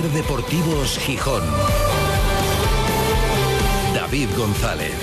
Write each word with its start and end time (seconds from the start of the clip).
Ser 0.00 0.10
Deportivos 0.12 0.98
Gijón. 0.98 1.42
David 3.94 4.28
González. 4.34 4.94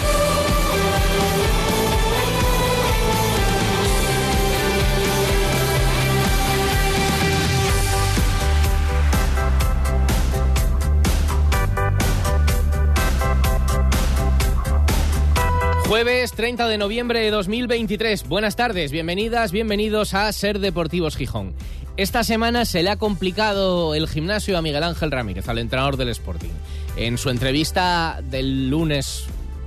Jueves 15.88 16.32
30 16.32 16.68
de 16.68 16.78
noviembre 16.80 17.20
de 17.20 17.30
2023. 17.30 18.28
Buenas 18.28 18.56
tardes, 18.56 18.92
bienvenidas, 18.92 19.52
bienvenidos 19.52 20.16
a 20.16 20.32
Ser 20.34 20.58
Deportivos 20.60 21.16
Gijón. 21.16 21.54
Esta 21.98 22.24
semana 22.24 22.66
se 22.66 22.84
le 22.84 22.92
ha 22.92 22.98
complicado 22.98 23.96
el 23.96 24.08
gimnasio 24.08 24.56
a 24.56 24.62
Miguel 24.62 24.84
Ángel 24.84 25.10
Ramírez, 25.10 25.50
al 25.50 25.58
entrenador 25.58 25.98
del 25.98 26.10
Sporting. 26.10 26.52
En 26.96 27.18
su 27.18 27.32
entrevista 27.32 28.20
del 28.22 28.70
lunes 28.70 29.24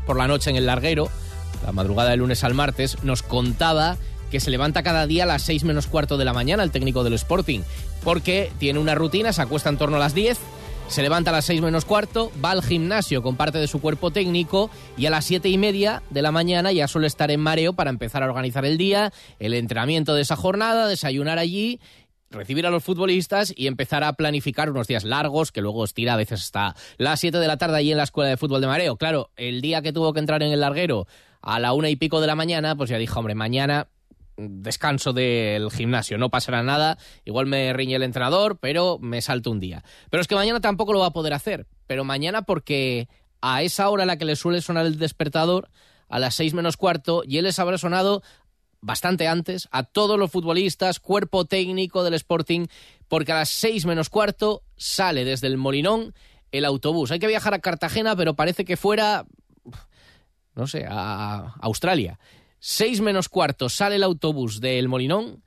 por 0.07 0.17
la 0.17 0.29
noche 0.29 0.49
en 0.49 0.55
el 0.55 0.65
larguero, 0.65 1.09
la 1.67 1.73
madrugada 1.73 2.11
del 2.11 2.21
lunes 2.21 2.45
al 2.45 2.55
martes, 2.55 3.03
nos 3.03 3.25
contaba 3.25 3.97
que 4.31 4.39
se 4.39 4.53
levanta 4.53 4.85
cada 4.85 5.09
día 5.09 5.25
a 5.25 5.27
las 5.27 5.43
6 5.43 5.65
menos 5.65 5.89
cuarto 5.89 6.19
de 6.19 6.25
la 6.25 6.33
mañana 6.33 6.63
el 6.63 6.71
técnico 6.71 7.03
del 7.03 7.15
Sporting, 7.15 7.63
porque 8.05 8.53
tiene 8.61 8.79
una 8.79 8.95
rutina, 8.95 9.33
se 9.33 9.43
acuesta 9.43 9.69
en 9.69 9.79
torno 9.79 9.97
a 9.97 10.01
las 10.01 10.15
10 10.15 10.39
se 10.91 11.03
levanta 11.03 11.31
a 11.31 11.35
las 11.35 11.45
6 11.45 11.63
menos 11.63 11.85
cuarto, 11.85 12.33
va 12.45 12.51
al 12.51 12.65
gimnasio 12.65 13.23
con 13.23 13.37
parte 13.37 13.59
de 13.59 13.69
su 13.69 13.81
cuerpo 13.81 14.11
técnico 14.11 14.71
y 14.97 15.07
a 15.07 15.11
las 15.11 15.25
siete 15.25 15.49
y 15.49 15.57
media 15.57 16.03
de 16.11 16.21
la 16.21 16.33
mañana 16.33 16.73
ya 16.73 16.89
suele 16.89 17.07
estar 17.07 17.31
en 17.31 17.39
mareo 17.39 17.75
para 17.75 17.91
empezar 17.91 18.25
a 18.25 18.27
organizar 18.27 18.65
el 18.65 18.77
día, 18.77 19.13
el 19.39 19.55
entrenamiento 19.55 20.15
de 20.15 20.23
esa 20.23 20.35
jornada, 20.35 20.89
desayunar 20.89 21.39
allí 21.39 21.79
recibir 22.31 22.67
a 22.67 22.71
los 22.71 22.85
futbolistas 22.85 23.53
y 23.57 23.67
empezar 23.67 24.05
a 24.05 24.13
planificar 24.13 24.71
unos 24.71 24.87
días 24.87 25.05
largos 25.05 25.51
que 25.53 25.61
luego 25.61 25.85
estira 25.85 26.15
a 26.15 26.17
veces 26.17 26.43
hasta 26.43 26.77
las 26.97 27.21
7 27.21 27.39
de 27.39 27.47
la 27.49 27.57
tarde 27.57 27.79
allí 27.79 27.91
en 27.91 27.99
la 27.99 28.05
escuela 28.05 28.31
de 28.31 28.37
fútbol 28.37 28.61
de 28.61 28.69
Mareo. 28.69 28.97
Claro, 28.97 29.31
el 29.37 29.61
día 29.61 29.83
que 29.83 29.93
tuvo 29.93 30.13
que 30.13 30.21
entrar 30.21 30.43
en 30.43 30.53
el 30.53 30.61
larguero 30.61 31.07
a 31.43 31.59
la 31.59 31.73
una 31.73 31.89
y 31.89 31.97
pico 31.97 32.21
de 32.21 32.29
la 32.29 32.37
mañana, 32.37 32.77
pues 32.77 32.91
ya 32.91 32.99
dijo, 32.99 33.19
hombre, 33.19 33.35
mañana 33.35 33.89
descanso 34.37 35.13
del 35.13 35.71
gimnasio, 35.71 36.17
no 36.17 36.31
pasará 36.31 36.63
nada, 36.63 36.99
igual 37.25 37.47
me 37.47 37.73
riñe 37.73 37.97
el 37.97 38.03
entrenador, 38.03 38.59
pero 38.59 38.99
me 38.99 39.21
salto 39.21 39.51
un 39.51 39.61
día. 39.61 39.85
Pero 40.09 40.21
es 40.21 40.29
que 40.29 40.35
mañana 40.35 40.61
tampoco 40.61 40.93
lo 40.93 41.01
va 41.01 41.07
a 41.07 41.13
poder 41.13 41.35
hacer, 41.35 41.67
pero 41.87 42.05
mañana 42.05 42.43
porque 42.43 43.09
a 43.43 43.63
esa 43.63 43.89
hora 43.91 44.05
a 44.05 44.07
la 44.07 44.17
que 44.17 44.25
le 44.25 44.37
suele 44.37 44.63
sonar 44.63 44.87
el 44.87 44.99
despertador, 44.99 45.69
a 46.09 46.19
las 46.19 46.35
seis 46.35 46.55
menos 46.55 46.77
cuarto, 46.77 47.23
y 47.27 47.39
él 47.39 47.45
les 47.45 47.59
habrá 47.59 47.77
sonado 47.77 48.23
bastante 48.81 49.29
antes 49.29 49.69
a 49.71 49.83
todos 49.83 50.19
los 50.19 50.31
futbolistas, 50.31 51.01
cuerpo 51.01 51.45
técnico 51.45 52.03
del 52.03 52.15
Sporting, 52.15 52.67
porque 53.09 53.33
a 53.33 53.37
las 53.37 53.51
seis 53.51 53.87
menos 53.87 54.09
cuarto 54.09 54.63
sale 54.77 55.25
desde 55.25 55.47
el 55.47 55.57
Molinón 55.57 56.15
el 56.53 56.65
autobús. 56.65 57.11
Hay 57.11 57.19
que 57.19 57.27
viajar 57.27 57.55
a 57.55 57.61
Cartagena, 57.61 58.17
pero 58.17 58.35
parece 58.35 58.65
que 58.65 58.77
fuera, 58.77 59.25
no 60.55 60.67
sé, 60.67 60.87
a 60.89 61.55
Australia. 61.61 62.19
6 62.61 63.01
menos 63.01 63.29
cuarto 63.29 63.69
sale 63.69 63.97
el 63.97 64.03
autobús 64.03 64.61
del 64.61 64.89
Molinón. 64.89 65.43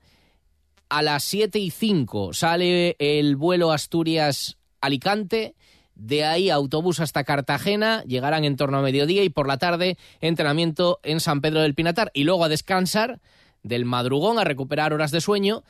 A 0.88 1.02
las 1.02 1.24
7 1.24 1.58
y 1.58 1.70
5 1.70 2.32
sale 2.34 2.96
el 2.98 3.36
vuelo 3.36 3.72
Asturias-Alicante. 3.72 5.54
De 5.94 6.24
ahí 6.24 6.50
autobús 6.50 7.00
hasta 7.00 7.24
Cartagena, 7.24 8.02
llegarán 8.04 8.44
en 8.44 8.56
torno 8.56 8.78
a 8.78 8.82
mediodía 8.82 9.22
y 9.22 9.28
por 9.28 9.46
la 9.46 9.58
tarde 9.58 9.96
entrenamiento 10.20 10.98
en 11.02 11.20
San 11.20 11.40
Pedro 11.40 11.60
del 11.60 11.74
Pinatar 11.74 12.10
y 12.14 12.24
luego 12.24 12.44
a 12.44 12.48
descansar 12.48 13.20
del 13.62 13.84
madrugón 13.84 14.38
a 14.38 14.44
recuperar 14.44 14.92
horas 14.92 15.10
de 15.10 15.20
sueño 15.20 15.62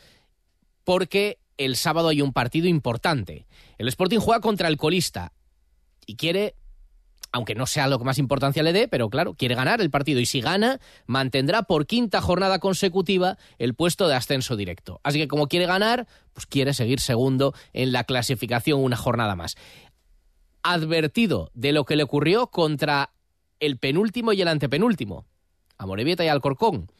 porque 0.85 1.39
el 1.59 1.77
sábado 1.77 2.09
hay 2.09 2.23
un 2.23 2.33
partido 2.33 2.69
importante. 2.69 3.47
El 3.79 3.89
Sporting 3.89 4.19
juega 4.19 4.41
contra 4.41 4.69
el 4.69 4.77
colista 4.77 5.33
y 6.07 6.17
quiere 6.17 6.57
aunque 7.35 7.57
no 7.57 7.67
sea 7.67 7.89
lo 7.89 7.99
que 7.99 8.05
más 8.05 8.19
importancia 8.19 8.63
le 8.63 8.73
dé, 8.73 8.87
pero 8.87 9.11
claro, 9.11 9.35
quiere 9.35 9.57
ganar 9.57 9.81
el 9.81 9.91
partido 9.91 10.21
y 10.21 10.27
si 10.27 10.41
gana, 10.41 10.79
mantendrá 11.07 11.65
por 11.65 11.85
quinta 11.85 12.21
jornada 12.21 12.61
consecutiva 12.61 13.39
el 13.59 13.75
puesto 13.75 14.07
de 14.07 14.15
ascenso 14.15 14.55
directo. 14.55 15.01
Así 15.03 15.19
que 15.19 15.27
como 15.27 15.49
quiere 15.49 15.67
ganar, 15.67 16.07
pues 16.33 16.47
quiere 16.47 16.75
seguir 16.75 17.01
segundo 17.01 17.53
en 17.73 17.91
la 17.91 18.05
clasificación 18.05 18.81
una 18.81 18.97
jornada 18.97 19.35
más. 19.35 19.57
Advertido 20.65 21.51
de 21.55 21.73
lo 21.73 21.85
que 21.85 21.95
le 21.95 22.03
ocurrió 22.03 22.49
contra 22.49 23.13
el 23.61 23.79
penúltimo 23.79 24.33
y 24.33 24.43
el 24.43 24.49
antepenúltimo, 24.49 25.27
a 25.79 25.87
Morevieta 25.87 26.25
y 26.25 26.29
Alcorcón. 26.29 26.91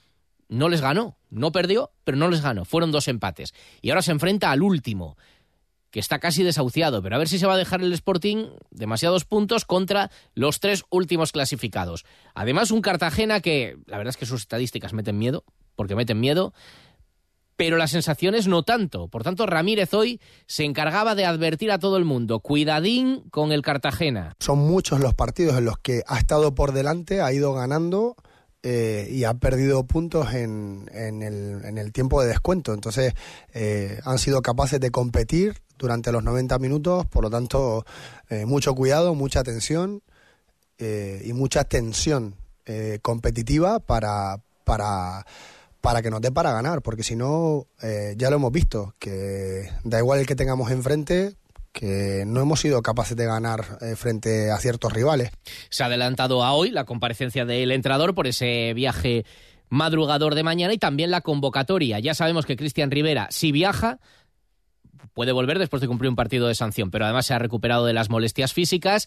No 0.49 0.69
les 0.69 0.81
ganó, 0.81 1.17
no 1.31 1.51
perdió, 1.51 1.91
pero 2.05 2.17
no 2.17 2.29
les 2.29 2.43
ganó. 2.43 2.65
Fueron 2.65 2.93
dos 2.93 3.09
empates. 3.09 3.55
Y 3.83 3.91
ahora 3.91 4.03
se 4.03 4.13
enfrenta 4.13 4.51
al 4.51 4.63
último, 4.63 5.17
que 5.91 6.01
está 6.01 6.19
casi 6.19 6.43
desahuciado, 6.43 7.03
pero 7.03 7.15
a 7.15 7.19
ver 7.19 7.29
si 7.29 7.39
se 7.39 7.47
va 7.47 7.55
a 7.55 7.57
dejar 7.57 7.81
el 7.81 7.93
Sporting 7.93 8.49
demasiados 8.71 9.25
puntos 9.25 9.65
contra 9.65 10.11
los 10.35 10.61
tres 10.61 10.85
últimos 10.91 11.33
clasificados. 11.33 12.05
Además, 12.35 12.71
un 12.71 12.83
Cartagena 12.83 13.41
que, 13.41 13.79
la 13.87 13.97
verdad 13.97 14.11
es 14.11 14.17
que 14.17 14.27
sus 14.27 14.43
estadísticas 14.43 14.93
meten 14.93 15.17
miedo, 15.19 15.45
porque 15.77 15.95
meten 15.95 16.21
miedo, 16.21 16.53
pero 17.57 17.77
las 17.77 17.91
sensaciones 17.91 18.47
no 18.49 18.63
tanto. 18.63 19.09
Por 19.09 19.23
tanto, 19.23 19.47
Ramírez 19.47 19.95
hoy 19.95 20.21
se 20.47 20.65
encargaba 20.65 21.15
de 21.15 21.25
advertir 21.25 21.71
a 21.71 21.79
todo 21.79 21.97
el 21.97 22.05
mundo, 22.05 22.41
cuidadín 22.41 23.23
con 23.31 23.53
el 23.53 23.63
Cartagena. 23.63 24.35
Son 24.41 24.59
muchos 24.59 25.01
los 25.01 25.15
partidos 25.15 25.57
en 25.59 25.65
los 25.65 25.79
que 25.79 26.03
ha 26.07 26.19
estado 26.19 26.55
por 26.55 26.73
delante, 26.73 27.21
ha 27.21 27.33
ido 27.33 27.53
ganando. 27.55 28.17
Eh, 28.67 29.09
y 29.11 29.25
ha 29.25 29.35
perdido 29.35 29.85
puntos 29.85 30.33
en, 30.33 30.89
el, 30.91 31.93
tiempo 31.93 32.23
de 32.23 32.29
descuento. 32.29 32.73
Entonces, 32.73 33.13
eh, 33.53 34.01
han 34.05 34.19
sido 34.19 34.41
capaces 34.41 34.81
de 34.81 34.91
competir 34.91 35.61
durante 35.77 36.11
los 36.11 36.25
90 36.25 36.59
minutos, 36.61 37.05
por 37.05 37.25
lo 37.25 37.31
tanto, 37.31 37.85
eh, 38.31 38.47
mucho 38.47 38.75
cuidado, 38.75 39.15
mucha 39.15 39.41
atención 39.41 40.03
eh, 40.79 41.21
y 41.27 41.35
mucha 41.35 41.65
tensión 41.65 42.37
competitiva 43.03 43.81
para, 43.81 44.41
para, 44.65 45.27
para 45.85 46.01
que 46.01 46.09
nos 46.09 46.23
dé 46.23 46.33
para 46.33 46.51
ganar, 46.51 46.81
porque 46.81 47.03
si 47.03 47.15
no, 47.15 47.67
ya 48.17 48.31
lo 48.31 48.37
hemos 48.37 48.51
visto, 48.51 48.95
que 48.99 49.69
da 49.85 49.99
igual 49.99 50.19
el 50.19 50.27
que 50.27 50.35
tengamos 50.35 50.71
enfrente, 50.71 51.35
que 51.73 52.25
no 52.27 52.41
hemos 52.41 52.61
sido 52.61 52.83
capaces 52.83 53.19
de 53.19 53.27
ganar 53.27 53.79
frente 53.97 54.51
a 54.51 54.57
ciertos 54.57 54.95
rivales. 54.95 55.31
Se 55.69 55.83
ha 55.83 55.87
adelantado 55.87 56.43
a 56.43 56.53
hoy 56.55 56.71
la 56.71 56.85
comparecencia 56.85 57.45
del 57.45 57.71
entrenador 57.71 58.15
por 58.15 58.27
ese 58.27 58.73
viaje 58.73 59.27
madrugador 59.69 60.35
de 60.35 60.43
mañana 60.43 60.73
y 60.73 60.79
también 60.79 61.11
la 61.11 61.21
convocatoria. 61.21 61.99
Ya 61.99 62.15
sabemos 62.15 62.47
que 62.47 62.57
Cristian 62.57 62.91
Rivera, 62.91 63.29
si 63.31 63.53
viaja, 63.53 63.99
puede 65.13 65.33
volver 65.33 65.59
después 65.59 65.83
de 65.83 65.89
cumplir 65.89 66.09
un 66.09 66.17
partido 66.17 66.49
de 66.49 66.55
sanción, 66.55 66.91
pero 66.91 67.05
además 67.05 67.27
se 67.27 67.35
ha 67.35 67.39
recuperado 67.39 67.85
de 67.85 67.93
las 67.93 68.09
molestias 68.09 68.55
físicas 68.55 69.07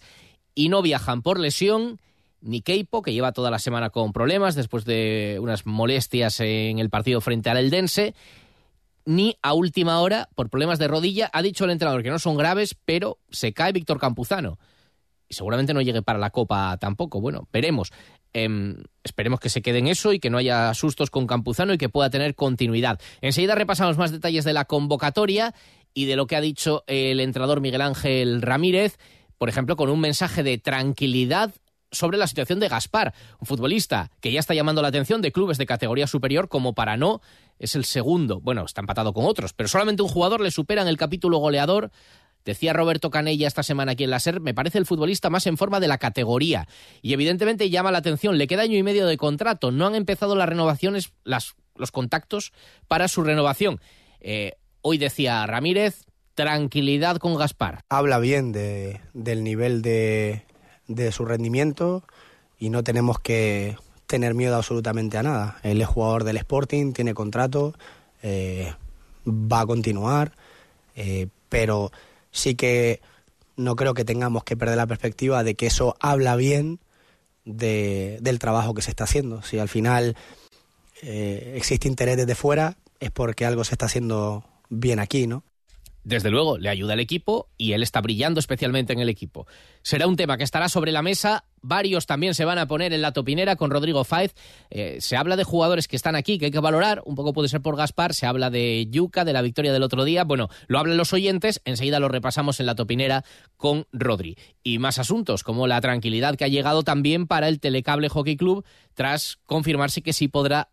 y 0.54 0.70
no 0.70 0.84
viajan 0.84 1.24
por 1.24 1.40
lesión 1.40 2.00
ni 2.48 2.62
Keipo, 2.62 3.02
que 3.02 3.14
lleva 3.14 3.32
toda 3.32 3.52
la 3.52 3.60
semana 3.60 3.90
con 3.90 4.14
problemas 4.14 4.56
después 4.56 4.86
de 4.86 5.38
unas 5.42 5.66
molestias 5.66 6.40
en 6.40 6.80
el 6.80 6.90
partido 6.90 7.22
frente 7.22 7.50
al 7.50 7.58
Eldense, 7.58 8.16
ni 9.06 9.38
a 9.42 9.54
última 9.54 10.00
hora 10.02 10.30
por 10.36 10.50
problemas 10.50 10.80
de 10.80 10.88
rodilla. 10.88 11.30
Ha 11.34 11.42
dicho 11.42 11.66
el 11.66 11.72
entrenador 11.72 12.04
que 12.04 12.10
no 12.10 12.20
son 12.20 12.38
graves, 12.38 12.76
pero 12.86 13.20
se 13.30 13.54
cae 13.54 13.72
Víctor 13.72 14.00
Campuzano. 14.00 14.58
Y 15.30 15.34
seguramente 15.34 15.74
no 15.74 15.82
llegue 15.82 16.02
para 16.02 16.20
la 16.20 16.30
Copa 16.30 16.78
tampoco. 16.78 17.20
Bueno, 17.20 17.48
veremos. 17.52 17.92
Em, 18.34 18.84
esperemos 19.04 19.40
que 19.40 19.50
se 19.50 19.62
quede 19.62 19.80
en 19.80 19.88
eso 19.88 20.14
y 20.14 20.20
que 20.20 20.30
no 20.30 20.38
haya 20.38 20.74
sustos 20.74 21.10
con 21.10 21.28
Campuzano 21.28 21.74
y 21.74 21.78
que 21.78 21.90
pueda 21.90 22.10
tener 22.10 22.36
continuidad. 22.36 23.00
Enseguida 23.22 23.56
repasamos 23.56 23.98
más 23.98 24.12
detalles 24.12 24.46
de 24.46 24.54
la 24.54 24.66
convocatoria 24.66 25.54
y 25.94 26.06
de 26.06 26.16
lo 26.16 26.28
que 26.28 26.36
ha 26.36 26.42
dicho 26.42 26.84
el 26.88 27.20
entrenador 27.20 27.62
Miguel 27.62 27.82
Ángel 27.82 28.42
Ramírez, 28.42 28.98
por 29.38 29.50
ejemplo, 29.50 29.76
con 29.76 29.90
un 29.90 30.00
mensaje 30.00 30.44
de 30.44 30.58
tranquilidad 30.58 31.54
sobre 31.92 32.18
la 32.18 32.28
situación 32.28 32.60
de 32.60 32.68
Gaspar, 32.68 33.14
un 33.40 33.48
futbolista 33.48 34.12
que 34.22 34.32
ya 34.32 34.40
está 34.40 34.54
llamando 34.54 34.82
la 34.82 34.90
atención 34.90 35.22
de 35.22 35.32
clubes 35.32 35.58
de 35.58 35.66
categoría 35.66 36.08
superior 36.08 36.50
como 36.50 36.74
para 36.74 36.98
no, 36.98 37.22
es 37.60 37.76
el 37.76 37.86
segundo, 37.86 38.40
bueno, 38.42 38.66
está 38.66 38.82
empatado 38.82 39.14
con 39.14 39.26
otros, 39.26 39.54
pero 39.54 39.70
solamente 39.70 40.04
un 40.04 40.10
jugador 40.10 40.42
le 40.42 40.52
supera 40.52 40.82
en 40.82 40.88
el 40.88 40.98
capítulo 40.98 41.38
goleador. 41.38 41.92
Decía 42.46 42.72
Roberto 42.72 43.10
Canella 43.10 43.48
esta 43.48 43.64
semana 43.64 43.92
aquí 43.92 44.06
en 44.06 44.10
la 44.10 44.20
SER, 44.20 44.40
me 44.40 44.54
parece 44.54 44.78
el 44.78 44.86
futbolista 44.86 45.30
más 45.30 45.48
en 45.48 45.58
forma 45.58 45.82
de 45.82 45.90
la 45.90 45.98
categoría. 45.98 46.68
Y 47.02 47.12
evidentemente 47.12 47.70
llama 47.70 47.92
la 47.92 47.98
atención, 47.98 48.38
le 48.38 48.48
queda 48.48 48.62
año 48.62 48.78
y 48.78 48.84
medio 48.84 49.06
de 49.06 49.18
contrato, 49.18 49.72
no 49.72 49.86
han 49.86 49.96
empezado 49.96 50.34
las 50.36 50.48
renovaciones, 50.48 51.12
las, 51.26 51.56
los 51.76 51.92
contactos 51.92 52.54
para 52.88 53.10
su 53.10 53.24
renovación. 53.24 53.82
Eh, 54.22 54.54
Hoy 54.90 54.98
decía 54.98 55.46
Ramírez, 55.46 56.06
tranquilidad 56.34 57.18
con 57.18 57.36
Gaspar. 57.36 57.82
Habla 57.90 58.20
bien 58.20 58.54
de, 58.54 59.02
del 59.14 59.44
nivel 59.44 59.82
de, 59.82 60.46
de 60.88 61.12
su 61.12 61.26
rendimiento 61.26 62.04
y 62.60 62.70
no 62.70 62.84
tenemos 62.84 63.20
que 63.20 63.78
tener 64.08 64.34
miedo 64.34 64.56
absolutamente 64.56 65.18
a 65.18 65.24
nada. 65.24 65.60
Él 65.64 65.82
es 65.82 65.88
jugador 65.88 66.24
del 66.24 66.38
Sporting, 66.38 66.94
tiene 66.94 67.14
contrato, 67.14 67.76
eh, 68.24 68.74
va 69.28 69.62
a 69.62 69.66
continuar, 69.66 70.34
eh, 70.96 71.28
pero 71.50 71.92
sí 72.32 72.56
que 72.56 73.02
no 73.58 73.76
creo 73.76 73.94
que 73.94 74.06
tengamos 74.06 74.44
que 74.44 74.56
perder 74.56 74.78
la 74.78 74.88
perspectiva 74.88 75.44
de 75.44 75.56
que 75.56 75.68
eso 75.68 75.96
habla 76.00 76.36
bien 76.36 76.80
de, 77.46 78.20
del 78.22 78.40
trabajo 78.40 78.74
que 78.74 78.82
se 78.82 78.92
está 78.92 79.04
haciendo. 79.04 79.42
Si 79.42 79.60
al 79.60 79.70
final 79.70 80.16
eh, 81.02 81.54
existe 81.56 81.88
interés 81.88 82.18
desde 82.18 82.36
fuera, 82.36 82.78
es 83.00 83.12
porque 83.12 83.46
algo 83.46 83.64
se 83.64 83.74
está 83.74 83.88
haciendo 83.88 84.44
bien 84.70 85.00
aquí, 85.00 85.28
¿no? 85.28 85.44
Desde 86.08 86.32
luego, 86.32 86.58
le 86.58 86.70
ayuda 86.70 86.94
al 86.94 87.02
equipo 87.02 87.50
y 87.58 87.74
él 87.74 87.84
está 87.84 88.00
brillando 88.00 88.40
especialmente 88.40 88.94
en 88.94 89.00
el 89.00 89.10
equipo. 89.10 89.46
Será 89.82 90.08
un 90.08 90.16
tema 90.16 90.38
que 90.38 90.46
estará 90.46 90.70
sobre 90.70 90.94
la 90.94 91.02
mesa. 91.02 91.44
Varios 91.62 92.06
también 92.06 92.34
se 92.34 92.46
van 92.46 92.60
a 92.60 92.66
poner 92.66 92.94
en 92.94 93.02
la 93.02 93.12
topinera 93.12 93.58
con 93.58 93.72
Rodrigo 93.72 94.06
Faiz. 94.06 94.34
Eh, 94.70 95.00
se 95.02 95.18
habla 95.18 95.36
de 95.36 95.44
jugadores 95.44 95.90
que 95.90 95.98
están 95.98 96.16
aquí, 96.16 96.38
que 96.38 96.46
hay 96.46 96.52
que 96.52 96.62
valorar. 96.62 97.02
Un 97.06 97.16
poco 97.16 97.34
puede 97.34 97.50
ser 97.50 97.62
por 97.62 97.76
Gaspar. 97.76 98.14
Se 98.14 98.26
habla 98.26 98.50
de 98.50 98.88
Yuca, 98.90 99.26
de 99.26 99.34
la 99.34 99.42
victoria 99.42 99.74
del 99.74 99.84
otro 99.84 100.06
día. 100.06 100.24
Bueno, 100.24 100.48
lo 100.68 100.80
hablan 100.80 100.96
los 100.96 101.12
oyentes. 101.12 101.62
Enseguida 101.66 102.00
lo 102.00 102.08
repasamos 102.08 102.62
en 102.62 102.68
la 102.68 102.76
topinera 102.76 103.26
con 103.58 103.86
Rodri. 103.92 104.38
Y 104.64 104.80
más 104.80 105.00
asuntos, 105.00 105.44
como 105.44 105.68
la 105.68 105.82
tranquilidad 105.82 106.38
que 106.38 106.46
ha 106.46 106.48
llegado 106.48 106.84
también 106.84 107.28
para 107.28 107.50
el 107.50 107.60
Telecable 107.60 108.08
Hockey 108.08 108.38
Club, 108.38 108.64
tras 108.94 109.40
confirmarse 109.46 110.02
que 110.02 110.14
sí 110.14 110.30
podrá 110.30 110.70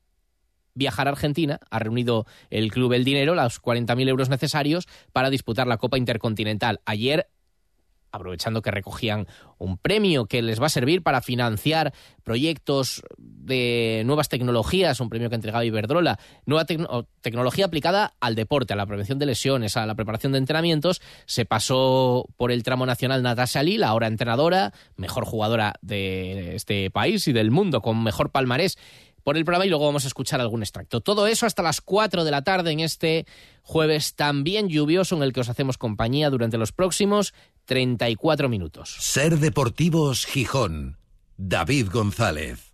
viajar 0.75 1.07
a 1.07 1.11
Argentina. 1.11 1.61
Ha 1.71 1.79
reunido 1.79 2.27
el 2.51 2.71
club 2.71 2.93
el 2.93 3.05
dinero, 3.05 3.35
los 3.35 3.61
40.000 3.63 4.09
euros 4.09 4.29
necesarios 4.29 4.87
para 5.13 5.31
disputar 5.31 5.67
la 5.67 5.79
Copa 5.79 5.99
Intercontinental. 5.99 6.81
Ayer 6.85 7.29
aprovechando 8.15 8.63
que 8.63 8.71
recogían 8.71 9.27
un 9.59 9.77
premio 9.77 10.27
que 10.27 10.41
les 10.41 10.63
va 10.63 10.67
a 10.67 10.71
servir 10.71 11.03
para 11.03 11.21
financiar 11.21 11.93
proyectos 12.23 13.03
de 13.19 14.03
nuevas 14.07 14.29
tecnologías, 14.29 15.01
un 15.01 15.09
premio 15.09 15.29
que 15.29 15.35
entregaba 15.35 15.65
Iberdrola, 15.65 16.19
nueva 16.47 16.65
tecnología 16.65 17.67
aplicada 17.67 18.15
al 18.21 18.37
deporte, 18.37 18.73
a 18.73 18.77
la 18.77 18.87
prevención 18.87 19.19
de 19.19 19.27
lesiones, 19.27 19.77
a 19.77 19.85
la 19.85 19.97
preparación 19.97 20.33
de 20.33 20.39
entrenamientos, 20.39 21.03
se 21.27 21.45
pasó 21.45 22.27
por 22.37 22.53
el 22.53 22.63
tramo 22.63 22.87
nacional 22.87 23.23
Natasha 23.23 23.63
Lil, 23.65 23.83
ahora 23.83 24.07
entrenadora, 24.07 24.73
mejor 24.97 25.25
jugadora 25.25 25.75
de 25.83 26.55
este 26.55 26.91
país 26.91 27.27
y 27.27 27.33
del 27.33 27.51
mundo, 27.51 27.83
con 27.83 28.03
mejor 28.03 28.31
palmarés 28.31 28.79
por 29.25 29.37
el 29.37 29.45
programa 29.45 29.67
y 29.67 29.71
luego 29.71 29.87
vamos 29.87 30.05
a 30.05 30.09
escuchar 30.09 30.41
algún 30.41 30.63
extracto. 30.63 31.01
Todo 31.01 31.27
eso 31.27 31.47
hasta 31.47 31.63
las 31.63 31.81
4 31.81 32.25
de 32.25 32.31
la 32.31 32.43
tarde 32.43 32.71
en 32.71 32.81
este 32.81 33.27
jueves 33.63 34.15
también 34.15 34.69
lluvioso 34.69 35.17
en 35.17 35.23
el 35.23 35.33
que 35.33 35.41
os 35.41 35.49
hacemos 35.49 35.79
compañía 35.79 36.31
durante 36.31 36.59
los 36.59 36.71
próximos 36.73 37.35
34 37.65 38.49
minutos. 38.49 38.95
Ser 39.01 39.39
Deportivos 39.39 40.27
Gijón. 40.27 40.99
David 41.37 41.89
González. 41.91 42.74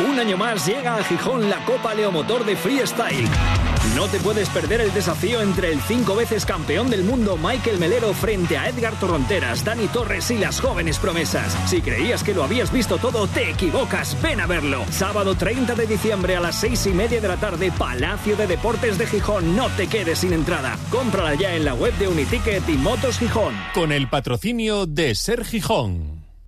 Un 0.00 0.18
año 0.18 0.36
más 0.36 0.66
llega 0.66 0.96
a 0.96 1.04
Gijón 1.04 1.48
la 1.50 1.64
Copa 1.64 1.94
Leomotor 1.94 2.44
de 2.44 2.56
Freestyle. 2.56 3.28
No 3.94 4.06
te 4.06 4.18
puedes 4.20 4.48
perder 4.48 4.80
el 4.80 4.92
desafío 4.94 5.40
entre 5.40 5.72
el 5.72 5.80
cinco 5.82 6.14
veces 6.16 6.46
campeón 6.46 6.88
del 6.88 7.04
mundo 7.04 7.36
Michael 7.36 7.78
Melero 7.78 8.14
frente 8.14 8.56
a 8.56 8.68
Edgar 8.68 8.94
Torronteras, 8.98 9.64
Dani 9.64 9.86
Torres 9.88 10.30
y 10.30 10.38
las 10.38 10.60
jóvenes 10.60 10.98
promesas. 10.98 11.56
Si 11.68 11.82
creías 11.82 12.22
que 12.22 12.34
lo 12.34 12.42
habías 12.42 12.72
visto 12.72 12.98
todo, 12.98 13.26
te 13.26 13.50
equivocas. 13.50 14.16
Ven 14.22 14.40
a 14.40 14.46
verlo. 14.46 14.84
Sábado 14.90 15.34
30 15.34 15.74
de 15.74 15.86
diciembre 15.86 16.36
a 16.36 16.40
las 16.40 16.58
seis 16.58 16.86
y 16.86 16.90
media 16.90 17.20
de 17.20 17.28
la 17.28 17.36
tarde, 17.36 17.70
Palacio 17.76 18.36
de 18.36 18.46
Deportes 18.46 18.98
de 18.98 19.06
Gijón. 19.06 19.54
No 19.56 19.68
te 19.70 19.88
quedes 19.88 20.20
sin 20.20 20.32
entrada. 20.32 20.78
Cómprala 20.90 21.34
ya 21.34 21.54
en 21.54 21.64
la 21.64 21.74
web 21.74 21.92
de 21.98 22.08
Uniticket 22.08 22.66
y 22.68 22.78
Motos 22.78 23.18
Gijón. 23.18 23.54
Con 23.74 23.92
el 23.92 24.08
patrocinio 24.08 24.86
de 24.86 25.14
Ser 25.14 25.44
Gijón. 25.44 26.21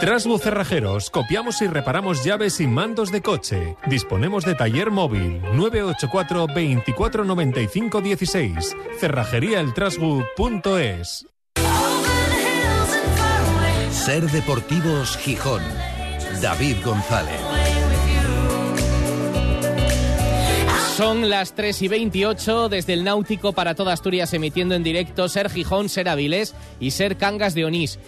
Trasbu 0.00 0.38
Cerrajeros, 0.38 1.08
copiamos 1.08 1.62
y 1.62 1.68
reparamos 1.68 2.22
llaves 2.22 2.60
y 2.60 2.66
mandos 2.66 3.10
de 3.10 3.22
coche. 3.22 3.76
Disponemos 3.86 4.44
de 4.44 4.54
taller 4.54 4.90
móvil 4.90 5.40
984 5.54 6.48
2495 6.48 8.02
16. 8.02 8.76
Cerrajeríaeltrasbu.es. 9.00 11.26
Ser 13.90 14.30
Deportivos 14.30 15.16
Gijón. 15.16 15.62
David 16.42 16.76
González. 16.84 17.40
Son 20.96 21.28
las 21.28 21.54
3 21.54 21.82
y 21.82 21.88
28 21.88 22.68
desde 22.68 22.94
el 22.94 23.04
Náutico 23.04 23.52
para 23.52 23.74
toda 23.74 23.92
Asturias 23.92 24.32
emitiendo 24.32 24.74
en 24.74 24.82
directo 24.82 25.28
Ser 25.28 25.50
Gijón, 25.50 25.90
Ser 25.90 26.08
Avilés 26.08 26.54
y 26.80 26.92
Ser 26.92 27.18
Cangas 27.18 27.54
de 27.54 27.66
Onís 27.66 27.98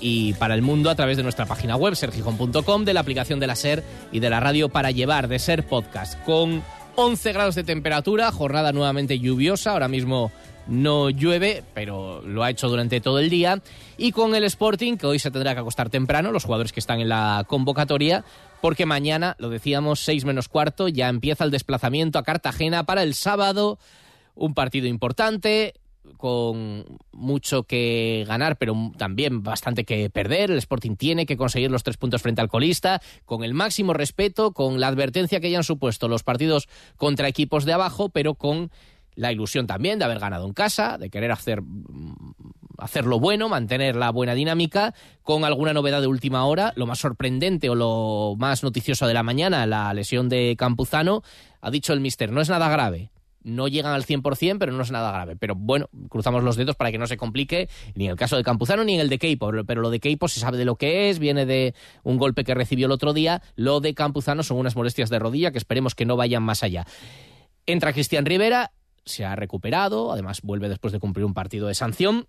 y 0.00 0.34
para 0.34 0.54
el 0.54 0.62
mundo 0.62 0.90
a 0.90 0.94
través 0.94 1.16
de 1.16 1.22
nuestra 1.22 1.46
página 1.46 1.76
web 1.76 1.96
sergijón.com, 1.96 2.84
de 2.84 2.94
la 2.94 3.00
aplicación 3.00 3.40
de 3.40 3.46
la 3.46 3.56
SER 3.56 3.82
y 4.12 4.20
de 4.20 4.30
la 4.30 4.40
radio 4.40 4.68
para 4.68 4.90
llevar 4.90 5.28
de 5.28 5.38
SER 5.38 5.64
Podcast. 5.64 6.22
Con 6.24 6.62
11 6.96 7.32
grados 7.32 7.54
de 7.54 7.64
temperatura, 7.64 8.30
jornada 8.30 8.72
nuevamente 8.72 9.18
lluviosa, 9.18 9.72
ahora 9.72 9.88
mismo 9.88 10.30
no 10.66 11.10
llueve, 11.10 11.62
pero 11.74 12.22
lo 12.22 12.42
ha 12.42 12.50
hecho 12.50 12.68
durante 12.68 13.00
todo 13.00 13.18
el 13.18 13.30
día. 13.30 13.60
Y 13.96 14.12
con 14.12 14.34
el 14.34 14.44
Sporting, 14.44 14.96
que 14.96 15.06
hoy 15.06 15.18
se 15.18 15.30
tendrá 15.30 15.54
que 15.54 15.60
acostar 15.60 15.90
temprano, 15.90 16.32
los 16.32 16.44
jugadores 16.44 16.72
que 16.72 16.80
están 16.80 17.00
en 17.00 17.08
la 17.08 17.44
convocatoria, 17.46 18.24
porque 18.60 18.86
mañana, 18.86 19.36
lo 19.38 19.50
decíamos, 19.50 20.00
6 20.00 20.24
menos 20.24 20.48
cuarto, 20.48 20.88
ya 20.88 21.08
empieza 21.08 21.44
el 21.44 21.50
desplazamiento 21.50 22.18
a 22.18 22.22
Cartagena 22.22 22.84
para 22.84 23.02
el 23.02 23.14
sábado. 23.14 23.78
Un 24.34 24.54
partido 24.54 24.86
importante, 24.86 25.74
con 26.16 26.84
mucho 27.12 27.64
que 27.64 28.24
ganar, 28.26 28.56
pero 28.56 28.92
también 28.96 29.42
bastante 29.42 29.84
que 29.84 30.10
perder. 30.10 30.50
El 30.50 30.58
Sporting 30.58 30.96
tiene 30.96 31.26
que 31.26 31.36
conseguir 31.36 31.70
los 31.70 31.82
tres 31.82 31.96
puntos 31.96 32.22
frente 32.22 32.40
al 32.40 32.48
colista, 32.48 33.00
con 33.24 33.44
el 33.44 33.54
máximo 33.54 33.92
respeto, 33.92 34.52
con 34.52 34.80
la 34.80 34.88
advertencia 34.88 35.40
que 35.40 35.48
hayan 35.48 35.64
supuesto 35.64 36.08
los 36.08 36.22
partidos 36.22 36.68
contra 36.96 37.28
equipos 37.28 37.64
de 37.64 37.72
abajo, 37.72 38.08
pero 38.08 38.34
con 38.34 38.70
la 39.14 39.32
ilusión 39.32 39.66
también 39.66 39.98
de 39.98 40.04
haber 40.04 40.18
ganado 40.18 40.46
en 40.46 40.54
casa, 40.54 40.98
de 40.98 41.10
querer 41.10 41.30
hacer 41.30 41.62
hacerlo 42.78 43.20
bueno, 43.20 43.48
mantener 43.48 43.94
la 43.96 44.10
buena 44.10 44.34
dinámica, 44.34 44.94
con 45.22 45.44
alguna 45.44 45.72
novedad 45.72 46.00
de 46.00 46.08
última 46.08 46.44
hora. 46.44 46.72
Lo 46.76 46.86
más 46.86 46.98
sorprendente 46.98 47.70
o 47.70 47.74
lo 47.74 48.34
más 48.36 48.62
noticioso 48.62 49.06
de 49.06 49.14
la 49.14 49.22
mañana, 49.22 49.66
la 49.66 49.92
lesión 49.94 50.28
de 50.28 50.56
Campuzano, 50.58 51.22
ha 51.60 51.70
dicho 51.70 51.92
el 51.92 52.00
mister, 52.00 52.32
no 52.32 52.40
es 52.40 52.48
nada 52.48 52.68
grave, 52.68 53.10
no 53.44 53.68
llegan 53.68 53.92
al 53.92 54.04
100%, 54.04 54.58
pero 54.58 54.72
no 54.72 54.82
es 54.82 54.90
nada 54.90 55.12
grave. 55.12 55.36
Pero 55.36 55.54
bueno, 55.54 55.88
cruzamos 56.08 56.42
los 56.42 56.56
dedos 56.56 56.74
para 56.76 56.90
que 56.90 56.98
no 56.98 57.06
se 57.06 57.16
complique 57.16 57.68
ni 57.94 58.06
en 58.06 58.10
el 58.10 58.16
caso 58.16 58.36
de 58.36 58.42
Campuzano 58.42 58.84
ni 58.84 58.94
en 58.94 59.00
el 59.00 59.08
de 59.08 59.18
Keipo. 59.18 59.52
Pero 59.66 59.82
lo 59.82 59.90
de 59.90 60.00
Keipo 60.00 60.28
se 60.28 60.40
sabe 60.40 60.58
de 60.58 60.64
lo 60.64 60.76
que 60.76 61.10
es, 61.10 61.18
viene 61.18 61.46
de 61.46 61.74
un 62.02 62.18
golpe 62.18 62.44
que 62.44 62.54
recibió 62.54 62.86
el 62.86 62.92
otro 62.92 63.12
día. 63.12 63.42
Lo 63.54 63.80
de 63.80 63.94
Campuzano 63.94 64.42
son 64.42 64.58
unas 64.58 64.74
molestias 64.74 65.10
de 65.10 65.18
rodilla 65.18 65.52
que 65.52 65.58
esperemos 65.58 65.94
que 65.94 66.06
no 66.06 66.16
vayan 66.16 66.42
más 66.42 66.62
allá. 66.62 66.86
Entra 67.66 67.92
Cristian 67.92 68.26
Rivera, 68.26 68.72
se 69.04 69.24
ha 69.24 69.36
recuperado, 69.36 70.12
además 70.12 70.40
vuelve 70.42 70.68
después 70.68 70.92
de 70.92 70.98
cumplir 70.98 71.24
un 71.24 71.34
partido 71.34 71.68
de 71.68 71.74
sanción. 71.74 72.26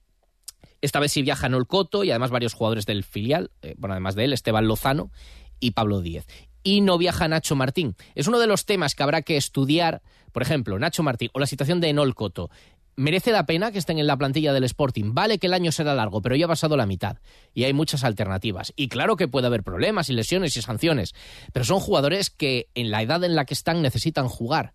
Esta 0.82 1.00
vez 1.00 1.12
sí 1.12 1.22
viaja 1.22 1.50
Nolcoto 1.50 2.04
y 2.04 2.12
además 2.12 2.32
varios 2.32 2.54
jugadores 2.54 2.86
del 2.86 3.04
filial, 3.04 3.52
eh, 3.62 3.76
bueno, 3.78 3.94
además 3.94 4.16
de 4.16 4.26
él, 4.26 4.34
Esteban 4.34 4.68
Lozano 4.68 5.12
y 5.60 5.72
Pablo 5.72 6.02
Díez. 6.02 6.28
Y 6.66 6.82
no 6.82 6.98
viaja 6.98 7.30
Nacho 7.30 7.56
Martín. 7.56 7.96
Es 8.14 8.28
uno 8.28 8.40
de 8.40 8.48
los 8.48 8.66
temas 8.66 8.94
que 8.94 9.04
habrá 9.04 9.22
que 9.22 9.38
estudiar 9.38 10.02
por 10.36 10.42
ejemplo, 10.42 10.78
Nacho 10.78 11.02
Martín 11.02 11.30
o 11.32 11.40
la 11.40 11.48
situación 11.48 11.80
de 11.80 11.88
Enol 11.88 12.14
Coto. 12.14 12.50
¿Merece 12.98 13.32
la 13.32 13.46
pena 13.46 13.72
que 13.72 13.78
estén 13.78 14.00
en 14.00 14.06
la 14.06 14.18
plantilla 14.18 14.52
del 14.52 14.66
Sporting? 14.66 15.14
Vale 15.14 15.38
que 15.38 15.48
el 15.48 15.54
año 15.54 15.72
será 15.72 15.96
largo, 15.96 16.22
pero 16.22 16.36
ya 16.36 16.44
ha 16.44 16.50
pasado 16.50 16.76
la 16.76 16.86
mitad 16.86 17.20
y 17.54 17.64
hay 17.64 17.72
muchas 17.72 18.04
alternativas. 18.04 18.74
Y 18.76 18.90
claro 18.90 19.16
que 19.16 19.30
puede 19.30 19.48
haber 19.48 19.64
problemas 19.64 20.10
y 20.10 20.14
lesiones 20.14 20.58
y 20.58 20.62
sanciones, 20.62 21.16
pero 21.54 21.64
son 21.64 21.80
jugadores 21.80 22.32
que 22.32 22.68
en 22.76 22.92
la 22.92 23.02
edad 23.02 23.24
en 23.24 23.34
la 23.34 23.46
que 23.46 23.54
están 23.54 23.82
necesitan 23.82 24.28
jugar. 24.28 24.74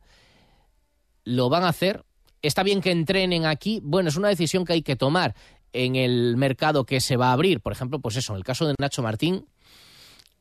¿Lo 1.24 1.50
van 1.50 1.64
a 1.64 1.68
hacer? 1.68 2.06
Está 2.40 2.62
bien 2.62 2.80
que 2.80 2.90
entrenen 2.90 3.44
aquí. 3.44 3.80
Bueno, 3.82 4.08
es 4.08 4.16
una 4.16 4.28
decisión 4.28 4.64
que 4.64 4.72
hay 4.72 4.82
que 4.82 4.96
tomar 4.96 5.34
en 5.74 5.94
el 5.94 6.38
mercado 6.38 6.86
que 6.86 7.02
se 7.02 7.18
va 7.18 7.28
a 7.28 7.32
abrir. 7.34 7.60
Por 7.60 7.74
ejemplo, 7.74 8.00
pues 8.00 8.16
eso, 8.16 8.32
en 8.32 8.38
el 8.38 8.44
caso 8.44 8.66
de 8.66 8.76
Nacho 8.78 9.02
Martín, 9.02 9.44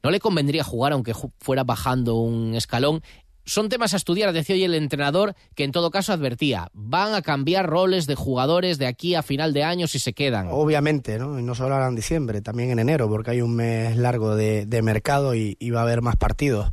no 0.03 0.12
le 0.12 0.20
convendría 0.20 0.63
jugar 0.63 0.94
aunque 0.94 1.13
fuera 1.39 1.63
bajando 1.63 2.15
un 2.15 2.56
escalón 2.56 3.01
son 3.50 3.68
temas 3.68 3.96
a 3.96 3.98
estudiar, 3.98 4.32
decía 4.32 4.56
hoy 4.56 4.63
el 4.63 4.75
entrenador, 4.75 5.34
que 5.56 5.63
en 5.63 5.72
todo 5.72 5.89
caso 5.89 6.13
advertía, 6.13 6.70
van 6.74 7.15
a 7.15 7.24
cambiar 7.24 7.68
roles 7.68 8.06
de 8.06 8.13
jugadores 8.13 8.77
de 8.77 8.86
aquí 8.86 9.15
a 9.15 9.24
final 9.24 9.53
de 9.53 9.63
año 9.63 9.88
si 9.88 9.98
se 9.98 10.13
quedan. 10.13 10.50
Obviamente, 10.51 11.18
¿no? 11.18 11.39
Y 11.39 11.41
no 11.41 11.56
solo 11.56 11.74
ahora 11.74 11.88
en 11.88 11.96
diciembre, 11.96 12.41
también 12.41 12.70
en 12.70 12.77
enero, 12.77 13.10
porque 13.10 13.32
hay 13.32 13.41
un 13.41 13.56
mes 13.56 13.98
largo 13.98 14.36
de, 14.36 14.82
mercado 14.84 15.34
y, 15.34 15.56
va 15.72 15.79
a 15.79 15.84
haber 15.84 16.03
más 16.03 16.15
partidos. 16.15 16.70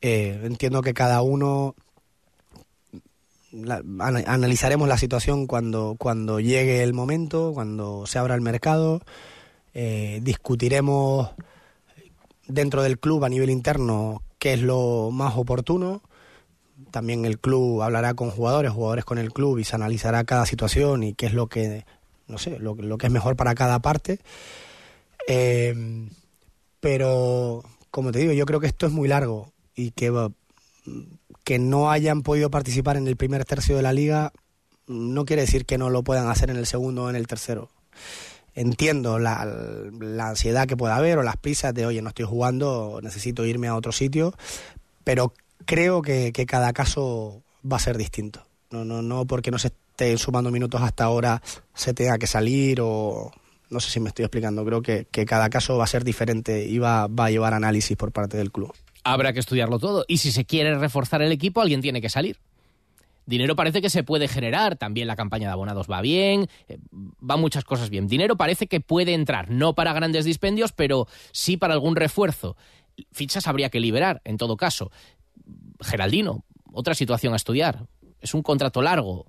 Eh, 0.00 0.40
entiendo 0.44 0.80
que 0.80 0.94
cada 0.94 1.20
uno 1.20 1.74
analizaremos 3.98 4.88
la 4.88 4.96
situación 4.96 5.46
cuando, 5.46 5.96
cuando 5.98 6.40
llegue 6.40 6.82
el 6.82 6.94
momento, 6.94 7.52
cuando 7.52 8.06
se 8.06 8.18
abra 8.18 8.34
el 8.34 8.40
mercado, 8.40 9.02
eh, 9.74 10.20
discutiremos 10.22 11.30
dentro 12.48 12.82
del 12.82 12.98
club 12.98 13.24
a 13.24 13.28
nivel 13.28 13.50
interno 13.50 14.22
qué 14.38 14.54
es 14.54 14.62
lo 14.62 15.10
más 15.12 15.36
oportuno. 15.36 16.02
También 16.90 17.24
el 17.24 17.38
club 17.38 17.82
hablará 17.82 18.14
con 18.14 18.30
jugadores, 18.30 18.72
jugadores 18.72 19.04
con 19.04 19.18
el 19.18 19.32
club 19.32 19.58
y 19.58 19.64
se 19.64 19.76
analizará 19.76 20.24
cada 20.24 20.46
situación 20.46 21.02
y 21.02 21.14
qué 21.14 21.26
es 21.26 21.32
lo 21.32 21.48
que, 21.48 21.84
no 22.26 22.38
sé, 22.38 22.58
lo, 22.58 22.76
que 22.76 23.06
es 23.06 23.12
mejor 23.12 23.36
para 23.36 23.54
cada 23.54 23.80
parte. 23.80 24.20
Eh, 25.26 26.08
pero, 26.80 27.64
como 27.90 28.12
te 28.12 28.18
digo, 28.18 28.32
yo 28.32 28.46
creo 28.46 28.60
que 28.60 28.66
esto 28.66 28.86
es 28.86 28.92
muy 28.92 29.08
largo 29.08 29.52
y 29.74 29.90
que, 29.92 30.30
que 31.44 31.58
no 31.58 31.90
hayan 31.90 32.22
podido 32.22 32.50
participar 32.50 32.96
en 32.96 33.08
el 33.08 33.16
primer 33.16 33.44
tercio 33.44 33.76
de 33.76 33.82
la 33.82 33.92
liga 33.92 34.32
no 34.86 35.24
quiere 35.24 35.42
decir 35.42 35.66
que 35.66 35.78
no 35.78 35.90
lo 35.90 36.02
puedan 36.02 36.28
hacer 36.28 36.50
en 36.50 36.56
el 36.56 36.66
segundo 36.66 37.04
o 37.04 37.10
en 37.10 37.16
el 37.16 37.26
tercero 37.26 37.70
entiendo 38.56 39.18
la, 39.18 39.42
ansiedad 40.18 40.66
que 40.66 40.76
pueda 40.76 40.96
haber 40.96 41.18
o 41.18 41.22
las 41.22 41.36
prisas 41.36 41.72
de, 41.74 41.86
oye, 41.86 42.02
no 42.02 42.08
estoy 42.08 42.24
jugando, 42.24 42.98
necesito 43.02 43.44
irme 43.44 43.68
a 43.68 43.76
otro 43.76 43.92
sitio, 43.92 44.34
pero 45.04 45.32
creo 45.66 46.02
que, 46.02 46.32
cada 46.48 46.72
caso 46.72 47.42
va 47.70 47.76
a 47.76 47.80
ser 47.80 47.96
distinto. 47.98 48.44
No, 48.70 48.84
no, 48.84 49.02
no 49.02 49.26
porque 49.26 49.52
no 49.52 49.58
se 49.58 49.68
estén 49.68 50.18
sumando 50.18 50.50
minutos 50.50 50.82
hasta 50.82 51.04
ahora 51.04 51.40
se 51.72 51.94
tenga 51.94 52.18
que 52.18 52.26
salir 52.26 52.80
o 52.82 53.30
no 53.70 53.80
sé 53.80 53.90
si 53.90 54.00
me 54.00 54.08
estoy 54.08 54.24
explicando, 54.24 54.64
creo 54.64 54.82
que, 54.82 55.06
cada 55.26 55.48
caso 55.50 55.76
va 55.76 55.84
a 55.84 55.88
ser 55.88 56.02
diferente 56.02 56.66
y 56.66 56.78
va, 56.78 57.06
va 57.06 57.26
a 57.26 57.30
llevar 57.30 57.54
análisis 57.54 57.96
por 57.96 58.12
parte 58.12 58.36
del 58.36 58.50
club. 58.50 58.72
Habrá 59.04 59.32
que 59.32 59.40
estudiarlo 59.40 59.78
todo 59.78 60.04
y 60.08 60.18
si 60.18 60.32
se 60.32 60.44
quiere 60.44 60.76
reforzar 60.78 61.22
el 61.22 61.30
equipo 61.30 61.60
alguien 61.60 61.80
tiene 61.80 62.00
que 62.00 62.08
salir. 62.08 62.38
Dinero 63.26 63.56
parece 63.56 63.82
que 63.82 63.90
se 63.90 64.04
puede 64.04 64.28
generar, 64.28 64.76
también 64.76 65.08
la 65.08 65.16
campaña 65.16 65.48
de 65.48 65.52
abonados 65.52 65.88
va 65.90 66.00
bien, 66.00 66.48
eh, 66.68 66.78
va 66.92 67.36
muchas 67.36 67.64
cosas 67.64 67.90
bien. 67.90 68.06
Dinero 68.06 68.36
parece 68.36 68.68
que 68.68 68.80
puede 68.80 69.14
entrar, 69.14 69.50
no 69.50 69.74
para 69.74 69.92
grandes 69.92 70.24
dispendios, 70.24 70.72
pero 70.72 71.08
sí 71.32 71.56
para 71.56 71.74
algún 71.74 71.96
refuerzo. 71.96 72.56
Fichas 73.10 73.48
habría 73.48 73.68
que 73.68 73.80
liberar, 73.80 74.22
en 74.24 74.36
todo 74.36 74.56
caso. 74.56 74.92
Geraldino, 75.80 76.44
otra 76.72 76.94
situación 76.94 77.32
a 77.32 77.36
estudiar. 77.36 77.88
Es 78.20 78.32
un 78.32 78.42
contrato 78.42 78.80
largo. 78.80 79.26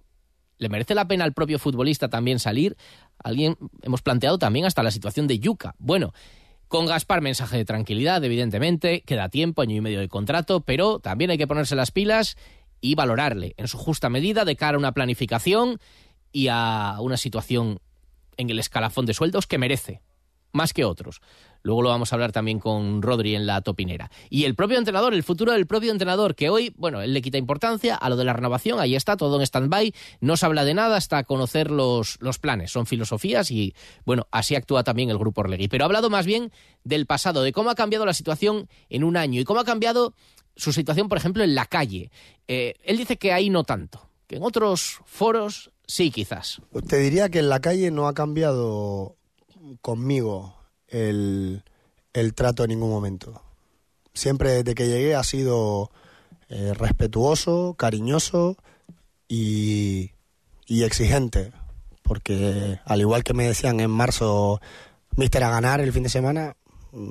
¿Le 0.59 0.69
merece 0.69 0.95
la 0.95 1.07
pena 1.07 1.23
al 1.23 1.33
propio 1.33 1.59
futbolista 1.59 2.07
también 2.07 2.39
salir? 2.39 2.77
Alguien, 3.23 3.57
hemos 3.81 4.01
planteado 4.01 4.37
también 4.37 4.65
hasta 4.65 4.83
la 4.83 4.91
situación 4.91 5.27
de 5.27 5.39
Yuca. 5.39 5.75
Bueno, 5.79 6.13
con 6.67 6.85
Gaspar, 6.85 7.21
mensaje 7.21 7.57
de 7.57 7.65
tranquilidad, 7.65 8.23
evidentemente, 8.23 9.01
queda 9.01 9.29
tiempo, 9.29 9.61
año 9.61 9.75
y 9.75 9.81
medio 9.81 9.99
de 9.99 10.09
contrato, 10.09 10.61
pero 10.61 10.99
también 10.99 11.31
hay 11.31 11.37
que 11.37 11.47
ponerse 11.47 11.75
las 11.75 11.91
pilas 11.91 12.37
y 12.81 12.95
valorarle 12.95 13.53
en 13.57 13.67
su 13.67 13.77
justa 13.77 14.09
medida 14.09 14.45
de 14.45 14.55
cara 14.55 14.75
a 14.75 14.79
una 14.79 14.93
planificación 14.93 15.79
y 16.31 16.47
a 16.49 16.97
una 16.99 17.17
situación 17.17 17.79
en 18.37 18.49
el 18.49 18.59
escalafón 18.59 19.05
de 19.05 19.13
sueldos 19.13 19.47
que 19.47 19.57
merece, 19.57 20.01
más 20.51 20.73
que 20.73 20.85
otros. 20.85 21.21
Luego 21.63 21.81
lo 21.81 21.89
vamos 21.89 22.11
a 22.11 22.15
hablar 22.15 22.31
también 22.31 22.59
con 22.59 23.01
Rodri 23.01 23.35
en 23.35 23.45
la 23.45 23.61
topinera. 23.61 24.09
Y 24.29 24.45
el 24.45 24.55
propio 24.55 24.77
entrenador, 24.77 25.13
el 25.13 25.23
futuro 25.23 25.51
del 25.51 25.67
propio 25.67 25.91
entrenador, 25.91 26.35
que 26.35 26.49
hoy, 26.49 26.73
bueno, 26.77 27.01
él 27.01 27.13
le 27.13 27.21
quita 27.21 27.37
importancia 27.37 27.95
a 27.95 28.09
lo 28.09 28.15
de 28.15 28.23
la 28.23 28.33
renovación, 28.33 28.79
ahí 28.79 28.95
está, 28.95 29.17
todo 29.17 29.37
en 29.37 29.41
stand-by, 29.41 29.93
no 30.21 30.37
se 30.37 30.45
habla 30.45 30.63
de 30.63 30.73
nada 30.73 30.95
hasta 30.95 31.23
conocer 31.23 31.71
los, 31.71 32.17
los 32.21 32.39
planes, 32.39 32.71
son 32.71 32.85
filosofías 32.85 33.51
y, 33.51 33.73
bueno, 34.05 34.27
así 34.31 34.55
actúa 34.55 34.83
también 34.83 35.09
el 35.09 35.17
grupo 35.17 35.41
Orlegui. 35.41 35.67
Pero 35.67 35.83
ha 35.83 35.87
hablado 35.87 36.09
más 36.09 36.25
bien 36.25 36.51
del 36.83 37.05
pasado, 37.05 37.43
de 37.43 37.51
cómo 37.51 37.69
ha 37.69 37.75
cambiado 37.75 38.05
la 38.05 38.13
situación 38.13 38.69
en 38.89 39.03
un 39.03 39.17
año 39.17 39.41
y 39.41 39.43
cómo 39.43 39.59
ha 39.59 39.65
cambiado 39.65 40.13
su 40.57 40.73
situación, 40.73 41.07
por 41.07 41.17
ejemplo, 41.17 41.43
en 41.43 41.55
la 41.55 41.65
calle. 41.65 42.11
Eh, 42.47 42.73
él 42.83 42.97
dice 42.97 43.17
que 43.17 43.31
ahí 43.31 43.49
no 43.49 43.63
tanto, 43.63 44.09
que 44.27 44.35
en 44.35 44.43
otros 44.43 44.99
foros 45.05 45.71
sí, 45.85 46.11
quizás. 46.11 46.61
Te 46.87 46.97
diría 46.97 47.29
que 47.29 47.39
en 47.39 47.49
la 47.49 47.61
calle 47.61 47.91
no 47.91 48.07
ha 48.07 48.13
cambiado 48.13 49.15
conmigo 49.81 50.55
el, 50.87 51.63
trato 52.35 52.63
en 52.63 52.69
ningún 52.69 52.89
momento. 52.89 53.41
Siempre 54.13 54.51
desde 54.51 54.75
que 54.75 54.87
llegué 54.87 55.15
ha 55.15 55.23
sido 55.23 55.91
eh, 56.49 56.73
respetuoso, 56.73 57.75
cariñoso 57.77 58.57
y, 59.27 60.11
y 60.65 60.83
exigente. 60.83 61.51
Porque 62.01 62.79
al 62.85 63.01
igual 63.01 63.23
que 63.23 63.33
me 63.33 63.47
decían 63.47 63.79
en 63.79 63.91
marzo, 63.91 64.61
Mister 65.17 65.43
a 65.43 65.49
ganar 65.49 65.81
el 65.81 65.91
fin 65.91 66.03
de 66.03 66.09
semana, 66.09 66.55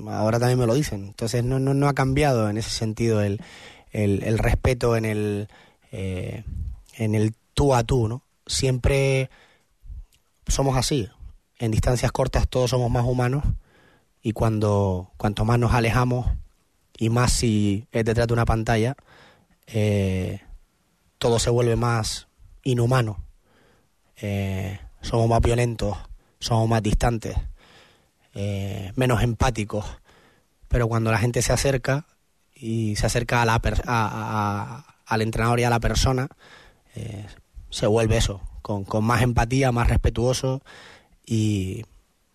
ahora 0.09 0.39
también 0.39 0.59
me 0.59 0.67
lo 0.67 0.75
dicen. 0.75 1.05
Entonces 1.07 1.45
no, 1.45 1.59
no, 1.59 1.75
no 1.75 1.89
ha 1.89 1.95
cambiado 1.95 2.49
en 2.49 2.57
ese 2.59 2.71
sentido 2.71 3.23
el, 3.23 3.41
el, 3.93 4.39
respeto 4.39 4.97
en 4.97 5.05
el, 5.05 5.49
eh, 5.93 6.45
en 6.97 7.15
el 7.15 7.35
tú 7.55 7.75
a 7.75 7.85
tú, 7.85 8.09
¿no? 8.09 8.23
Siempre 8.47 9.31
somos 10.47 10.77
así. 10.77 11.09
En 11.59 11.71
distancias 11.71 12.13
cortas 12.13 12.49
todos 12.49 12.71
somos 12.71 12.91
más 12.91 13.05
humanos 13.05 13.45
y 14.23 14.33
cuando 14.33 15.11
cuanto 15.17 15.45
más 15.45 15.59
nos 15.59 15.73
alejamos 15.73 16.27
y 16.99 17.11
más 17.11 17.33
si 17.33 17.87
es 17.93 18.05
detrás 18.05 18.27
de 18.27 18.35
una 18.35 18.45
pantalla, 18.45 18.97
eh, 19.67 20.41
todo 21.19 21.39
se 21.39 21.51
vuelve 21.51 21.77
más 21.77 22.29
inhumano. 22.63 23.25
Eh, 24.17 24.79
somos 25.01 25.29
más 25.29 25.41
violentos, 25.41 25.97
somos 26.39 26.69
más 26.69 26.83
distantes. 26.83 27.37
Eh, 28.39 28.93
menos 28.97 29.23
empáticos. 29.23 29.87
Pero 30.69 30.89
cuando 30.89 31.11
la 31.11 31.19
gente 31.19 31.41
se 31.41 31.55
acerca 31.55 32.07
y 32.55 32.97
se 32.97 33.07
acerca 33.07 33.43
a 33.43 33.47
la 33.47 34.85
al 35.07 35.23
entrenador 35.23 35.61
y 35.61 35.65
a 35.65 35.71
la 35.71 35.81
persona, 35.81 36.29
eh, 36.95 37.27
se 37.71 37.87
vuelve 37.87 38.17
eso, 38.17 38.41
con, 38.61 38.85
más 39.05 39.23
empatía, 39.23 39.73
más 39.73 39.89
respetuoso 39.89 40.63
y, 41.25 41.85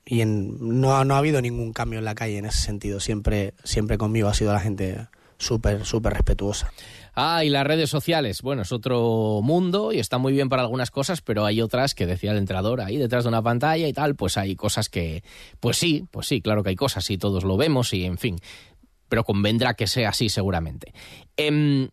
y 0.05 0.23
no, 0.25 1.05
no 1.05 1.15
ha 1.15 1.17
habido 1.17 1.41
ningún 1.41 1.73
cambio 1.73 1.99
en 1.99 2.05
la 2.05 2.15
calle 2.15 2.37
en 2.37 2.45
ese 2.45 2.61
sentido. 2.61 2.99
Siempre, 2.99 3.53
siempre 3.63 3.97
conmigo 3.97 4.29
ha 4.29 4.33
sido 4.33 4.53
la 4.53 4.59
gente 4.59 5.07
súper, 5.37 5.85
súper 5.85 6.13
respetuosa. 6.13 6.71
Ah, 7.13 7.43
y 7.43 7.49
las 7.49 7.67
redes 7.67 7.89
sociales. 7.89 8.41
Bueno, 8.41 8.61
es 8.61 8.71
otro 8.71 9.41
mundo 9.43 9.91
y 9.91 9.99
está 9.99 10.17
muy 10.17 10.31
bien 10.31 10.47
para 10.47 10.61
algunas 10.61 10.91
cosas, 10.91 11.21
pero 11.21 11.45
hay 11.45 11.61
otras 11.61 11.93
que 11.93 12.05
decía 12.05 12.31
el 12.31 12.37
entrenador 12.37 12.81
ahí 12.81 12.97
detrás 12.97 13.25
de 13.25 13.29
una 13.29 13.41
pantalla 13.41 13.87
y 13.87 13.93
tal, 13.93 14.15
pues 14.15 14.37
hay 14.37 14.55
cosas 14.55 14.87
que, 14.87 15.23
pues 15.59 15.77
sí, 15.77 16.05
pues 16.09 16.27
sí, 16.27 16.41
claro 16.41 16.63
que 16.63 16.69
hay 16.69 16.75
cosas 16.75 17.09
y 17.09 17.17
todos 17.17 17.43
lo 17.43 17.57
vemos 17.57 17.93
y 17.93 18.05
en 18.05 18.17
fin, 18.17 18.37
pero 19.09 19.25
convendrá 19.25 19.73
que 19.73 19.87
sea 19.87 20.09
así 20.09 20.29
seguramente. 20.29 20.93
Em, 21.35 21.89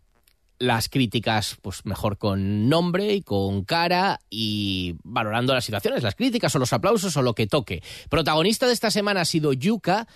las 0.61 0.89
críticas, 0.89 1.57
pues 1.63 1.85
mejor 1.85 2.19
con 2.19 2.69
nombre 2.69 3.15
y 3.15 3.23
con 3.23 3.65
cara 3.65 4.21
y 4.31 4.97
valorando 5.03 5.55
las 5.55 5.65
situaciones, 5.65 6.03
las 6.03 6.15
críticas 6.15 6.55
o 6.55 6.59
los 6.59 6.73
aplausos 6.73 7.17
o 7.17 7.23
lo 7.23 7.35
que 7.35 7.47
toque. 7.47 7.83
Protagonista 8.09 8.67
de 8.67 8.73
esta 8.73 8.91
semana 8.91 9.23
ha 9.23 9.25
sido 9.25 9.53
Yuka. 9.53 10.07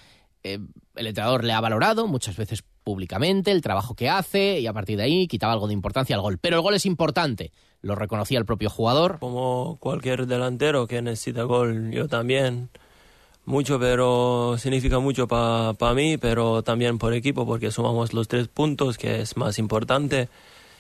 Eh, 0.43 0.59
el 0.97 1.07
entrenador 1.07 1.45
le 1.45 1.53
ha 1.53 1.61
valorado 1.61 2.07
muchas 2.09 2.37
veces 2.37 2.65
públicamente 2.83 3.51
el 3.51 3.63
trabajo 3.63 3.95
que 3.95 4.09
hace 4.09 4.61
y 4.61 4.67
a 4.67 4.73
partir 4.73 4.97
de 4.97 5.05
ahí 5.05 5.27
quitaba 5.27 5.53
algo 5.53 5.67
de 5.67 5.75
importancia 5.75 6.17
al 6.17 6.23
gol. 6.23 6.39
Pero 6.39 6.57
el 6.57 6.63
gol 6.63 6.75
es 6.75 6.87
importante, 6.87 7.53
lo 7.81 7.95
reconocía 7.95 8.39
el 8.39 8.45
propio 8.45 8.71
jugador. 8.71 9.19
Como 9.21 9.77
cualquier 9.81 10.27
delantero 10.27 10.87
que 10.87 11.03
necesita 11.03 11.43
gol, 11.45 11.91
yo 11.91 12.09
también. 12.09 12.69
Mucho, 13.45 13.81
pero 13.81 14.57
significa 14.57 15.01
mucho 15.01 15.27
para 15.27 15.95
mí, 15.95 16.17
pero 16.17 16.63
también 16.63 16.99
por 16.99 17.13
equipo, 17.13 17.45
porque 17.45 17.73
sumamos 17.73 18.13
los 18.13 18.29
tres 18.29 18.47
puntos, 18.47 18.99
que 18.99 19.21
es 19.21 19.37
más 19.37 19.59
importante, 19.59 20.29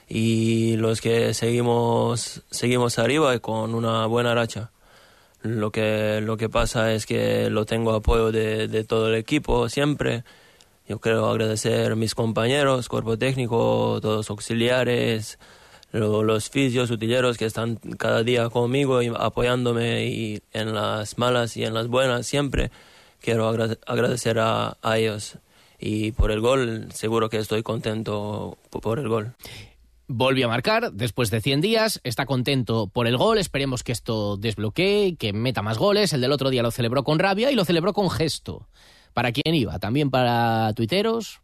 y 0.08 0.76
los 0.76 1.00
que 1.00 1.34
seguimos, 1.34 2.42
seguimos 2.52 3.00
arriba 3.00 3.36
con 3.40 3.74
una 3.74 4.06
buena 4.06 4.32
racha. 4.32 4.70
Lo 5.42 5.72
que, 5.72 6.20
lo 6.22 6.36
que 6.36 6.48
pasa 6.48 6.92
es 6.92 7.04
que 7.04 7.50
lo 7.50 7.66
tengo 7.66 7.94
apoyo 7.94 8.30
de 8.30 8.84
todo 8.84 9.08
el 9.08 9.16
equipo 9.16 9.68
siempre 9.68 10.22
quiero 11.00 11.28
agradecer 11.28 11.92
a 11.92 11.96
mis 11.96 12.14
compañeros, 12.14 12.88
cuerpo 12.88 13.16
técnico, 13.18 13.98
todos 14.00 14.30
auxiliares, 14.30 15.38
los 15.92 16.50
fisios, 16.50 16.90
utilleros 16.90 17.36
que 17.36 17.44
están 17.44 17.76
cada 17.98 18.22
día 18.22 18.48
conmigo 18.48 19.02
y 19.02 19.12
apoyándome 19.14 20.06
y 20.06 20.42
en 20.52 20.74
las 20.74 21.18
malas 21.18 21.56
y 21.56 21.64
en 21.64 21.74
las 21.74 21.88
buenas 21.88 22.26
siempre. 22.26 22.70
Quiero 23.20 23.48
agradecer 23.48 24.38
a, 24.40 24.76
ellos. 24.96 25.38
Y 25.78 26.12
por 26.12 26.30
el 26.30 26.40
gol, 26.40 26.88
seguro 26.92 27.28
que 27.28 27.38
estoy 27.38 27.62
contento 27.62 28.58
por 28.70 28.98
el 28.98 29.08
gol. 29.08 29.34
Volvió 30.08 30.46
a 30.46 30.48
marcar 30.48 30.92
después 30.92 31.30
de 31.30 31.40
100 31.40 31.60
días, 31.60 32.00
está 32.04 32.26
contento 32.26 32.88
por 32.88 33.06
el 33.06 33.16
gol, 33.16 33.38
esperemos 33.38 33.82
que 33.82 33.92
esto 33.92 34.36
desbloquee, 34.36 35.16
que 35.16 35.32
meta 35.32 35.62
más 35.62 35.78
goles, 35.78 36.12
el 36.12 36.20
del 36.20 36.32
otro 36.32 36.50
día 36.50 36.62
lo 36.62 36.70
celebró 36.70 37.04
con 37.04 37.18
rabia 37.18 37.50
y 37.50 37.54
lo 37.54 37.64
celebró 37.64 37.92
con 37.92 38.10
gesto. 38.10 38.68
¿Para 39.12 39.32
quién 39.32 39.54
iba? 39.54 39.78
¿También 39.78 40.10
para 40.10 40.72
tuiteros? 40.74 41.42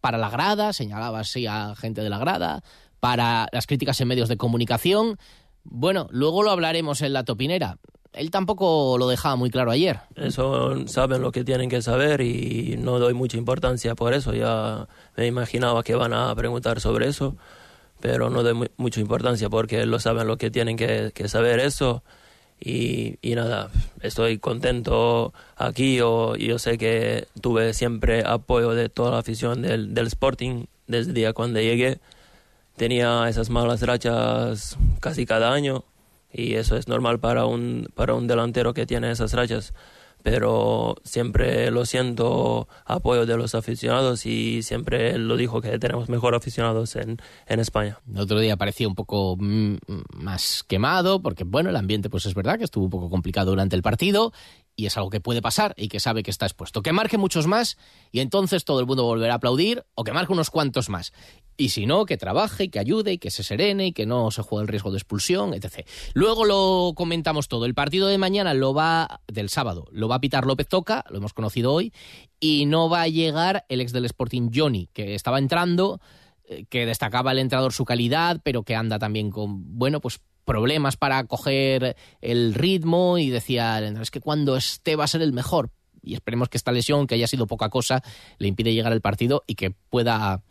para 0.00 0.18
la 0.18 0.30
grada, 0.30 0.72
señalaba 0.72 1.20
así 1.20 1.46
a 1.46 1.74
gente 1.76 2.02
de 2.02 2.10
la 2.10 2.18
grada, 2.18 2.62
para 3.00 3.48
las 3.52 3.66
críticas 3.66 4.00
en 4.00 4.08
medios 4.08 4.28
de 4.28 4.36
comunicación. 4.36 5.18
Bueno, 5.64 6.08
luego 6.10 6.42
lo 6.42 6.50
hablaremos 6.50 7.02
en 7.02 7.12
la 7.12 7.24
topinera. 7.24 7.78
Él 8.12 8.30
tampoco 8.30 8.98
lo 8.98 9.08
dejaba 9.08 9.36
muy 9.36 9.50
claro 9.50 9.70
ayer. 9.70 10.00
Eso 10.16 10.86
saben 10.88 11.22
lo 11.22 11.30
que 11.30 11.44
tienen 11.44 11.70
que 11.70 11.80
saber 11.80 12.20
y 12.22 12.76
no 12.76 12.98
doy 12.98 13.14
mucha 13.14 13.36
importancia 13.36 13.94
por 13.94 14.14
eso. 14.14 14.34
Ya 14.34 14.88
me 15.16 15.26
imaginaba 15.26 15.84
que 15.84 15.94
van 15.94 16.12
a 16.12 16.34
preguntar 16.34 16.80
sobre 16.80 17.06
eso, 17.06 17.36
pero 18.00 18.28
no 18.28 18.42
doy 18.42 18.68
mucha 18.76 19.00
importancia 19.00 19.48
porque 19.48 19.86
lo 19.86 20.00
saben 20.00 20.26
lo 20.26 20.38
que 20.38 20.50
tienen 20.50 20.76
que, 20.76 21.12
saber 21.28 21.60
eso. 21.60 22.02
Y, 22.62 23.18
nada, 23.22 23.70
estoy 24.02 24.38
contento 24.38 25.32
aquí. 25.56 25.96
Yo, 25.96 26.36
yo 26.36 26.58
sé 26.58 26.76
que 26.76 27.26
tuve 27.40 27.72
siempre 27.72 28.22
apoyo 28.24 28.70
de 28.70 28.88
toda 28.88 29.12
la 29.12 29.18
afición 29.18 29.62
del, 29.62 29.94
del 29.94 30.06
Sporting 30.08 30.66
desde 30.86 31.10
el 31.10 31.14
día 31.14 31.32
cuando 31.32 31.60
llegué. 31.60 32.00
Tenía 32.76 33.28
esas 33.28 33.50
malas 33.50 33.82
rachas 33.82 34.76
casi 35.00 35.26
cada 35.26 35.52
año 35.52 35.84
y 36.32 36.54
eso 36.54 36.76
es 36.76 36.88
normal 36.88 37.18
para 37.18 37.46
un, 37.46 37.88
para 37.94 38.14
un 38.14 38.26
delantero 38.26 38.74
que 38.74 38.86
tiene 38.86 39.10
esas 39.10 39.32
rachas. 39.32 39.72
Pero 40.22 40.96
siempre 41.04 41.70
lo 41.70 41.86
siento 41.86 42.68
apoyo 42.84 43.26
de 43.26 43.36
los 43.36 43.54
aficionados 43.54 44.26
y 44.26 44.62
siempre 44.62 45.18
lo 45.18 45.36
dijo 45.36 45.60
que 45.60 45.78
tenemos 45.78 46.08
mejor 46.08 46.34
aficionados 46.34 46.96
en, 46.96 47.18
en 47.46 47.60
España. 47.60 47.98
El 48.12 48.20
otro 48.20 48.38
día 48.38 48.56
parecía 48.56 48.88
un 48.88 48.94
poco 48.94 49.36
mm, 49.38 49.76
más 50.14 50.64
quemado 50.66 51.22
porque, 51.22 51.44
bueno, 51.44 51.70
el 51.70 51.76
ambiente 51.76 52.10
pues 52.10 52.26
es 52.26 52.34
verdad 52.34 52.58
que 52.58 52.64
estuvo 52.64 52.84
un 52.84 52.90
poco 52.90 53.10
complicado 53.10 53.50
durante 53.50 53.76
el 53.76 53.82
partido 53.82 54.32
y 54.76 54.86
es 54.86 54.96
algo 54.96 55.10
que 55.10 55.20
puede 55.20 55.42
pasar 55.42 55.74
y 55.76 55.88
que 55.88 56.00
sabe 56.00 56.22
que 56.22 56.30
está 56.30 56.46
expuesto. 56.46 56.82
Que 56.82 56.92
marque 56.92 57.18
muchos 57.18 57.46
más 57.46 57.76
y 58.12 58.20
entonces 58.20 58.64
todo 58.64 58.80
el 58.80 58.86
mundo 58.86 59.04
volverá 59.04 59.34
a 59.34 59.36
aplaudir 59.36 59.84
o 59.94 60.04
que 60.04 60.12
marque 60.12 60.32
unos 60.32 60.50
cuantos 60.50 60.88
más. 60.88 61.12
Y 61.56 61.68
si 61.68 61.84
no, 61.84 62.06
que 62.06 62.16
trabaje, 62.16 62.64
y 62.64 62.68
que 62.70 62.78
ayude, 62.78 63.12
y 63.12 63.18
que 63.18 63.30
se 63.30 63.42
serene, 63.42 63.88
y 63.88 63.92
que 63.92 64.06
no 64.06 64.30
se 64.30 64.40
juegue 64.40 64.62
el 64.62 64.68
riesgo 64.68 64.90
de 64.90 64.96
expulsión, 64.96 65.52
etc. 65.52 65.86
Luego 66.14 66.46
lo 66.46 66.94
comentamos 66.96 67.48
todo. 67.48 67.66
El 67.66 67.74
partido 67.74 68.08
de 68.08 68.16
mañana 68.16 68.54
lo 68.54 68.72
va, 68.72 69.20
del 69.28 69.50
sábado, 69.50 69.86
lo 69.92 70.08
va 70.08 70.14
a 70.14 70.20
pitar 70.20 70.46
López 70.46 70.68
Toca, 70.68 71.04
lo 71.10 71.18
hemos 71.18 71.34
conocido 71.34 71.74
hoy, 71.74 71.92
y 72.40 72.64
no 72.64 72.88
va 72.88 73.02
a 73.02 73.08
llegar 73.08 73.66
el 73.68 73.82
ex 73.82 73.92
del 73.92 74.06
Sporting 74.06 74.50
Johnny, 74.54 74.88
que 74.94 75.14
estaba 75.14 75.38
entrando, 75.38 76.00
eh, 76.44 76.64
que 76.70 76.86
destacaba 76.86 77.32
el 77.32 77.38
entrenador 77.38 77.74
su 77.74 77.84
calidad, 77.84 78.40
pero 78.42 78.62
que 78.62 78.74
anda 78.74 78.98
también 78.98 79.30
con, 79.30 79.78
bueno, 79.78 80.00
pues 80.00 80.22
problemas 80.44 80.96
para 80.96 81.24
coger 81.24 81.96
el 82.20 82.54
ritmo 82.54 83.18
y 83.18 83.30
decía, 83.30 83.78
es 83.80 84.10
que 84.10 84.20
cuando 84.20 84.56
esté 84.56 84.96
va 84.96 85.04
a 85.04 85.08
ser 85.08 85.22
el 85.22 85.32
mejor. 85.32 85.70
Y 86.02 86.14
esperemos 86.14 86.48
que 86.48 86.56
esta 86.56 86.72
lesión, 86.72 87.06
que 87.06 87.14
haya 87.14 87.26
sido 87.26 87.46
poca 87.46 87.68
cosa, 87.68 88.02
le 88.38 88.48
impide 88.48 88.72
llegar 88.72 88.92
al 88.92 89.02
partido 89.02 89.44
y 89.46 89.54
que 89.54 89.70
pueda, 89.70 90.42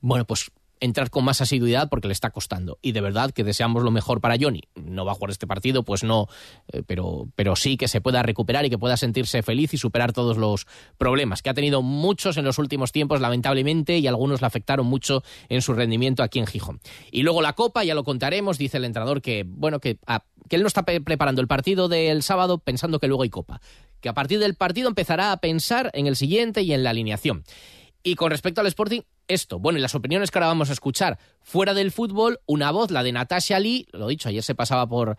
bueno, 0.00 0.26
pues 0.26 0.50
entrar 0.80 1.10
con 1.10 1.24
más 1.24 1.40
asiduidad 1.40 1.88
porque 1.88 2.08
le 2.08 2.12
está 2.12 2.30
costando. 2.30 2.78
Y 2.82 2.92
de 2.92 3.00
verdad 3.00 3.30
que 3.30 3.44
deseamos 3.44 3.82
lo 3.82 3.90
mejor 3.90 4.20
para 4.20 4.36
Johnny. 4.40 4.62
No 4.74 5.04
va 5.04 5.12
a 5.12 5.14
jugar 5.14 5.30
este 5.30 5.46
partido, 5.46 5.82
pues 5.82 6.04
no, 6.04 6.28
eh, 6.72 6.82
pero, 6.86 7.28
pero 7.34 7.56
sí 7.56 7.76
que 7.76 7.88
se 7.88 8.00
pueda 8.00 8.22
recuperar 8.22 8.64
y 8.64 8.70
que 8.70 8.78
pueda 8.78 8.96
sentirse 8.96 9.42
feliz 9.42 9.74
y 9.74 9.78
superar 9.78 10.12
todos 10.12 10.36
los 10.36 10.66
problemas, 10.96 11.42
que 11.42 11.50
ha 11.50 11.54
tenido 11.54 11.82
muchos 11.82 12.36
en 12.36 12.44
los 12.44 12.58
últimos 12.58 12.92
tiempos, 12.92 13.20
lamentablemente, 13.20 13.98
y 13.98 14.06
algunos 14.06 14.40
le 14.40 14.46
afectaron 14.46 14.86
mucho 14.86 15.22
en 15.48 15.62
su 15.62 15.74
rendimiento 15.74 16.22
aquí 16.22 16.38
en 16.38 16.46
Gijón. 16.46 16.80
Y 17.10 17.22
luego 17.22 17.42
la 17.42 17.54
Copa, 17.54 17.84
ya 17.84 17.94
lo 17.94 18.04
contaremos, 18.04 18.58
dice 18.58 18.78
el 18.78 18.84
entrenador 18.84 19.22
que, 19.22 19.44
bueno, 19.46 19.80
que, 19.80 19.98
que 20.48 20.56
él 20.56 20.62
no 20.62 20.68
está 20.68 20.84
preparando 20.84 21.40
el 21.40 21.48
partido 21.48 21.88
del 21.88 22.22
sábado 22.22 22.58
pensando 22.58 22.98
que 22.98 23.08
luego 23.08 23.22
hay 23.22 23.30
Copa. 23.30 23.60
Que 24.00 24.08
a 24.08 24.14
partir 24.14 24.38
del 24.38 24.54
partido 24.54 24.88
empezará 24.88 25.32
a 25.32 25.38
pensar 25.38 25.90
en 25.94 26.06
el 26.06 26.16
siguiente 26.16 26.62
y 26.62 26.72
en 26.72 26.84
la 26.84 26.90
alineación. 26.90 27.44
Y 28.02 28.14
con 28.14 28.30
respecto 28.30 28.60
al 28.60 28.66
Sporting, 28.68 29.02
esto. 29.28 29.58
Bueno, 29.58 29.78
y 29.78 29.82
las 29.82 29.94
opiniones 29.94 30.30
que 30.30 30.38
ahora 30.38 30.48
vamos 30.48 30.70
a 30.70 30.72
escuchar. 30.72 31.18
Fuera 31.42 31.74
del 31.74 31.92
fútbol, 31.92 32.40
una 32.46 32.70
voz, 32.70 32.90
la 32.90 33.02
de 33.02 33.12
Natasha 33.12 33.58
Lee, 33.60 33.86
lo 33.92 34.08
dicho, 34.08 34.28
ayer 34.28 34.42
se 34.42 34.54
pasaba 34.54 34.88
por 34.88 35.16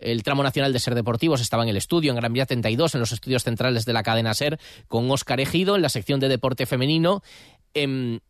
el 0.00 0.22
tramo 0.22 0.42
nacional 0.42 0.72
de 0.72 0.78
Ser 0.78 0.94
Deportivos, 0.94 1.40
estaba 1.40 1.64
en 1.64 1.68
el 1.68 1.76
estudio, 1.76 2.10
en 2.10 2.16
Gran 2.16 2.32
Vía 2.32 2.46
32, 2.46 2.94
en 2.94 3.00
los 3.00 3.12
estudios 3.12 3.42
centrales 3.42 3.84
de 3.84 3.92
la 3.92 4.02
cadena 4.02 4.32
Ser, 4.34 4.58
con 4.86 5.10
Óscar 5.10 5.40
Ejido, 5.40 5.76
en 5.76 5.82
la 5.82 5.88
sección 5.88 6.20
de 6.20 6.28
deporte 6.28 6.66
femenino. 6.66 7.22
Em, 7.74 8.20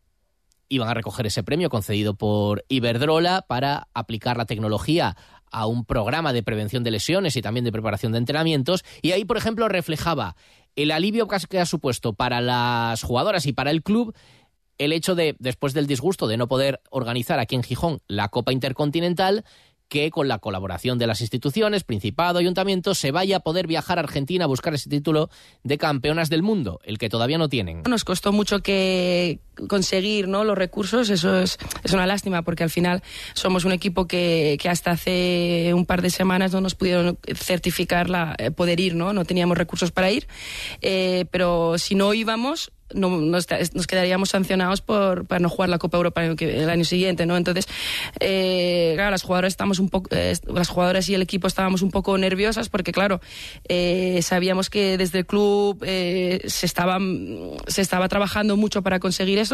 iban 0.67 0.87
a 0.87 0.93
recoger 0.93 1.25
ese 1.25 1.43
premio 1.43 1.69
concedido 1.69 2.13
por 2.13 2.65
Iberdrola 2.69 3.43
para 3.47 3.87
aplicar 3.93 4.37
la 4.37 4.45
tecnología 4.45 5.15
a 5.51 5.65
un 5.65 5.83
programa 5.83 6.31
de 6.31 6.43
prevención 6.43 6.83
de 6.83 6.91
lesiones 6.91 7.35
y 7.35 7.41
también 7.41 7.63
de 7.63 7.71
preparación 7.71 8.11
de 8.11 8.19
entrenamientos. 8.19 8.83
Y 9.01 9.11
ahí, 9.11 9.25
por 9.25 9.37
ejemplo, 9.37 9.67
reflejaba 9.67 10.35
el 10.75 10.91
alivio 10.91 11.27
que 11.27 11.59
ha 11.59 11.65
supuesto 11.65 12.13
para 12.13 12.39
las 12.39 13.01
jugadoras 13.01 13.45
y 13.47 13.53
para 13.53 13.71
el 13.71 13.81
club 13.81 14.15
el 14.79 14.93
hecho 14.93 15.13
de, 15.13 15.35
después 15.37 15.73
del 15.73 15.85
disgusto 15.85 16.27
de 16.27 16.37
no 16.37 16.47
poder 16.47 16.81
organizar 16.89 17.39
aquí 17.39 17.55
en 17.55 17.63
Gijón 17.63 18.01
la 18.07 18.29
Copa 18.29 18.51
Intercontinental, 18.51 19.45
que 19.89 20.11
con 20.11 20.27
la 20.27 20.37
colaboración 20.37 20.99
de 20.99 21.07
las 21.07 21.19
instituciones, 21.19 21.83
Principado, 21.83 22.39
Ayuntamiento, 22.39 22.93
se 22.93 23.11
vaya 23.11 23.37
a 23.37 23.39
poder 23.41 23.67
viajar 23.67 23.97
a 23.97 24.01
Argentina 24.01 24.45
a 24.45 24.47
buscar 24.47 24.73
ese 24.73 24.89
título 24.89 25.29
de 25.63 25.77
campeonas 25.77 26.29
del 26.29 26.43
mundo, 26.43 26.79
el 26.83 26.97
que 26.97 27.09
todavía 27.09 27.39
no 27.39 27.49
tienen. 27.49 27.81
Nos 27.89 28.05
costó 28.05 28.31
mucho 28.31 28.61
que 28.61 29.39
conseguir 29.67 30.27
¿no? 30.27 30.43
los 30.43 30.57
recursos, 30.57 31.09
eso 31.09 31.39
es, 31.39 31.57
es 31.83 31.93
una 31.93 32.05
lástima 32.05 32.41
porque 32.41 32.63
al 32.63 32.69
final 32.69 33.03
somos 33.33 33.65
un 33.65 33.71
equipo 33.71 34.07
que, 34.07 34.57
que 34.59 34.69
hasta 34.69 34.91
hace 34.91 35.73
un 35.73 35.85
par 35.85 36.01
de 36.01 36.09
semanas 36.09 36.51
no 36.53 36.61
nos 36.61 36.75
pudieron 36.75 37.17
certificar 37.35 38.09
la, 38.09 38.35
eh, 38.37 38.51
poder 38.51 38.79
ir, 38.79 38.95
¿no? 38.95 39.13
no 39.13 39.25
teníamos 39.25 39.57
recursos 39.57 39.91
para 39.91 40.11
ir, 40.11 40.27
eh, 40.81 41.25
pero 41.31 41.77
si 41.77 41.95
no 41.95 42.13
íbamos 42.13 42.71
no, 42.91 43.21
nos, 43.21 43.45
quedaríamos 43.45 44.29
sancionados 44.29 44.81
por 44.81 45.27
para 45.27 45.39
no 45.39 45.47
jugar 45.47 45.69
la 45.69 45.77
Copa 45.77 45.97
Europa 45.97 46.25
el, 46.25 46.69
año 46.71 46.83
siguiente, 46.83 47.27
¿no? 47.27 47.37
Entonces, 47.37 47.67
eh, 48.19 48.93
claro, 48.95 49.11
las 49.11 49.21
jugadoras 49.21 49.53
estamos 49.53 49.77
un 49.77 49.89
poco, 49.89 50.09
las 50.11 50.69
jugadoras 50.69 51.07
y 51.07 51.13
el 51.13 51.21
equipo 51.21 51.45
estábamos 51.45 51.83
un 51.83 51.91
poco 51.91 52.17
nerviosas 52.17 52.67
porque, 52.67 52.91
claro, 52.91 53.21
sabíamos 54.21 54.71
que 54.71 54.97
desde 54.97 55.19
el 55.19 55.25
club 55.27 55.85
se 55.85 56.65
estaba 56.65 56.97
se 57.67 57.81
estaba 57.83 58.09
trabajando 58.09 58.57
mucho 58.57 58.81
para 58.81 58.99
conseguir 58.99 59.37
eso 59.37 59.48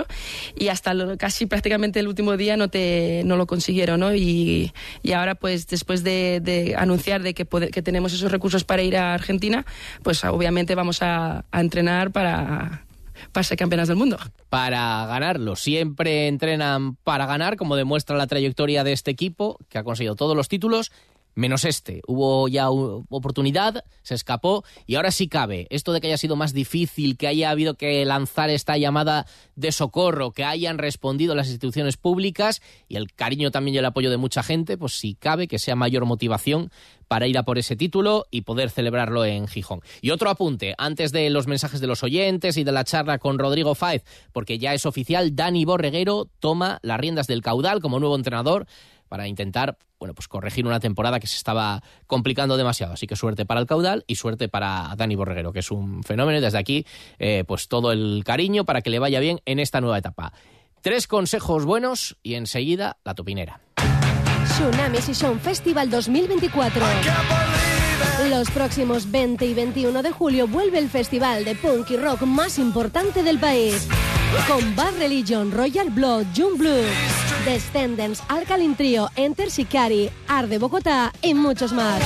y 0.55 0.67
hasta 0.69 0.93
casi 1.17 1.45
prácticamente 1.45 1.99
el 1.99 2.08
último 2.08 2.38
día 2.38 2.58
no 2.58 2.69
te 2.69 3.23
no 3.25 3.38
lo 3.38 3.47
consiguieron, 3.47 3.99
¿no? 3.99 4.13
Y, 4.13 4.73
y 5.03 5.12
ahora, 5.13 5.36
pues, 5.36 5.67
después 5.67 6.03
de, 6.03 6.75
anunciar 6.77 7.21
de 7.23 7.34
que, 7.34 7.45
que 7.45 7.81
tenemos 7.81 8.13
esos 8.13 8.31
recursos 8.31 8.63
para 8.63 8.84
ir 8.84 8.97
a 8.97 9.13
Argentina, 9.13 9.65
pues 10.03 10.23
obviamente 10.23 10.75
vamos 10.75 11.01
a 11.01 11.45
entrenar 11.51 12.12
para 12.12 12.86
para 13.31 13.43
ser 13.43 13.58
campeonas 13.58 13.88
del 13.88 13.97
mundo. 13.97 14.17
Para 14.49 15.05
ganarlo. 15.08 15.55
Siempre 15.55 16.27
entrenan 16.27 16.95
para 16.95 17.25
ganar, 17.25 17.58
como 17.58 17.75
demuestra 17.75 18.15
la 18.17 18.27
trayectoria 18.27 18.84
de 18.84 18.93
este 18.93 19.12
equipo, 19.12 19.58
que 19.69 19.77
ha 19.77 19.84
conseguido 19.84 20.15
todos 20.15 20.36
los 20.36 20.47
títulos 20.47 20.91
menos 21.36 21.65
este. 21.65 22.02
Hubo 22.08 22.48
ya 22.48 22.69
oportunidad, 22.69 23.84
se 24.02 24.15
escapó 24.15 24.63
y 24.88 24.95
ahora 24.95 25.12
sí 25.12 25.28
cabe. 25.28 25.67
Esto 25.69 25.93
de 25.93 26.02
que 26.02 26.08
haya 26.08 26.17
sido 26.17 26.36
más 26.36 26.54
difícil, 26.54 27.17
que 27.17 27.28
haya 27.28 27.52
habido 27.52 27.76
que 27.76 28.04
lanzar 28.06 28.50
esta 28.50 28.78
llamada 28.78 29.28
de 29.56 29.71
socorro, 29.71 30.32
que 30.32 30.43
hayan 30.43 30.78
respondido 30.78 31.36
las 31.36 31.48
instituciones 31.48 31.98
públicas 31.98 32.62
y 32.88 32.95
el 32.95 33.13
cariño 33.13 33.52
también 33.52 33.76
y 33.76 33.78
el 33.78 33.86
apoyo 33.86 34.10
de 34.10 34.17
mucha 34.17 34.41
gente, 34.41 34.78
pues 34.78 34.93
sí 34.93 35.15
cabe 35.19 35.48
que 35.48 35.60
sea 35.60 35.76
mayor 35.76 36.06
motivación 36.06 36.71
para 37.08 37.28
ir 37.28 37.38
a 37.38 37.43
por 37.43 37.58
ese 37.58 37.76
título 37.76 38.26
y 38.32 38.41
poder 38.41 38.69
celebrarlo 38.69 39.26
en 39.26 39.48
Gijón. 39.48 39.82
Y 40.02 40.10
otro 40.10 40.30
apunte, 40.30 40.74
antes 40.78 41.12
de 41.12 41.30
los 41.30 41.48
mensajes 41.48 41.80
de 41.80 41.88
los 41.88 42.04
oyentes 42.04 42.58
y 42.58 42.63
de 42.63 42.71
la 42.71 42.84
charla 42.84 43.19
con 43.19 43.38
Rodrigo 43.38 43.76
Fáez, 43.76 44.04
porque 44.32 44.58
ya 44.58 44.74
es 44.74 44.86
oficial, 44.86 45.36
Dani 45.36 45.65
Borreguero 45.65 46.30
toma 46.39 46.80
las 46.82 47.00
riendas 47.00 47.28
del 47.28 47.41
caudal 47.41 47.82
como 47.82 48.00
nuevo 48.00 48.15
entrenador 48.15 48.65
para 49.08 49.28
intentar, 49.28 49.78
bueno, 50.00 50.13
pues 50.13 50.28
corregir 50.28 50.65
una 50.65 50.80
temporada 50.80 51.20
que 51.20 51.28
se 51.28 51.38
estaba 51.38 51.84
complicando 52.08 52.58
demasiado. 52.58 52.94
Así 52.94 53.08
que 53.08 53.15
suerte 53.15 53.46
para 53.46 53.60
el 53.60 53.68
caudal 53.68 54.04
y 54.08 54.15
suerte 54.15 54.50
para 54.50 54.94
Dani 54.98 55.15
Borreguero, 55.15 55.54
que 55.54 55.60
es 55.60 55.72
un 55.72 56.04
fenómeno. 56.04 56.39
Y 56.39 56.41
desde 56.41 56.58
aquí, 56.58 56.86
eh, 57.20 57.44
pues 57.48 57.68
todo 57.68 57.91
el 57.91 58.24
cariño 58.26 58.65
para 58.65 58.82
que 58.82 58.89
le 58.89 59.00
vaya 59.00 59.20
bien 59.20 59.41
en 59.46 59.60
esta 59.60 59.82
nueva 59.82 59.98
etapa. 59.98 60.34
Tres 60.82 61.08
consejos 61.08 61.65
buenos 61.65 62.18
y 62.22 62.36
enseguida 62.36 62.98
la 63.04 63.15
topinera. 63.15 63.60
Tsunami 64.46 65.02
Season 65.02 65.39
Festival 65.39 65.89
2024. 65.89 66.86
Los 68.30 68.50
próximos 68.52 69.10
20 69.12 69.46
y 69.46 69.54
21 69.54 70.04
de 70.04 70.12
julio 70.12 70.48
vuelve 70.48 70.80
el 70.80 70.89
festival 70.89 71.44
de 71.44 71.56
punk 71.56 71.89
y 71.91 71.98
rock 71.98 72.22
más 72.22 72.60
importante 72.60 73.24
del 73.24 73.39
país. 73.39 73.88
Con 74.48 74.76
Bad 74.76 74.98
Religion, 74.98 75.52
Royal 75.52 75.89
Blood, 75.89 76.26
June 76.36 76.58
Blue, 76.58 76.84
Descendants, 77.45 78.23
Alkaline 78.27 78.75
Trio, 78.75 79.12
Enter 79.15 79.49
Shikari, 79.49 80.10
Arde 80.27 80.58
Bogotá 80.58 81.13
y 81.21 81.36
muchos 81.36 81.73
más. 81.73 82.01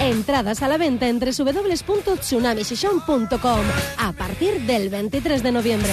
Entradas 0.00 0.62
a 0.62 0.68
la 0.68 0.76
venta 0.76 1.08
en 1.08 1.18
www.tsunamisession.com 1.18 3.60
a 3.98 4.12
partir 4.12 4.60
del 4.62 4.90
23 4.90 5.42
de 5.42 5.52
noviembre. 5.52 5.92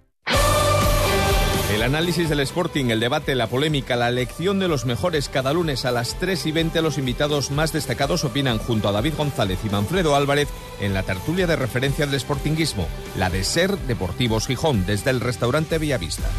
El 1.73 1.83
análisis 1.83 2.27
del 2.27 2.41
Sporting, 2.41 2.87
el 2.87 2.99
debate, 2.99 3.33
la 3.33 3.47
polémica, 3.47 3.95
la 3.95 4.09
elección 4.09 4.59
de 4.59 4.67
los 4.67 4.85
mejores 4.85 5.29
cada 5.29 5.53
lunes 5.53 5.85
a 5.85 5.91
las 5.91 6.19
3 6.19 6.45
y 6.47 6.51
20 6.51 6.81
los 6.81 6.97
invitados 6.97 7.49
más 7.49 7.71
destacados 7.71 8.25
opinan 8.25 8.57
junto 8.57 8.89
a 8.89 8.91
David 8.91 9.13
González 9.17 9.59
y 9.63 9.69
Manfredo 9.69 10.15
Álvarez 10.15 10.49
en 10.81 10.93
la 10.93 11.03
tertulia 11.03 11.47
de 11.47 11.55
referencia 11.55 12.05
del 12.05 12.19
Sportinguismo, 12.19 12.87
la 13.17 13.29
de 13.29 13.45
Ser 13.45 13.77
Deportivos 13.77 14.47
Gijón, 14.47 14.85
desde 14.85 15.11
el 15.11 15.21
restaurante 15.21 15.77
Villavista. 15.77 16.29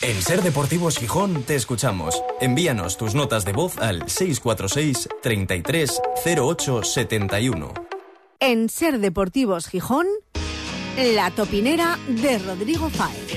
En 0.00 0.22
Ser 0.22 0.42
Deportivos 0.42 0.98
Gijón 0.98 1.44
te 1.44 1.54
escuchamos. 1.54 2.20
Envíanos 2.40 2.96
tus 2.96 3.14
notas 3.14 3.44
de 3.44 3.52
voz 3.52 3.78
al 3.78 4.08
646 4.08 5.08
33 5.22 6.00
08 6.36 6.82
71. 6.82 7.74
En 8.40 8.68
Ser 8.68 9.00
Deportivos 9.00 9.66
Gijón, 9.66 10.06
la 10.96 11.30
topinera 11.30 11.98
de 12.08 12.38
Rodrigo 12.38 12.90
Fáez. 12.90 13.28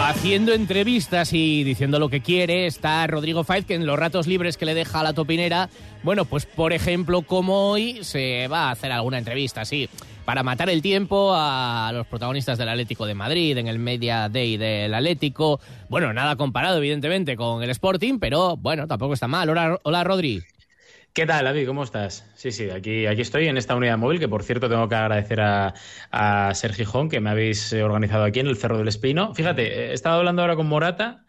Haciendo 0.00 0.52
entrevistas 0.52 1.32
y 1.32 1.64
diciendo 1.64 1.98
lo 1.98 2.08
que 2.08 2.22
quiere 2.22 2.66
está 2.66 3.06
Rodrigo 3.06 3.44
Faiz, 3.44 3.64
que 3.66 3.74
en 3.74 3.86
los 3.86 3.98
ratos 3.98 4.26
libres 4.26 4.56
que 4.56 4.64
le 4.64 4.74
deja 4.74 5.00
a 5.00 5.02
la 5.02 5.12
topinera, 5.12 5.68
bueno, 6.02 6.24
pues 6.24 6.46
por 6.46 6.72
ejemplo, 6.72 7.22
como 7.22 7.70
hoy, 7.70 7.98
se 8.02 8.48
va 8.48 8.68
a 8.68 8.70
hacer 8.72 8.90
alguna 8.90 9.18
entrevista, 9.18 9.64
sí, 9.64 9.88
para 10.28 10.42
matar 10.42 10.68
el 10.68 10.82
tiempo 10.82 11.32
a 11.34 11.90
los 11.94 12.06
protagonistas 12.06 12.58
del 12.58 12.68
Atlético 12.68 13.06
de 13.06 13.14
Madrid, 13.14 13.56
en 13.56 13.66
el 13.66 13.78
Media 13.78 14.28
Day 14.28 14.58
del 14.58 14.92
Atlético. 14.92 15.58
Bueno, 15.88 16.12
nada 16.12 16.36
comparado, 16.36 16.76
evidentemente, 16.76 17.34
con 17.34 17.62
el 17.62 17.70
Sporting, 17.70 18.18
pero 18.18 18.54
bueno, 18.58 18.86
tampoco 18.86 19.14
está 19.14 19.26
mal. 19.26 19.48
Hola, 19.48 19.80
hola 19.84 20.04
Rodri. 20.04 20.42
¿Qué 21.14 21.24
tal, 21.24 21.46
David? 21.46 21.66
¿Cómo 21.66 21.82
estás? 21.82 22.30
Sí, 22.34 22.52
sí, 22.52 22.68
aquí, 22.68 23.06
aquí 23.06 23.22
estoy 23.22 23.48
en 23.48 23.56
esta 23.56 23.74
unidad 23.74 23.96
móvil, 23.96 24.18
que 24.18 24.28
por 24.28 24.42
cierto 24.42 24.68
tengo 24.68 24.86
que 24.86 24.96
agradecer 24.96 25.40
a, 25.40 25.72
a 26.10 26.54
Ser 26.54 26.74
Gijón, 26.74 27.08
que 27.08 27.20
me 27.20 27.30
habéis 27.30 27.72
eh, 27.72 27.82
organizado 27.82 28.24
aquí 28.24 28.40
en 28.40 28.48
el 28.48 28.58
Cerro 28.58 28.76
del 28.76 28.88
Espino. 28.88 29.34
Fíjate, 29.34 29.88
he 29.88 29.92
estado 29.94 30.18
hablando 30.18 30.42
ahora 30.42 30.56
con 30.56 30.66
Morata 30.66 31.24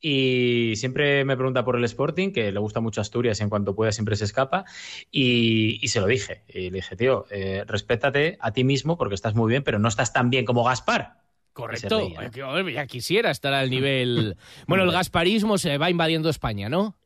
y 0.00 0.74
siempre 0.76 1.24
me 1.24 1.36
pregunta 1.36 1.64
por 1.64 1.76
el 1.76 1.84
Sporting, 1.84 2.32
que 2.32 2.52
le 2.52 2.58
gusta 2.60 2.80
mucho 2.80 3.00
Asturias 3.00 3.40
y 3.40 3.42
en 3.42 3.50
cuanto 3.50 3.74
pueda 3.74 3.92
siempre 3.92 4.16
se 4.16 4.24
escapa, 4.24 4.64
y, 5.10 5.78
y 5.82 5.88
se 5.88 6.00
lo 6.00 6.06
dije. 6.06 6.42
Y 6.48 6.70
le 6.70 6.76
dije, 6.76 6.96
tío, 6.96 7.26
eh, 7.30 7.64
respétate 7.66 8.36
a 8.40 8.52
ti 8.52 8.64
mismo 8.64 8.96
porque 8.98 9.14
estás 9.14 9.34
muy 9.34 9.50
bien, 9.50 9.62
pero 9.62 9.78
no 9.78 9.88
estás 9.88 10.12
tan 10.12 10.30
bien 10.30 10.44
como 10.44 10.64
Gaspar. 10.64 11.22
Correcto, 11.52 11.98
reía, 11.98 12.20
¿no? 12.22 12.30
Yo 12.32 12.68
ya 12.68 12.86
quisiera 12.86 13.30
estar 13.30 13.54
al 13.54 13.70
nivel... 13.70 14.36
Bueno, 14.66 14.82
el 14.82 14.90
gasparismo 14.90 15.56
se 15.56 15.78
va 15.78 15.88
invadiendo 15.88 16.28
España, 16.28 16.68
¿no? 16.68 16.96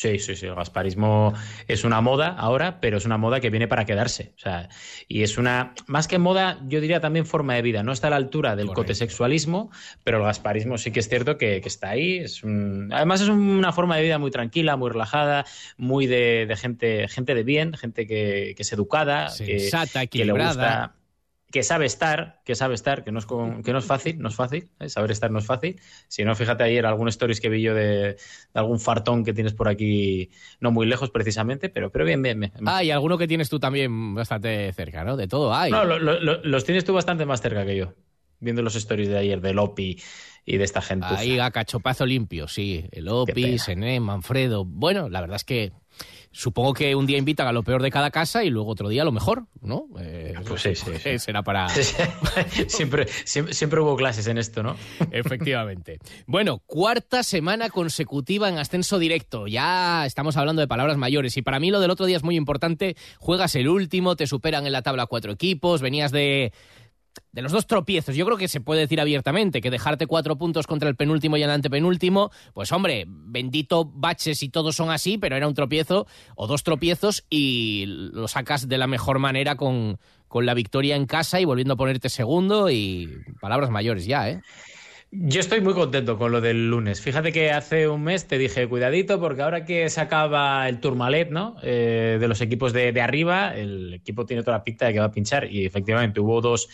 Sí, 0.00 0.18
sí, 0.18 0.34
sí. 0.34 0.46
El 0.46 0.54
gasparismo 0.54 1.34
es 1.68 1.84
una 1.84 2.00
moda 2.00 2.28
ahora, 2.28 2.80
pero 2.80 2.96
es 2.96 3.04
una 3.04 3.18
moda 3.18 3.38
que 3.38 3.50
viene 3.50 3.68
para 3.68 3.84
quedarse. 3.84 4.32
O 4.34 4.38
sea, 4.38 4.70
y 5.08 5.22
es 5.24 5.36
una, 5.36 5.74
más 5.88 6.08
que 6.08 6.18
moda, 6.18 6.58
yo 6.66 6.80
diría 6.80 7.00
también 7.00 7.26
forma 7.26 7.52
de 7.52 7.60
vida. 7.60 7.82
No 7.82 7.92
está 7.92 8.06
a 8.06 8.10
la 8.10 8.16
altura 8.16 8.56
del 8.56 8.68
cotesexualismo, 8.76 9.70
pero 10.02 10.16
el 10.16 10.22
gasparismo 10.24 10.78
sí 10.78 10.90
que 10.90 11.00
es 11.00 11.08
cierto 11.10 11.36
que, 11.36 11.60
que 11.60 11.68
está 11.68 11.90
ahí. 11.90 12.16
Es 12.16 12.42
un- 12.42 12.88
además, 12.94 13.20
es 13.20 13.28
una 13.28 13.72
forma 13.74 13.98
de 13.98 14.04
vida 14.04 14.18
muy 14.18 14.30
tranquila, 14.30 14.78
muy 14.78 14.88
relajada, 14.90 15.44
muy 15.76 16.06
de, 16.06 16.46
de 16.46 16.56
gente, 16.56 17.06
gente 17.08 17.34
de 17.34 17.42
bien, 17.42 17.74
gente 17.74 18.06
que, 18.06 18.54
que 18.56 18.62
es 18.62 18.72
educada, 18.72 19.26
que, 19.44 19.60
Sensata, 19.60 20.06
que 20.06 20.24
le 20.24 20.32
gusta 20.32 20.94
que 21.50 21.62
sabe 21.62 21.86
estar, 21.86 22.40
que 22.44 22.54
sabe 22.54 22.74
estar, 22.74 23.02
que 23.04 23.12
no 23.12 23.18
es, 23.18 23.26
con- 23.26 23.62
que 23.62 23.72
no 23.72 23.78
es 23.78 23.84
fácil, 23.84 24.18
no 24.20 24.28
es 24.28 24.34
fácil, 24.36 24.70
¿eh? 24.78 24.88
saber 24.88 25.10
estar 25.10 25.30
no 25.30 25.38
es 25.40 25.46
fácil. 25.46 25.80
Si 26.08 26.24
no, 26.24 26.34
fíjate 26.36 26.62
ayer 26.64 26.86
algún 26.86 27.08
stories 27.08 27.40
que 27.40 27.48
vi 27.48 27.62
yo 27.62 27.74
de, 27.74 27.84
de 28.14 28.16
algún 28.54 28.78
fartón 28.80 29.24
que 29.24 29.32
tienes 29.32 29.52
por 29.54 29.68
aquí, 29.68 30.30
no 30.60 30.70
muy 30.70 30.86
lejos 30.86 31.10
precisamente, 31.10 31.68
pero, 31.68 31.90
pero 31.90 32.04
bien, 32.04 32.22
bien, 32.22 32.38
bien. 32.40 32.52
Ah, 32.64 32.84
y 32.84 32.90
alguno 32.90 33.18
que 33.18 33.26
tienes 33.28 33.48
tú 33.48 33.58
también 33.58 34.14
bastante 34.14 34.72
cerca, 34.72 35.04
¿no? 35.04 35.16
De 35.16 35.26
todo 35.28 35.52
hay. 35.54 35.72
No, 35.72 35.84
lo- 35.84 35.98
lo- 35.98 36.20
lo- 36.20 36.42
los 36.44 36.64
tienes 36.64 36.84
tú 36.84 36.92
bastante 36.92 37.26
más 37.26 37.40
cerca 37.40 37.64
que 37.66 37.76
yo, 37.76 37.94
viendo 38.38 38.62
los 38.62 38.74
stories 38.76 39.08
de 39.08 39.18
ayer 39.18 39.40
de 39.40 39.52
Lopi 39.54 40.00
y 40.50 40.58
de 40.58 40.64
esta 40.64 40.82
gente. 40.82 41.06
Ahí 41.10 41.38
a 41.38 41.50
cachopazo 41.52 42.04
limpio, 42.04 42.48
sí. 42.48 42.84
El 42.90 43.04
Qué 43.04 43.10
Opi, 43.10 43.42
pena. 43.42 43.58
Sené, 43.58 44.00
Manfredo. 44.00 44.64
Bueno, 44.64 45.08
la 45.08 45.20
verdad 45.20 45.36
es 45.36 45.44
que 45.44 45.72
supongo 46.32 46.74
que 46.74 46.94
un 46.96 47.06
día 47.06 47.18
invitan 47.18 47.46
a 47.46 47.52
lo 47.52 47.62
peor 47.62 47.82
de 47.82 47.90
cada 47.90 48.10
casa 48.10 48.42
y 48.42 48.50
luego 48.50 48.70
otro 48.70 48.88
día 48.88 49.02
a 49.02 49.04
lo 49.04 49.12
mejor, 49.12 49.46
¿no? 49.60 49.86
Eh, 50.00 50.34
Pues 50.46 50.62
sí, 50.62 50.74
sí, 50.74 50.90
sí. 51.00 51.18
Será 51.20 51.42
para... 51.42 51.68
siempre, 52.66 53.06
siempre, 53.24 53.54
siempre 53.54 53.80
hubo 53.80 53.94
clases 53.94 54.26
en 54.26 54.38
esto, 54.38 54.64
¿no? 54.64 54.76
Efectivamente. 55.12 55.98
Bueno, 56.26 56.58
cuarta 56.66 57.22
semana 57.22 57.70
consecutiva 57.70 58.48
en 58.48 58.58
ascenso 58.58 58.98
directo. 58.98 59.46
Ya 59.46 60.04
estamos 60.04 60.36
hablando 60.36 60.60
de 60.60 60.68
palabras 60.68 60.96
mayores. 60.96 61.36
Y 61.36 61.42
para 61.42 61.60
mí 61.60 61.70
lo 61.70 61.78
del 61.78 61.90
otro 61.92 62.06
día 62.06 62.16
es 62.16 62.24
muy 62.24 62.36
importante. 62.36 62.96
Juegas 63.18 63.54
el 63.54 63.68
último, 63.68 64.16
te 64.16 64.26
superan 64.26 64.66
en 64.66 64.72
la 64.72 64.82
tabla 64.82 65.06
cuatro 65.06 65.30
equipos, 65.32 65.80
venías 65.80 66.10
de 66.10 66.52
de 67.32 67.42
los 67.42 67.52
dos 67.52 67.66
tropiezos, 67.66 68.16
yo 68.16 68.24
creo 68.24 68.36
que 68.36 68.48
se 68.48 68.60
puede 68.60 68.80
decir 68.80 69.00
abiertamente 69.00 69.60
que 69.60 69.70
dejarte 69.70 70.06
cuatro 70.06 70.36
puntos 70.36 70.66
contra 70.66 70.88
el 70.88 70.96
penúltimo 70.96 71.36
y 71.36 71.42
el 71.42 71.50
antepenúltimo, 71.50 72.30
pues 72.54 72.72
hombre, 72.72 73.04
bendito 73.06 73.84
baches 73.84 74.42
y 74.42 74.48
todos 74.48 74.76
son 74.76 74.90
así, 74.90 75.18
pero 75.18 75.36
era 75.36 75.46
un 75.46 75.54
tropiezo 75.54 76.06
o 76.34 76.46
dos 76.46 76.64
tropiezos 76.64 77.24
y 77.30 77.84
lo 77.86 78.26
sacas 78.28 78.68
de 78.68 78.78
la 78.78 78.86
mejor 78.86 79.18
manera 79.18 79.56
con, 79.56 79.98
con 80.28 80.46
la 80.46 80.54
victoria 80.54 80.96
en 80.96 81.06
casa 81.06 81.40
y 81.40 81.44
volviendo 81.44 81.74
a 81.74 81.76
ponerte 81.76 82.08
segundo 82.08 82.70
y 82.70 83.08
palabras 83.40 83.70
mayores 83.70 84.06
ya, 84.06 84.28
¿eh? 84.28 84.42
Yo 85.12 85.40
estoy 85.40 85.60
muy 85.60 85.74
contento 85.74 86.16
con 86.16 86.30
lo 86.30 86.40
del 86.40 86.70
lunes. 86.70 87.00
Fíjate 87.00 87.32
que 87.32 87.50
hace 87.50 87.88
un 87.88 88.04
mes 88.04 88.28
te 88.28 88.38
dije, 88.38 88.68
cuidadito, 88.68 89.18
porque 89.18 89.42
ahora 89.42 89.64
que 89.64 89.90
se 89.90 90.00
acaba 90.00 90.68
el 90.68 90.78
Tourmalet, 90.78 91.30
¿no? 91.30 91.56
Eh, 91.64 92.18
de 92.20 92.28
los 92.28 92.40
equipos 92.40 92.72
de, 92.72 92.92
de 92.92 93.00
arriba, 93.00 93.56
el 93.56 93.94
equipo 93.94 94.24
tiene 94.24 94.44
toda 94.44 94.58
la 94.58 94.62
pinta 94.62 94.86
de 94.86 94.92
que 94.92 95.00
va 95.00 95.06
a 95.06 95.10
pinchar. 95.10 95.50
Y 95.50 95.66
efectivamente 95.66 96.20
hubo 96.20 96.40
dos 96.40 96.68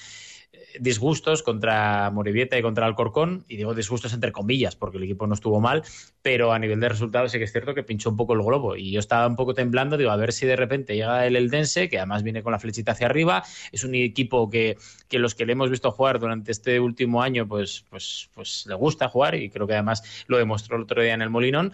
disgustos 0.80 1.42
contra 1.42 2.10
Morevieta 2.10 2.58
y 2.58 2.62
contra 2.62 2.86
Alcorcón, 2.86 3.44
y 3.48 3.56
digo 3.56 3.74
disgustos 3.74 4.12
entre 4.12 4.32
comillas, 4.32 4.76
porque 4.76 4.98
el 4.98 5.04
equipo 5.04 5.26
no 5.26 5.34
estuvo 5.34 5.60
mal, 5.60 5.82
pero 6.22 6.52
a 6.52 6.58
nivel 6.58 6.80
de 6.80 6.88
resultados 6.88 7.32
sí 7.32 7.38
que 7.38 7.44
es 7.44 7.52
cierto 7.52 7.74
que 7.74 7.82
pinchó 7.82 8.10
un 8.10 8.16
poco 8.16 8.34
el 8.34 8.42
globo, 8.42 8.76
y 8.76 8.90
yo 8.90 9.00
estaba 9.00 9.26
un 9.26 9.36
poco 9.36 9.54
temblando, 9.54 9.96
digo, 9.96 10.10
a 10.10 10.16
ver 10.16 10.32
si 10.32 10.46
de 10.46 10.56
repente 10.56 10.94
llega 10.94 11.26
el 11.26 11.36
Eldense, 11.36 11.88
que 11.88 11.98
además 11.98 12.22
viene 12.22 12.42
con 12.42 12.52
la 12.52 12.58
flechita 12.58 12.92
hacia 12.92 13.06
arriba, 13.06 13.44
es 13.72 13.84
un 13.84 13.94
equipo 13.94 14.50
que, 14.50 14.76
que 15.08 15.18
los 15.18 15.34
que 15.34 15.46
le 15.46 15.52
hemos 15.52 15.70
visto 15.70 15.90
jugar 15.90 16.18
durante 16.18 16.52
este 16.52 16.80
último 16.80 17.22
año, 17.22 17.46
pues, 17.46 17.84
pues, 17.90 18.30
pues 18.34 18.66
le 18.66 18.74
gusta 18.74 19.08
jugar, 19.08 19.34
y 19.34 19.50
creo 19.50 19.66
que 19.66 19.74
además 19.74 20.02
lo 20.26 20.38
demostró 20.38 20.76
el 20.76 20.82
otro 20.82 21.02
día 21.02 21.14
en 21.14 21.22
el 21.22 21.30
Molinón, 21.30 21.72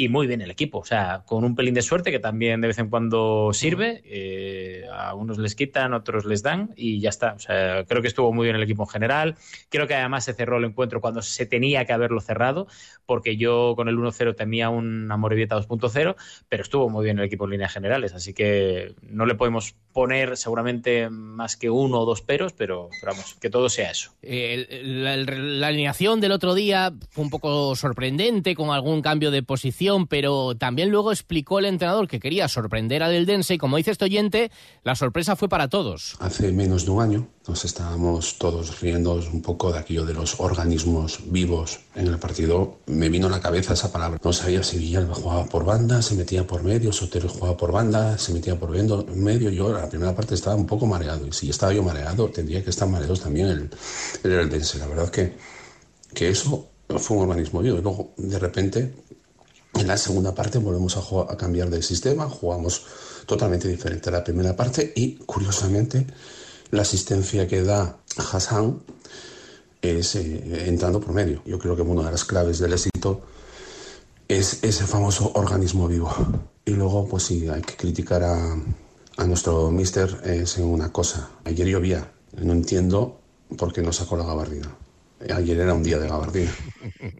y 0.00 0.08
muy 0.08 0.28
bien 0.28 0.40
el 0.40 0.50
equipo, 0.52 0.78
o 0.78 0.84
sea, 0.84 1.24
con 1.26 1.42
un 1.42 1.56
pelín 1.56 1.74
de 1.74 1.82
suerte 1.82 2.12
que 2.12 2.20
también 2.20 2.60
de 2.60 2.68
vez 2.68 2.78
en 2.78 2.88
cuando 2.88 3.50
sirve, 3.52 4.00
eh, 4.04 4.84
a 4.92 5.12
unos 5.16 5.38
les 5.38 5.56
quitan, 5.56 5.92
otros 5.92 6.24
les 6.24 6.44
dan 6.44 6.72
y 6.76 7.00
ya 7.00 7.08
está, 7.08 7.32
o 7.32 7.40
sea, 7.40 7.84
creo 7.84 8.00
que 8.00 8.06
estuvo 8.06 8.32
muy 8.32 8.44
bien 8.44 8.54
el 8.54 8.62
equipo 8.62 8.84
en 8.84 8.88
general, 8.90 9.34
creo 9.68 9.88
que 9.88 9.96
además 9.96 10.24
se 10.24 10.34
cerró 10.34 10.58
el 10.58 10.66
encuentro 10.66 11.00
cuando 11.00 11.20
se 11.20 11.46
tenía 11.46 11.84
que 11.84 11.92
haberlo 11.92 12.20
cerrado, 12.20 12.68
porque 13.06 13.36
yo 13.36 13.72
con 13.74 13.88
el 13.88 13.96
1-0 13.96 14.36
temía 14.36 14.70
un 14.70 15.10
Amorebieta 15.10 15.56
2.0, 15.56 16.14
pero 16.48 16.62
estuvo 16.62 16.88
muy 16.88 17.04
bien 17.04 17.18
el 17.18 17.24
equipo 17.24 17.46
en 17.46 17.50
líneas 17.50 17.72
generales, 17.72 18.14
así 18.14 18.34
que 18.34 18.94
no 19.02 19.26
le 19.26 19.34
podemos 19.34 19.74
poner 19.92 20.36
seguramente 20.36 21.10
más 21.10 21.56
que 21.56 21.70
uno 21.70 21.98
o 21.98 22.04
dos 22.04 22.22
peros, 22.22 22.52
pero, 22.52 22.88
pero 23.00 23.14
vamos, 23.14 23.34
que 23.40 23.50
todo 23.50 23.68
sea 23.68 23.90
eso. 23.90 24.12
Eh, 24.22 24.80
la, 24.84 25.16
la 25.16 25.66
alineación 25.66 26.20
del 26.20 26.30
otro 26.30 26.54
día 26.54 26.92
fue 27.10 27.24
un 27.24 27.30
poco 27.30 27.74
sorprendente, 27.74 28.54
con 28.54 28.70
algún 28.70 29.02
cambio 29.02 29.32
de 29.32 29.42
posición, 29.42 29.87
pero 30.08 30.54
también 30.56 30.90
luego 30.90 31.12
explicó 31.12 31.58
el 31.58 31.64
entrenador 31.64 32.08
que 32.08 32.20
quería 32.20 32.48
sorprender 32.48 33.02
al 33.02 33.14
Eldense 33.14 33.54
y 33.54 33.58
como 33.58 33.76
dice 33.76 33.90
este 33.90 34.04
oyente, 34.04 34.50
la 34.84 34.94
sorpresa 34.94 35.36
fue 35.36 35.48
para 35.48 35.68
todos. 35.68 36.16
Hace 36.20 36.52
menos 36.52 36.84
de 36.84 36.90
un 36.90 37.02
año 37.02 37.28
nos 37.46 37.64
estábamos 37.64 38.38
todos 38.38 38.80
riendo 38.80 39.14
un 39.14 39.40
poco 39.40 39.72
de 39.72 39.78
aquello 39.78 40.04
de 40.04 40.12
los 40.12 40.38
organismos 40.38 41.20
vivos 41.26 41.80
en 41.94 42.08
el 42.08 42.18
partido. 42.18 42.78
Me 42.86 43.08
vino 43.08 43.28
a 43.28 43.30
la 43.30 43.40
cabeza 43.40 43.72
esa 43.72 43.90
palabra. 43.90 44.20
No 44.22 44.32
sabía 44.32 44.62
si 44.62 44.78
Villalba 44.78 45.14
jugaba 45.14 45.46
por 45.46 45.64
banda, 45.64 46.02
se 46.02 46.14
metía 46.14 46.46
por 46.46 46.62
medio, 46.62 46.92
Sotero 46.92 47.28
jugaba 47.28 47.56
por 47.56 47.72
banda, 47.72 48.18
se 48.18 48.34
metía 48.34 48.58
por 48.58 48.70
medio. 48.70 49.50
Yo 49.50 49.72
la 49.72 49.88
primera 49.88 50.14
parte 50.14 50.34
estaba 50.34 50.56
un 50.56 50.66
poco 50.66 50.86
mareado 50.86 51.26
y 51.26 51.32
si 51.32 51.48
estaba 51.48 51.72
yo 51.72 51.82
mareado 51.82 52.28
tendría 52.28 52.62
que 52.62 52.70
estar 52.70 52.86
mareados 52.86 53.20
también 53.20 53.48
el, 53.48 53.70
el 54.24 54.32
Eldense. 54.32 54.78
La 54.78 54.86
verdad 54.86 55.08
que, 55.08 55.34
que 56.12 56.28
eso 56.28 56.68
fue 56.96 57.16
un 57.18 57.24
organismo 57.24 57.60
vivo 57.60 57.78
y 57.78 57.82
luego 57.82 58.12
de 58.16 58.38
repente 58.38 58.94
En 59.74 59.86
la 59.86 59.96
segunda 59.96 60.34
parte 60.34 60.58
volvemos 60.58 60.96
a, 60.96 61.36
cambiar 61.36 61.70
de 61.70 61.82
sistema, 61.82 62.28
jugamos 62.28 62.84
totalmente 63.26 63.68
diferente 63.68 64.08
a 64.08 64.12
la 64.12 64.24
primera 64.24 64.56
parte 64.56 64.92
y 64.94 65.16
curiosamente 65.16 66.06
la 66.70 66.82
asistencia 66.82 67.46
que 67.46 67.62
da 67.62 67.98
Hassan 68.16 68.80
es 69.80 70.16
eh, 70.16 70.68
entrando 70.68 71.00
por 71.00 71.12
medio. 71.12 71.42
Yo 71.44 71.58
creo 71.58 71.76
que 71.76 71.82
una 71.82 72.02
de 72.02 72.10
las 72.10 72.24
claves 72.24 72.58
del 72.58 72.72
éxito 72.72 73.22
es 74.26 74.58
ese 74.62 74.84
famoso 74.84 75.32
organismo 75.34 75.86
vivo. 75.86 76.12
Y 76.64 76.72
luego, 76.72 77.06
pues 77.08 77.22
sí, 77.24 77.48
hay 77.48 77.62
que 77.62 77.76
criticar 77.76 78.22
a, 78.24 78.56
a 79.16 79.24
nuestro 79.24 79.70
mister 79.70 80.20
es 80.24 80.58
una 80.58 80.92
cosa. 80.92 81.30
Ayer 81.44 81.66
llovía, 81.66 82.12
no 82.40 82.52
entiendo 82.52 83.20
por 83.56 83.72
qué 83.72 83.82
no 83.82 83.92
sacó 83.92 84.16
la 84.16 84.24
gabardina. 84.24 84.76
Ayer 85.34 85.58
era 85.58 85.74
un 85.74 85.82
día 85.82 85.98
de 85.98 86.08
gabardina. 86.08 86.50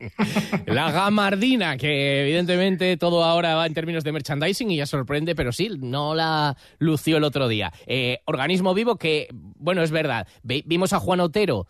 La 0.67 0.93
gabardina, 0.93 1.77
que 1.77 2.23
evidentemente 2.23 2.97
todo 2.97 3.25
ahora 3.25 3.57
va 3.57 3.67
en 3.67 3.75
términos 3.75 4.05
de 4.05 4.13
merchandising 4.13 4.71
y 4.71 4.77
ya 4.77 4.87
sorprende, 4.87 5.35
pero 5.35 5.53
sí, 5.53 5.71
no 5.81 6.15
la 6.15 6.57
lució 6.79 7.17
el 7.17 7.25
otro 7.25 7.49
día. 7.49 7.73
Eh, 7.87 8.21
organismo 8.27 8.73
vivo 8.73 8.97
que, 8.97 9.29
bueno, 9.33 9.83
es 9.83 9.91
verdad, 9.91 10.29
vimos 10.43 10.93
a 10.93 11.01
Juan 11.01 11.21
Otero 11.21 11.67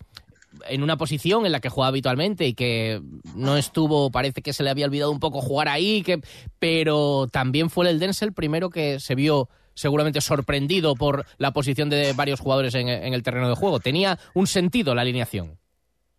en 0.68 0.82
una 0.82 0.96
posición 0.96 1.46
en 1.46 1.52
la 1.52 1.60
que 1.60 1.68
juega 1.68 1.88
habitualmente 1.88 2.46
y 2.46 2.54
que 2.54 3.00
no 3.34 3.56
estuvo, 3.56 4.10
parece 4.10 4.42
que 4.42 4.52
se 4.52 4.62
le 4.62 4.70
había 4.70 4.86
olvidado 4.86 5.10
un 5.10 5.20
poco 5.20 5.40
jugar 5.40 5.68
ahí, 5.68 6.02
que, 6.02 6.20
pero 6.58 7.28
también 7.30 7.70
fue 7.70 7.88
el 7.88 7.98
Denzel 7.98 8.32
primero 8.32 8.70
que 8.70 9.00
se 9.00 9.14
vio 9.14 9.48
seguramente 9.74 10.20
sorprendido 10.20 10.96
por 10.96 11.24
la 11.38 11.52
posición 11.52 11.88
de 11.88 12.12
varios 12.12 12.40
jugadores 12.40 12.74
en, 12.74 12.88
el 12.88 13.22
terreno 13.22 13.48
de 13.48 13.54
juego. 13.54 13.78
Tenía 13.78 14.18
un 14.34 14.48
sentido 14.48 14.94
la 14.94 15.02
alineación. 15.02 15.56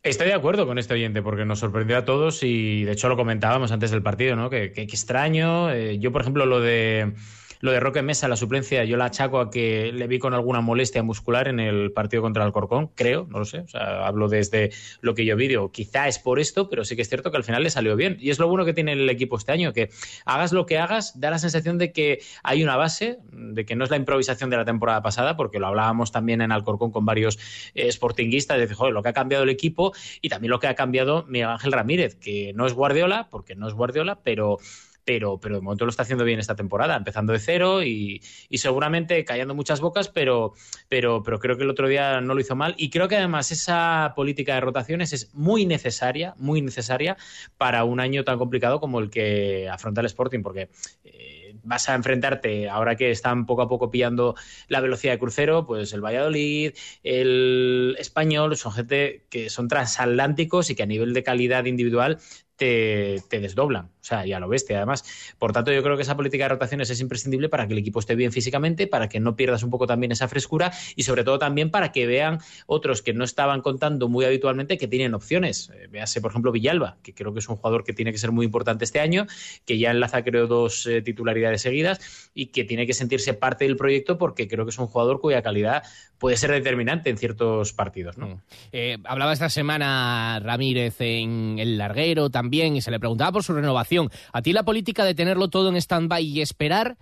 Estoy 0.01 0.27
de 0.27 0.33
acuerdo 0.33 0.65
con 0.65 0.77
este 0.77 0.93
oyente 0.93 1.21
porque 1.21 1.43
nos 1.43 1.59
sorprendió 1.59 1.97
a 1.97 2.05
todos 2.05 2.41
y 2.43 2.85
de 2.85 2.93
hecho 2.93 3.09
lo 3.09 3.17
comentábamos 3.17 3.73
antes 3.73 3.91
del 3.91 4.01
partido, 4.01 4.37
¿no? 4.37 4.49
Que, 4.49 4.71
extraño. 4.75 5.71
Eh, 5.71 5.99
yo, 5.99 6.13
por 6.13 6.21
ejemplo, 6.21 6.45
lo 6.45 6.61
de 6.61 7.13
lo 7.59 7.71
de 7.71 7.79
Roque 7.79 8.01
Mesa, 8.01 8.27
la 8.27 8.35
suplencia, 8.35 8.85
yo 8.85 8.95
la 8.95 9.05
achaco 9.05 9.39
a 9.39 9.51
que 9.51 9.91
le 9.91 10.07
vi 10.07 10.17
con 10.17 10.33
alguna 10.33 10.61
molestia 10.61 11.03
muscular 11.03 11.47
en 11.47 11.59
el 11.59 11.91
partido 11.91 12.21
contra 12.21 12.45
el 12.45 12.51
Corcón, 12.51 12.87
creo, 12.95 13.27
no 13.29 13.39
lo 13.39 13.45
sé. 13.45 13.59
O 13.59 13.67
sea, 13.67 14.07
hablo 14.07 14.29
desde 14.29 14.71
lo 15.01 15.13
que 15.13 15.25
yo 15.25 15.35
vi, 15.35 15.47
digo, 15.47 15.71
quizá 15.71 16.07
es 16.07 16.19
por 16.19 16.39
esto, 16.39 16.69
pero 16.69 16.85
sí 16.85 16.95
que 16.95 17.01
es 17.01 17.09
cierto 17.09 17.31
que 17.31 17.37
al 17.37 17.43
final 17.43 17.63
le 17.63 17.69
salió 17.69 17.95
bien. 17.95 18.17
Y 18.19 18.29
es 18.29 18.39
lo 18.39 18.47
bueno 18.47 18.63
que 18.65 18.73
tiene 18.73 18.93
el 18.93 19.09
equipo 19.09 19.37
este 19.37 19.51
año, 19.51 19.73
que 19.73 19.89
hagas 20.25 20.53
lo 20.53 20.65
que 20.65 20.77
hagas, 20.77 21.19
da 21.19 21.29
la 21.31 21.39
sensación 21.39 21.77
de 21.77 21.91
que 21.91 22.21
hay 22.43 22.63
una 22.63 22.77
base, 22.77 23.19
de 23.31 23.65
que 23.65 23.75
no 23.75 23.83
es 23.83 23.89
la 23.89 23.97
improvisación 23.97 24.49
de 24.49 24.57
la 24.57 24.65
temporada 24.65 25.01
pasada, 25.01 25.35
porque 25.35 25.59
lo 25.59 25.67
hablábamos 25.67 26.11
también 26.11 26.41
en 26.41 26.51
Alcorcón 26.51 26.91
con 26.91 27.05
varios 27.05 27.39
eh, 27.75 27.91
sportinguistas, 27.91 28.55
de 28.55 28.61
decir, 28.61 28.77
joder, 28.77 28.93
lo 28.93 29.03
que 29.03 29.09
ha 29.09 29.13
cambiado 29.13 29.43
el 29.43 29.49
equipo 29.49 29.93
y 30.21 30.29
también 30.29 30.51
lo 30.51 30.59
que 30.59 30.67
ha 30.67 30.75
cambiado 30.75 31.25
Miguel 31.27 31.49
Ángel 31.49 31.73
Ramírez, 31.73 32.15
que 32.15 32.53
no 32.55 32.65
es 32.65 32.73
Guardiola, 32.73 33.27
porque 33.29 33.55
no 33.55 33.67
es 33.67 33.73
Guardiola, 33.73 34.19
pero 34.23 34.59
pero, 35.03 35.39
pero 35.39 35.55
de 35.55 35.61
momento 35.61 35.85
lo 35.85 35.89
está 35.89 36.03
haciendo 36.03 36.23
bien 36.23 36.39
esta 36.39 36.55
temporada, 36.55 36.95
empezando 36.95 37.33
de 37.33 37.39
cero 37.39 37.83
y, 37.83 38.21
seguramente 38.53 39.23
callando 39.25 39.55
muchas 39.55 39.81
bocas, 39.81 40.09
pero, 40.09 40.53
pero, 40.87 41.23
pero 41.23 41.39
creo 41.39 41.57
que 41.57 41.63
el 41.63 41.69
otro 41.69 41.87
día 41.87 42.21
no 42.21 42.33
lo 42.33 42.41
hizo 42.41 42.55
mal. 42.55 42.75
Y 42.77 42.89
creo 42.89 43.07
que 43.07 43.15
además 43.15 43.51
esa 43.51 44.13
política 44.15 44.55
de 44.55 44.61
rotaciones 44.61 45.13
es 45.13 45.33
muy 45.33 45.65
necesaria, 45.65 46.35
muy 46.37 46.61
necesaria 46.61 47.17
para 47.57 47.83
un 47.83 47.99
año 47.99 48.23
tan 48.23 48.37
complicado 48.37 48.79
como 48.79 48.99
el 48.99 49.09
que 49.09 49.69
afronta 49.69 50.01
el 50.01 50.07
Sporting, 50.07 50.41
porque 50.41 50.69
eh, 51.03 51.55
vas 51.63 51.89
a 51.89 51.95
enfrentarte, 51.95 52.69
ahora 52.69 52.95
que 52.95 53.11
están 53.11 53.45
poco 53.45 53.61
a 53.61 53.67
poco 53.67 53.89
pillando 53.91 54.35
la 54.67 54.81
velocidad 54.81 55.13
de 55.13 55.19
crucero, 55.19 55.65
pues 55.65 55.93
el 55.93 56.01
Valladolid, 56.01 56.73
el 57.03 57.95
español, 57.99 58.55
son 58.57 58.73
gente 58.73 59.25
que 59.29 59.49
son 59.49 59.67
transatlánticos 59.67 60.69
y 60.69 60.75
que 60.75 60.83
a 60.83 60.87
nivel 60.87 61.13
de 61.13 61.23
calidad 61.23 61.65
individual 61.65 62.19
te, 62.59 63.39
desdoblan. 63.39 63.85
O 63.85 64.03
sea, 64.09 64.25
ya 64.25 64.39
lo 64.39 64.47
bestia, 64.47 64.77
además. 64.77 65.03
Por 65.39 65.53
tanto, 65.53 65.71
yo 65.71 65.81
creo 65.81 65.95
que 65.95 66.03
esa 66.03 66.15
política 66.15 66.43
de 66.43 66.49
rotaciones 66.49 66.89
es 66.89 66.99
imprescindible 66.99 67.47
para 67.49 67.67
que 67.67 67.73
el 67.73 67.79
equipo 67.79 67.99
esté 67.99 68.15
bien 68.15 68.31
físicamente, 68.31 68.85
para 68.85 69.07
que 69.07 69.19
no 69.19 69.35
pierdas 69.35 69.63
un 69.63 69.69
poco 69.69 69.87
también 69.87 70.11
esa 70.11 70.27
frescura 70.27 70.71
y 70.95 71.03
sobre 71.03 71.23
todo 71.23 71.39
también 71.39 71.71
para 71.71 71.91
que 71.91 72.05
vean 72.05 72.39
otros 72.67 73.01
que 73.01 73.13
no 73.13 73.23
estaban 73.23 73.61
contando 73.61 74.09
muy 74.09 74.25
habitualmente 74.25 74.77
que 74.77 74.87
tienen 74.87 75.13
opciones. 75.13 75.71
Eh, 75.73 75.87
véase, 75.89 76.21
por 76.21 76.31
ejemplo, 76.31 76.51
Villalba, 76.51 76.97
que 77.01 77.13
creo 77.13 77.33
que 77.33 77.39
es 77.39 77.47
un 77.47 77.55
jugador 77.55 77.83
que 77.83 77.93
tiene 77.93 78.11
que 78.11 78.17
ser 78.17 78.31
muy 78.31 78.45
importante 78.45 78.83
este 78.83 78.99
año, 78.99 79.25
que 79.65 79.77
ya 79.77 79.91
enlaza, 79.91 80.23
creo, 80.23 80.47
dos 80.47 80.85
eh, 80.85 81.01
titularidades 81.01 81.61
seguidas 81.61 82.29
y 82.33 82.47
que 82.47 82.65
tiene 82.65 82.85
que 82.85 82.93
sentirse 82.93 83.33
parte 83.33 83.65
del 83.65 83.77
proyecto 83.77 84.17
porque 84.17 84.47
creo 84.47 84.65
que 84.65 84.71
es 84.71 84.79
un 84.79 84.87
jugador 84.87 85.21
cuya 85.21 85.41
calidad 85.41 85.83
puede 86.17 86.35
ser 86.35 86.51
determinante 86.51 87.09
en 87.09 87.17
ciertos 87.17 87.71
partidos. 87.71 88.17
¿no? 88.17 88.27
Mm. 88.27 88.41
Eh, 88.73 88.97
hablaba 89.05 89.31
esta 89.31 89.49
semana 89.49 90.41
Ramírez 90.43 90.99
en 90.99 91.57
el 91.59 91.77
larguero 91.77 92.29
también 92.29 92.48
bien 92.49 92.75
y 92.75 92.81
se 92.81 92.91
le 92.91 92.99
preguntaba 92.99 93.31
por 93.31 93.43
su 93.43 93.53
renovación. 93.53 94.09
¿A 94.33 94.41
ti 94.41 94.53
la 94.53 94.63
política 94.63 95.03
de 95.05 95.15
tenerlo 95.15 95.49
todo 95.49 95.69
en 95.69 95.75
stand-by 95.75 96.23
y 96.23 96.41
esperar 96.41 96.97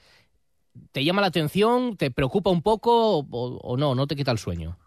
te 0.91 1.03
llama 1.03 1.21
la 1.21 1.27
atención, 1.27 1.97
te 1.97 2.11
preocupa 2.11 2.49
un 2.49 2.61
poco 2.61 3.19
o, 3.19 3.77
no? 3.77 3.95
¿No 3.95 4.07
te 4.07 4.15
quita 4.15 4.31
el 4.31 4.37
sueño? 4.37 4.77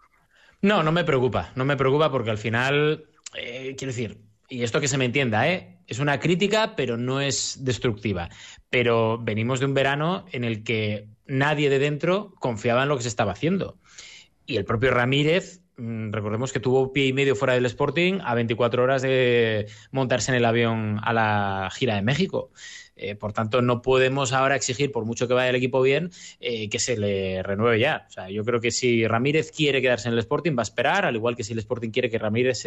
No, 0.61 0.83
no 0.83 0.91
me 0.91 1.03
preocupa. 1.03 1.51
No 1.55 1.65
me 1.65 1.75
preocupa 1.75 2.11
porque 2.11 2.31
al 2.31 2.37
final, 2.37 3.05
eh, 3.35 3.75
quiero 3.77 3.91
decir, 3.91 4.21
y 4.47 4.63
esto 4.63 4.81
que 4.81 4.87
se 4.87 4.97
me 4.97 5.05
entienda, 5.05 5.49
¿eh? 5.49 5.79
es 5.87 5.99
una 5.99 6.19
crítica, 6.19 6.75
pero 6.75 6.97
no 6.97 7.21
es 7.21 7.63
destructiva. 7.63 8.29
Pero 8.69 9.17
venimos 9.17 9.59
de 9.59 9.65
un 9.65 9.73
verano 9.73 10.25
en 10.31 10.43
el 10.43 10.63
que 10.63 11.07
nadie 11.25 11.69
de 11.69 11.79
dentro 11.79 12.33
confiaba 12.39 12.83
en 12.83 12.89
lo 12.89 12.97
que 12.97 13.03
se 13.03 13.09
estaba 13.09 13.31
haciendo. 13.31 13.77
Y 14.45 14.57
el 14.57 14.65
propio 14.65 14.91
Ramírez 14.91 15.60
recordemos 16.11 16.53
que 16.53 16.59
tuvo 16.59 16.93
pie 16.93 17.07
y 17.07 17.13
medio 17.13 17.35
fuera 17.35 17.53
del 17.53 17.65
Sporting 17.65 18.19
a 18.23 18.35
24 18.35 18.83
horas 18.83 19.01
de 19.01 19.67
montarse 19.91 20.31
en 20.31 20.37
el 20.37 20.45
avión 20.45 20.99
a 21.03 21.13
la 21.13 21.69
gira 21.73 21.95
de 21.95 22.01
México. 22.01 22.51
Eh, 23.01 23.15
por 23.15 23.33
tanto, 23.33 23.61
no 23.61 23.81
podemos 23.81 24.31
ahora 24.31 24.55
exigir, 24.55 24.91
por 24.91 25.05
mucho 25.05 25.27
que 25.27 25.33
vaya 25.33 25.49
el 25.49 25.55
equipo 25.55 25.81
bien, 25.81 26.11
eh, 26.39 26.69
que 26.69 26.79
se 26.79 26.95
le 26.97 27.43
renueve 27.43 27.79
ya. 27.79 28.05
O 28.07 28.11
sea, 28.11 28.29
yo 28.29 28.45
creo 28.45 28.61
que 28.61 28.71
si 28.71 29.07
Ramírez 29.07 29.51
quiere 29.51 29.81
quedarse 29.81 30.07
en 30.07 30.13
el 30.13 30.19
Sporting, 30.19 30.55
va 30.55 30.61
a 30.61 30.63
esperar, 30.63 31.05
al 31.05 31.15
igual 31.15 31.35
que 31.35 31.43
si 31.43 31.53
el 31.53 31.59
Sporting 31.59 31.89
quiere 31.89 32.09
que 32.09 32.19
Ramírez 32.19 32.63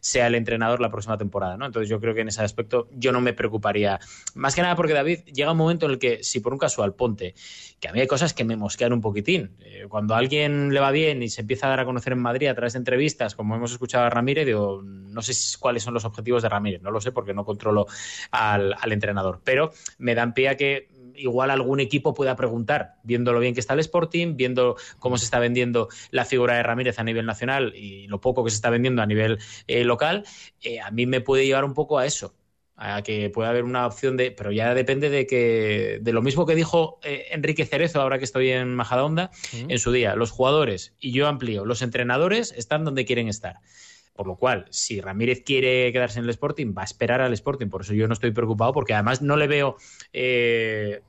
sea 0.00 0.26
el 0.26 0.34
entrenador 0.34 0.80
la 0.80 0.90
próxima 0.90 1.16
temporada. 1.16 1.56
¿no? 1.56 1.66
Entonces, 1.66 1.88
yo 1.88 2.00
creo 2.00 2.14
que 2.14 2.22
en 2.22 2.28
ese 2.28 2.42
aspecto 2.42 2.88
yo 2.92 3.12
no 3.12 3.20
me 3.20 3.32
preocuparía. 3.32 4.00
Más 4.34 4.54
que 4.54 4.62
nada 4.62 4.74
porque 4.74 4.92
David 4.92 5.20
llega 5.32 5.52
un 5.52 5.58
momento 5.58 5.86
en 5.86 5.92
el 5.92 5.98
que, 5.98 6.24
si 6.24 6.40
por 6.40 6.52
un 6.52 6.58
casual 6.58 6.94
ponte, 6.94 7.34
que 7.80 7.88
a 7.88 7.92
mí 7.92 8.00
hay 8.00 8.06
cosas 8.06 8.34
que 8.34 8.44
me 8.44 8.56
mosquean 8.56 8.92
un 8.92 9.00
poquitín. 9.00 9.56
Eh, 9.60 9.86
cuando 9.88 10.14
a 10.14 10.18
alguien 10.18 10.74
le 10.74 10.80
va 10.80 10.90
bien 10.90 11.22
y 11.22 11.28
se 11.28 11.42
empieza 11.42 11.66
a 11.66 11.70
dar 11.70 11.80
a 11.80 11.84
conocer 11.84 12.12
en 12.12 12.20
Madrid 12.20 12.48
a 12.48 12.54
través 12.54 12.72
de 12.72 12.80
entrevistas, 12.80 13.34
como 13.34 13.54
hemos 13.54 13.72
escuchado 13.72 14.04
a 14.04 14.10
Ramírez, 14.10 14.46
digo, 14.46 14.82
no 14.82 15.22
sé 15.22 15.32
cuáles 15.58 15.82
son 15.82 15.94
los 15.94 16.04
objetivos 16.04 16.42
de 16.42 16.48
Ramírez, 16.48 16.82
no 16.82 16.90
lo 16.90 17.00
sé 17.00 17.12
porque 17.12 17.34
no 17.34 17.44
controlo 17.44 17.86
al, 18.30 18.74
al 18.78 18.92
entrenador. 18.92 19.40
Pero 19.44 19.67
me 19.98 20.14
dan 20.14 20.34
pie 20.34 20.48
a 20.48 20.56
que 20.56 20.88
igual 21.18 21.50
algún 21.50 21.80
equipo 21.80 22.14
pueda 22.14 22.36
preguntar, 22.36 22.94
viendo 23.02 23.32
lo 23.32 23.40
bien 23.40 23.54
que 23.54 23.60
está 23.60 23.74
el 23.74 23.80
Sporting, 23.80 24.36
viendo 24.36 24.76
cómo 24.98 25.18
se 25.18 25.24
está 25.24 25.38
vendiendo 25.38 25.88
la 26.10 26.24
figura 26.24 26.54
de 26.56 26.62
Ramírez 26.62 26.98
a 26.98 27.04
nivel 27.04 27.26
nacional 27.26 27.74
y 27.74 28.06
lo 28.06 28.20
poco 28.20 28.44
que 28.44 28.50
se 28.50 28.56
está 28.56 28.70
vendiendo 28.70 29.02
a 29.02 29.06
nivel 29.06 29.38
eh, 29.66 29.84
local, 29.84 30.24
eh, 30.62 30.80
a 30.80 30.90
mí 30.90 31.06
me 31.06 31.20
puede 31.20 31.46
llevar 31.46 31.64
un 31.64 31.74
poco 31.74 31.98
a 31.98 32.06
eso 32.06 32.34
a 32.80 33.02
que 33.02 33.28
pueda 33.28 33.50
haber 33.50 33.64
una 33.64 33.88
opción 33.88 34.16
de, 34.16 34.30
pero 34.30 34.52
ya 34.52 34.72
depende 34.72 35.10
de 35.10 35.26
que 35.26 35.98
de 36.00 36.12
lo 36.12 36.22
mismo 36.22 36.46
que 36.46 36.54
dijo 36.54 37.00
eh, 37.02 37.26
Enrique 37.32 37.66
Cerezo 37.66 38.00
ahora 38.00 38.18
que 38.18 38.24
estoy 38.24 38.50
en 38.50 38.72
Majadahonda 38.76 39.32
en 39.52 39.78
su 39.80 39.90
día, 39.90 40.14
los 40.14 40.30
jugadores 40.30 40.94
y 41.00 41.10
yo 41.10 41.26
amplío, 41.26 41.64
los 41.64 41.82
entrenadores 41.82 42.54
están 42.56 42.84
donde 42.84 43.04
quieren 43.04 43.26
estar. 43.26 43.56
Por 44.18 44.26
lo 44.26 44.34
cual, 44.34 44.66
si 44.70 45.00
Ramírez 45.00 45.44
quiere 45.46 45.92
quedarse 45.92 46.18
en 46.18 46.24
el 46.24 46.30
Sporting, 46.30 46.74
va 46.76 46.82
a 46.82 46.86
esperar 46.86 47.20
al 47.20 47.32
Sporting. 47.34 47.68
Por 47.68 47.82
eso 47.82 47.94
yo 47.94 48.08
no 48.08 48.14
estoy 48.14 48.32
preocupado, 48.32 48.72
porque 48.72 48.92
además 48.92 49.22
no 49.22 49.36
le 49.36 49.46
veo 49.46 49.76
eh, 50.12 51.02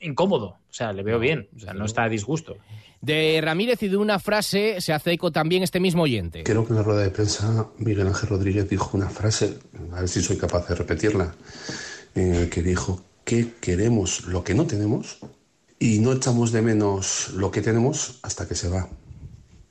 incómodo. 0.00 0.46
O 0.46 0.72
sea, 0.72 0.92
le 0.92 1.04
veo 1.04 1.20
bien. 1.20 1.48
O 1.54 1.60
sea, 1.60 1.74
no 1.74 1.84
está 1.84 2.02
a 2.02 2.08
disgusto. 2.08 2.56
De 3.00 3.40
Ramírez 3.40 3.80
y 3.84 3.88
de 3.88 3.96
una 3.96 4.18
frase 4.18 4.80
se 4.80 4.92
hace 4.92 5.12
eco 5.12 5.30
también 5.30 5.62
este 5.62 5.78
mismo 5.78 6.02
oyente. 6.02 6.42
Creo 6.42 6.66
que 6.66 6.72
en 6.72 6.78
la 6.78 6.82
rueda 6.82 7.02
de 7.02 7.10
prensa 7.10 7.68
Miguel 7.78 8.08
Ángel 8.08 8.30
Rodríguez 8.30 8.68
dijo 8.68 8.96
una 8.96 9.08
frase, 9.08 9.56
a 9.92 10.00
ver 10.00 10.08
si 10.08 10.20
soy 10.20 10.36
capaz 10.36 10.66
de 10.66 10.74
repetirla, 10.74 11.32
en 12.16 12.34
el 12.34 12.50
que 12.50 12.64
dijo 12.64 13.00
que 13.24 13.52
queremos 13.60 14.24
lo 14.24 14.42
que 14.42 14.54
no 14.54 14.66
tenemos 14.66 15.20
y 15.78 16.00
no 16.00 16.14
echamos 16.14 16.50
de 16.50 16.62
menos 16.62 17.30
lo 17.32 17.52
que 17.52 17.62
tenemos 17.62 18.18
hasta 18.24 18.48
que 18.48 18.56
se 18.56 18.68
va. 18.68 18.88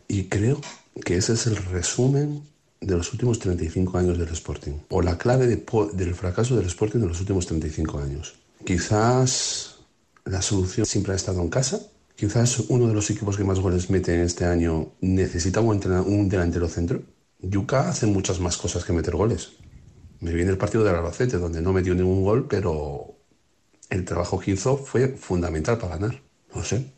Y 0.08 0.30
creo 0.30 0.62
que 1.04 1.18
ese 1.18 1.34
es 1.34 1.46
el 1.46 1.58
resumen 1.58 2.44
de 2.82 2.96
los 2.96 3.12
últimos 3.12 3.40
35 3.40 3.98
años 3.98 4.18
del 4.18 4.30
Sporting, 4.30 4.74
o 4.90 5.02
la 5.02 5.18
clave 5.18 5.48
del 5.48 6.16
fracaso 6.16 6.56
del 6.56 6.68
Sporting 6.68 7.00
de 7.00 7.08
los 7.08 7.20
últimos 7.20 7.46
35 7.46 8.00
años. 8.00 8.36
Quizás 8.66 9.80
la 10.26 10.42
solución 10.42 10.86
siempre 10.86 11.14
ha 11.14 11.16
estado 11.16 11.42
en 11.42 11.50
casa, 11.50 11.80
quizás 12.16 12.60
uno 12.70 12.88
de 12.88 12.94
los 12.94 13.10
equipos 13.10 13.38
que 13.38 13.44
más 13.44 13.60
goles 13.60 13.90
mete 13.90 14.14
en 14.14 14.22
este 14.22 14.46
año 14.46 14.94
necesita 15.02 15.60
un, 15.60 15.86
un 15.86 16.30
delantero 16.30 16.68
centro. 16.68 17.02
Yuka 17.40 17.90
hace 17.90 18.06
muchas 18.06 18.40
más 18.40 18.58
cosas 18.58 18.84
que 18.84 18.94
meter 18.94 19.16
goles. 19.16 19.52
Me 20.20 20.34
viene 20.34 20.52
el 20.52 20.58
partido 20.58 20.84
del 20.84 20.96
Albacete, 20.96 21.38
donde 21.38 21.62
no 21.62 21.72
metió 21.72 21.96
ningún 21.96 22.24
gol, 22.24 22.48
pero 22.50 23.16
el 23.90 24.06
trabajo 24.06 24.40
que 24.40 24.52
hizo 24.52 24.78
fue 24.78 25.10
fundamental 25.10 25.78
para 25.78 25.98
ganar. 25.98 26.22
No 26.54 26.64
sé, 26.64 26.92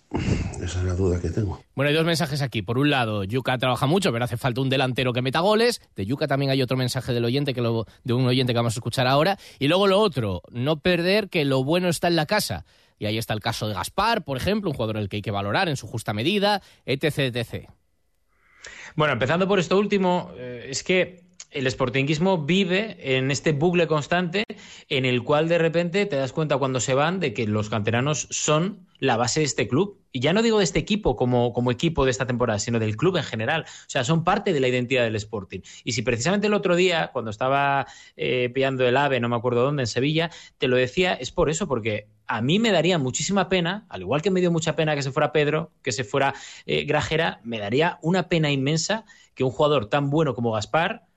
Esa 0.61 0.79
es 0.79 0.83
la 0.83 0.93
duda 0.93 1.19
que 1.21 1.29
tengo. 1.29 1.63
Bueno, 1.73 1.89
hay 1.89 1.95
dos 1.95 2.05
mensajes 2.05 2.41
aquí. 2.41 2.61
Por 2.61 2.77
un 2.77 2.89
lado, 2.89 3.23
Yuca 3.23 3.57
trabaja 3.57 3.85
mucho, 3.85 4.11
pero 4.11 4.25
hace 4.25 4.37
falta 4.37 4.61
un 4.61 4.69
delantero 4.69 5.13
que 5.13 5.21
meta 5.21 5.39
goles. 5.39 5.81
De 5.95 6.05
Yuca 6.05 6.27
también 6.27 6.51
hay 6.51 6.61
otro 6.61 6.75
mensaje 6.75 7.13
del 7.13 7.23
oyente, 7.23 7.53
que 7.53 7.61
lo, 7.61 7.85
de 8.03 8.13
un 8.13 8.25
oyente 8.25 8.53
que 8.53 8.57
vamos 8.57 8.75
a 8.75 8.79
escuchar 8.79 9.07
ahora. 9.07 9.37
Y 9.57 9.67
luego 9.67 9.87
lo 9.87 9.99
otro, 9.99 10.41
no 10.51 10.79
perder 10.79 11.29
que 11.29 11.45
lo 11.45 11.63
bueno 11.63 11.87
está 11.87 12.09
en 12.09 12.17
la 12.17 12.25
casa. 12.25 12.65
Y 12.99 13.05
ahí 13.05 13.17
está 13.17 13.33
el 13.33 13.39
caso 13.39 13.67
de 13.67 13.73
Gaspar, 13.73 14.23
por 14.23 14.37
ejemplo, 14.37 14.69
un 14.69 14.75
jugador 14.75 14.97
al 14.97 15.09
que 15.09 15.17
hay 15.17 15.21
que 15.21 15.31
valorar 15.31 15.69
en 15.69 15.77
su 15.77 15.87
justa 15.87 16.13
medida, 16.13 16.61
etc, 16.85 17.35
etc. 17.35 17.69
Bueno, 18.95 19.13
empezando 19.13 19.47
por 19.47 19.59
esto 19.59 19.79
último, 19.79 20.31
eh, 20.35 20.67
es 20.69 20.83
que 20.83 21.23
el 21.51 21.69
sportinguismo 21.69 22.45
vive 22.45 22.97
en 23.17 23.29
este 23.29 23.51
bucle 23.51 23.85
constante 23.85 24.45
en 24.87 25.05
el 25.05 25.23
cual 25.23 25.49
de 25.49 25.57
repente 25.57 26.05
te 26.05 26.15
das 26.15 26.31
cuenta 26.31 26.57
cuando 26.57 26.79
se 26.79 26.93
van 26.93 27.19
de 27.19 27.33
que 27.33 27.45
los 27.45 27.69
canteranos 27.69 28.27
son 28.31 28.87
la 28.99 29.17
base 29.17 29.41
de 29.41 29.45
este 29.47 29.67
club. 29.67 29.99
Y 30.13 30.19
ya 30.19 30.31
no 30.31 30.41
digo 30.43 30.59
de 30.59 30.63
este 30.63 30.79
equipo 30.79 31.15
como, 31.15 31.53
como 31.53 31.71
equipo 31.71 32.05
de 32.05 32.11
esta 32.11 32.25
temporada, 32.25 32.59
sino 32.59 32.79
del 32.79 32.95
club 32.95 33.17
en 33.17 33.23
general. 33.23 33.63
O 33.63 33.89
sea, 33.89 34.03
son 34.03 34.23
parte 34.23 34.53
de 34.53 34.59
la 34.59 34.67
identidad 34.67 35.03
del 35.03 35.15
Sporting. 35.15 35.59
Y 35.83 35.93
si 35.93 36.01
precisamente 36.03 36.47
el 36.47 36.53
otro 36.53 36.75
día, 36.75 37.09
cuando 37.11 37.31
estaba 37.31 37.87
eh, 38.15 38.49
pillando 38.53 38.87
el 38.87 38.95
AVE, 38.95 39.19
no 39.19 39.27
me 39.27 39.35
acuerdo 39.35 39.63
dónde, 39.63 39.83
en 39.83 39.87
Sevilla, 39.87 40.29
te 40.57 40.67
lo 40.67 40.77
decía, 40.77 41.13
es 41.13 41.31
por 41.31 41.49
eso, 41.49 41.67
porque 41.67 42.07
a 42.27 42.41
mí 42.41 42.59
me 42.59 42.71
daría 42.71 42.97
muchísima 42.97 43.49
pena, 43.49 43.85
al 43.89 44.01
igual 44.01 44.21
que 44.21 44.31
me 44.31 44.39
dio 44.39 44.51
mucha 44.51 44.75
pena 44.75 44.95
que 44.95 45.01
se 45.01 45.11
fuera 45.11 45.33
Pedro, 45.33 45.71
que 45.81 45.91
se 45.91 46.03
fuera 46.03 46.33
eh, 46.65 46.85
Grajera, 46.85 47.41
me 47.43 47.59
daría 47.59 47.97
una 48.01 48.29
pena 48.29 48.51
inmensa 48.51 49.05
que 49.33 49.43
un 49.43 49.51
jugador 49.51 49.87
tan 49.87 50.09
bueno 50.09 50.35
como 50.35 50.51
Gaspar 50.51 51.07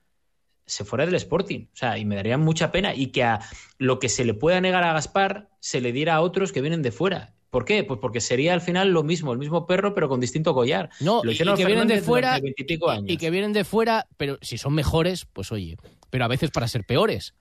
se 0.65 0.85
fuera 0.85 1.05
del 1.05 1.15
Sporting. 1.15 1.67
O 1.73 1.75
sea, 1.75 1.97
y 1.97 2.05
me 2.05 2.15
daría 2.15 2.37
mucha 2.37 2.71
pena. 2.71 2.95
Y 2.95 3.07
que 3.07 3.23
a 3.23 3.39
lo 3.77 3.99
que 3.99 4.09
se 4.09 4.25
le 4.25 4.33
pueda 4.33 4.61
negar 4.61 4.83
a 4.83 4.93
Gaspar 4.93 5.49
se 5.59 5.81
le 5.81 5.91
diera 5.91 6.15
a 6.15 6.21
otros 6.21 6.51
que 6.51 6.61
vienen 6.61 6.81
de 6.81 6.91
fuera. 6.91 7.33
¿Por 7.49 7.63
qué? 7.63 7.83
Pues 7.83 7.99
porque 8.01 8.19
sería 8.19 8.53
al 8.53 8.59
final 8.59 8.89
lo 8.89 9.03
mismo, 9.03 9.31
el 9.31 9.39
mismo 9.39 9.65
perro, 9.65 9.93
pero 9.93 10.09
con 10.09 10.19
distinto 10.19 10.53
collar. 10.53 10.89
No, 10.99 11.23
lo 11.23 11.31
y, 11.31 11.37
que 11.37 11.65
vienen 11.65 11.87
de 11.87 12.01
fuera. 12.01 12.37
Y, 12.39 13.13
y 13.13 13.17
que 13.17 13.29
vienen 13.29 13.53
de 13.53 13.63
fuera, 13.63 14.07
pero 14.17 14.37
si 14.41 14.57
son 14.57 14.73
mejores, 14.73 15.25
pues 15.31 15.51
oye. 15.53 15.77
Pero 16.09 16.25
a 16.25 16.27
veces 16.27 16.51
para 16.51 16.67
ser 16.67 16.83
peores. 16.83 17.33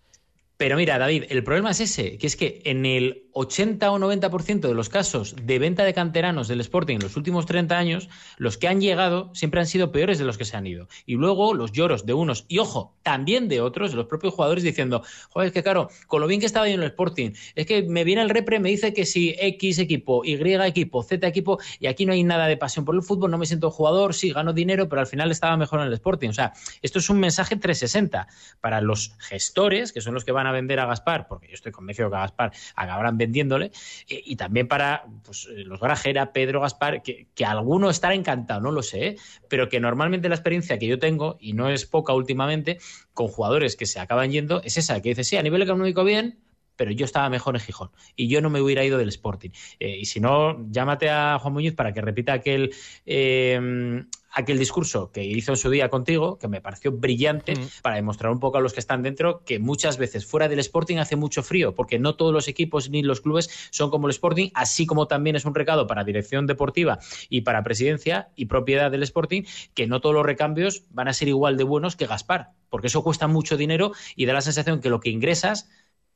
Pero 0.56 0.76
mira, 0.76 0.98
David, 0.98 1.24
el 1.30 1.42
problema 1.42 1.72
es 1.72 1.80
ese, 1.80 2.16
que 2.16 2.28
es 2.28 2.36
que 2.36 2.62
en 2.64 2.86
el 2.86 3.24
80 3.32 3.90
o 3.90 3.98
90% 3.98 4.68
de 4.68 4.74
los 4.74 4.88
casos 4.88 5.34
de 5.42 5.58
venta 5.58 5.82
de 5.82 5.92
canteranos 5.92 6.46
del 6.46 6.60
Sporting 6.60 6.94
en 6.94 7.02
los 7.02 7.16
últimos 7.16 7.46
30 7.46 7.76
años, 7.76 8.08
los 8.38 8.56
que 8.56 8.68
han 8.68 8.80
llegado 8.80 9.34
siempre 9.34 9.60
han 9.60 9.66
sido 9.66 9.90
peores 9.90 10.18
de 10.18 10.24
los 10.24 10.38
que 10.38 10.44
se 10.44 10.56
han 10.56 10.66
ido. 10.68 10.86
Y 11.06 11.14
luego 11.16 11.54
los 11.54 11.72
lloros 11.72 12.06
de 12.06 12.14
unos, 12.14 12.44
y 12.46 12.58
ojo, 12.58 12.94
también 13.02 13.48
de 13.48 13.60
otros, 13.60 13.90
de 13.90 13.96
los 13.96 14.06
propios 14.06 14.34
jugadores 14.34 14.62
diciendo, 14.62 15.02
joder, 15.30 15.48
es 15.48 15.52
que 15.52 15.64
claro, 15.64 15.88
con 16.06 16.20
lo 16.20 16.28
bien 16.28 16.38
que 16.38 16.46
estaba 16.46 16.68
yo 16.68 16.74
en 16.74 16.82
el 16.82 16.86
Sporting, 16.86 17.32
es 17.56 17.66
que 17.66 17.82
me 17.82 18.04
viene 18.04 18.22
el 18.22 18.30
repre, 18.30 18.60
me 18.60 18.68
dice 18.68 18.94
que 18.94 19.06
si 19.06 19.34
X 19.36 19.80
equipo, 19.80 20.24
Y 20.24 20.34
equipo, 20.34 21.02
Z 21.02 21.26
equipo, 21.26 21.58
y 21.80 21.88
aquí 21.88 22.06
no 22.06 22.12
hay 22.12 22.22
nada 22.22 22.46
de 22.46 22.56
pasión 22.56 22.84
por 22.84 22.94
el 22.94 23.02
fútbol, 23.02 23.32
no 23.32 23.38
me 23.38 23.46
siento 23.46 23.72
jugador, 23.72 24.14
sí, 24.14 24.32
gano 24.32 24.52
dinero, 24.52 24.88
pero 24.88 25.00
al 25.00 25.08
final 25.08 25.32
estaba 25.32 25.56
mejor 25.56 25.80
en 25.80 25.88
el 25.88 25.92
Sporting. 25.94 26.28
O 26.28 26.34
sea, 26.34 26.52
esto 26.80 27.00
es 27.00 27.10
un 27.10 27.18
mensaje 27.18 27.56
360 27.56 28.28
para 28.60 28.80
los 28.80 29.14
gestores, 29.18 29.92
que 29.92 30.00
son 30.00 30.14
los 30.14 30.24
que 30.24 30.30
van 30.30 30.43
a 30.46 30.52
vender 30.52 30.80
a 30.80 30.86
Gaspar, 30.86 31.26
porque 31.28 31.48
yo 31.48 31.54
estoy 31.54 31.72
convencido 31.72 32.10
que 32.10 32.16
a 32.16 32.20
Gaspar 32.20 32.52
acabarán 32.76 33.18
vendiéndole, 33.18 33.72
y, 34.06 34.32
y 34.32 34.36
también 34.36 34.68
para 34.68 35.04
pues, 35.24 35.46
los 35.46 35.80
Grajera, 35.80 36.32
Pedro 36.32 36.60
Gaspar, 36.60 37.02
que, 37.02 37.28
que 37.34 37.44
alguno 37.44 37.90
estará 37.90 38.14
encantado, 38.14 38.60
no 38.60 38.72
lo 38.72 38.82
sé, 38.82 39.06
¿eh? 39.06 39.16
pero 39.48 39.68
que 39.68 39.80
normalmente 39.80 40.28
la 40.28 40.34
experiencia 40.34 40.78
que 40.78 40.86
yo 40.86 40.98
tengo, 40.98 41.36
y 41.40 41.52
no 41.52 41.68
es 41.68 41.86
poca 41.86 42.12
últimamente, 42.12 42.78
con 43.12 43.28
jugadores 43.28 43.76
que 43.76 43.86
se 43.86 44.00
acaban 44.00 44.30
yendo, 44.30 44.62
es 44.62 44.76
esa, 44.76 45.00
que 45.00 45.10
dice, 45.10 45.24
sí, 45.24 45.36
a 45.36 45.42
nivel 45.42 45.62
económico 45.62 46.04
bien, 46.04 46.43
pero 46.76 46.90
yo 46.90 47.04
estaba 47.04 47.28
mejor 47.28 47.56
en 47.56 47.60
Gijón 47.60 47.90
y 48.16 48.28
yo 48.28 48.40
no 48.40 48.50
me 48.50 48.60
hubiera 48.60 48.84
ido 48.84 48.98
del 48.98 49.08
Sporting. 49.08 49.50
Eh, 49.80 49.98
y 50.00 50.04
si 50.04 50.20
no, 50.20 50.70
llámate 50.70 51.10
a 51.10 51.38
Juan 51.40 51.54
Muñiz 51.54 51.74
para 51.74 51.92
que 51.92 52.00
repita 52.00 52.32
aquel, 52.32 52.72
eh, 53.06 54.04
aquel 54.34 54.58
discurso 54.58 55.10
que 55.12 55.24
hizo 55.24 55.52
en 55.52 55.56
su 55.56 55.70
día 55.70 55.88
contigo, 55.88 56.38
que 56.38 56.48
me 56.48 56.60
pareció 56.60 56.92
brillante, 56.92 57.54
mm. 57.54 57.68
para 57.82 57.96
demostrar 57.96 58.32
un 58.32 58.40
poco 58.40 58.58
a 58.58 58.60
los 58.60 58.72
que 58.72 58.80
están 58.80 59.02
dentro 59.02 59.44
que 59.44 59.58
muchas 59.58 59.96
veces 59.96 60.26
fuera 60.26 60.48
del 60.48 60.58
Sporting 60.58 60.98
hace 60.98 61.16
mucho 61.16 61.42
frío, 61.42 61.74
porque 61.74 61.98
no 61.98 62.16
todos 62.16 62.32
los 62.32 62.48
equipos 62.48 62.90
ni 62.90 63.02
los 63.02 63.20
clubes 63.20 63.48
son 63.70 63.90
como 63.90 64.08
el 64.08 64.10
Sporting, 64.10 64.50
así 64.54 64.86
como 64.86 65.06
también 65.06 65.36
es 65.36 65.44
un 65.44 65.54
recado 65.54 65.86
para 65.86 66.04
dirección 66.04 66.46
deportiva 66.46 66.98
y 67.28 67.42
para 67.42 67.62
presidencia 67.62 68.28
y 68.34 68.46
propiedad 68.46 68.90
del 68.90 69.04
Sporting, 69.04 69.42
que 69.74 69.86
no 69.86 70.00
todos 70.00 70.14
los 70.14 70.26
recambios 70.26 70.84
van 70.90 71.08
a 71.08 71.12
ser 71.12 71.28
igual 71.28 71.56
de 71.56 71.64
buenos 71.64 71.96
que 71.96 72.06
Gaspar, 72.06 72.50
porque 72.68 72.88
eso 72.88 73.04
cuesta 73.04 73.28
mucho 73.28 73.56
dinero 73.56 73.92
y 74.16 74.26
da 74.26 74.32
la 74.32 74.40
sensación 74.40 74.80
que 74.80 74.90
lo 74.90 75.00
que 75.00 75.10
ingresas 75.10 75.68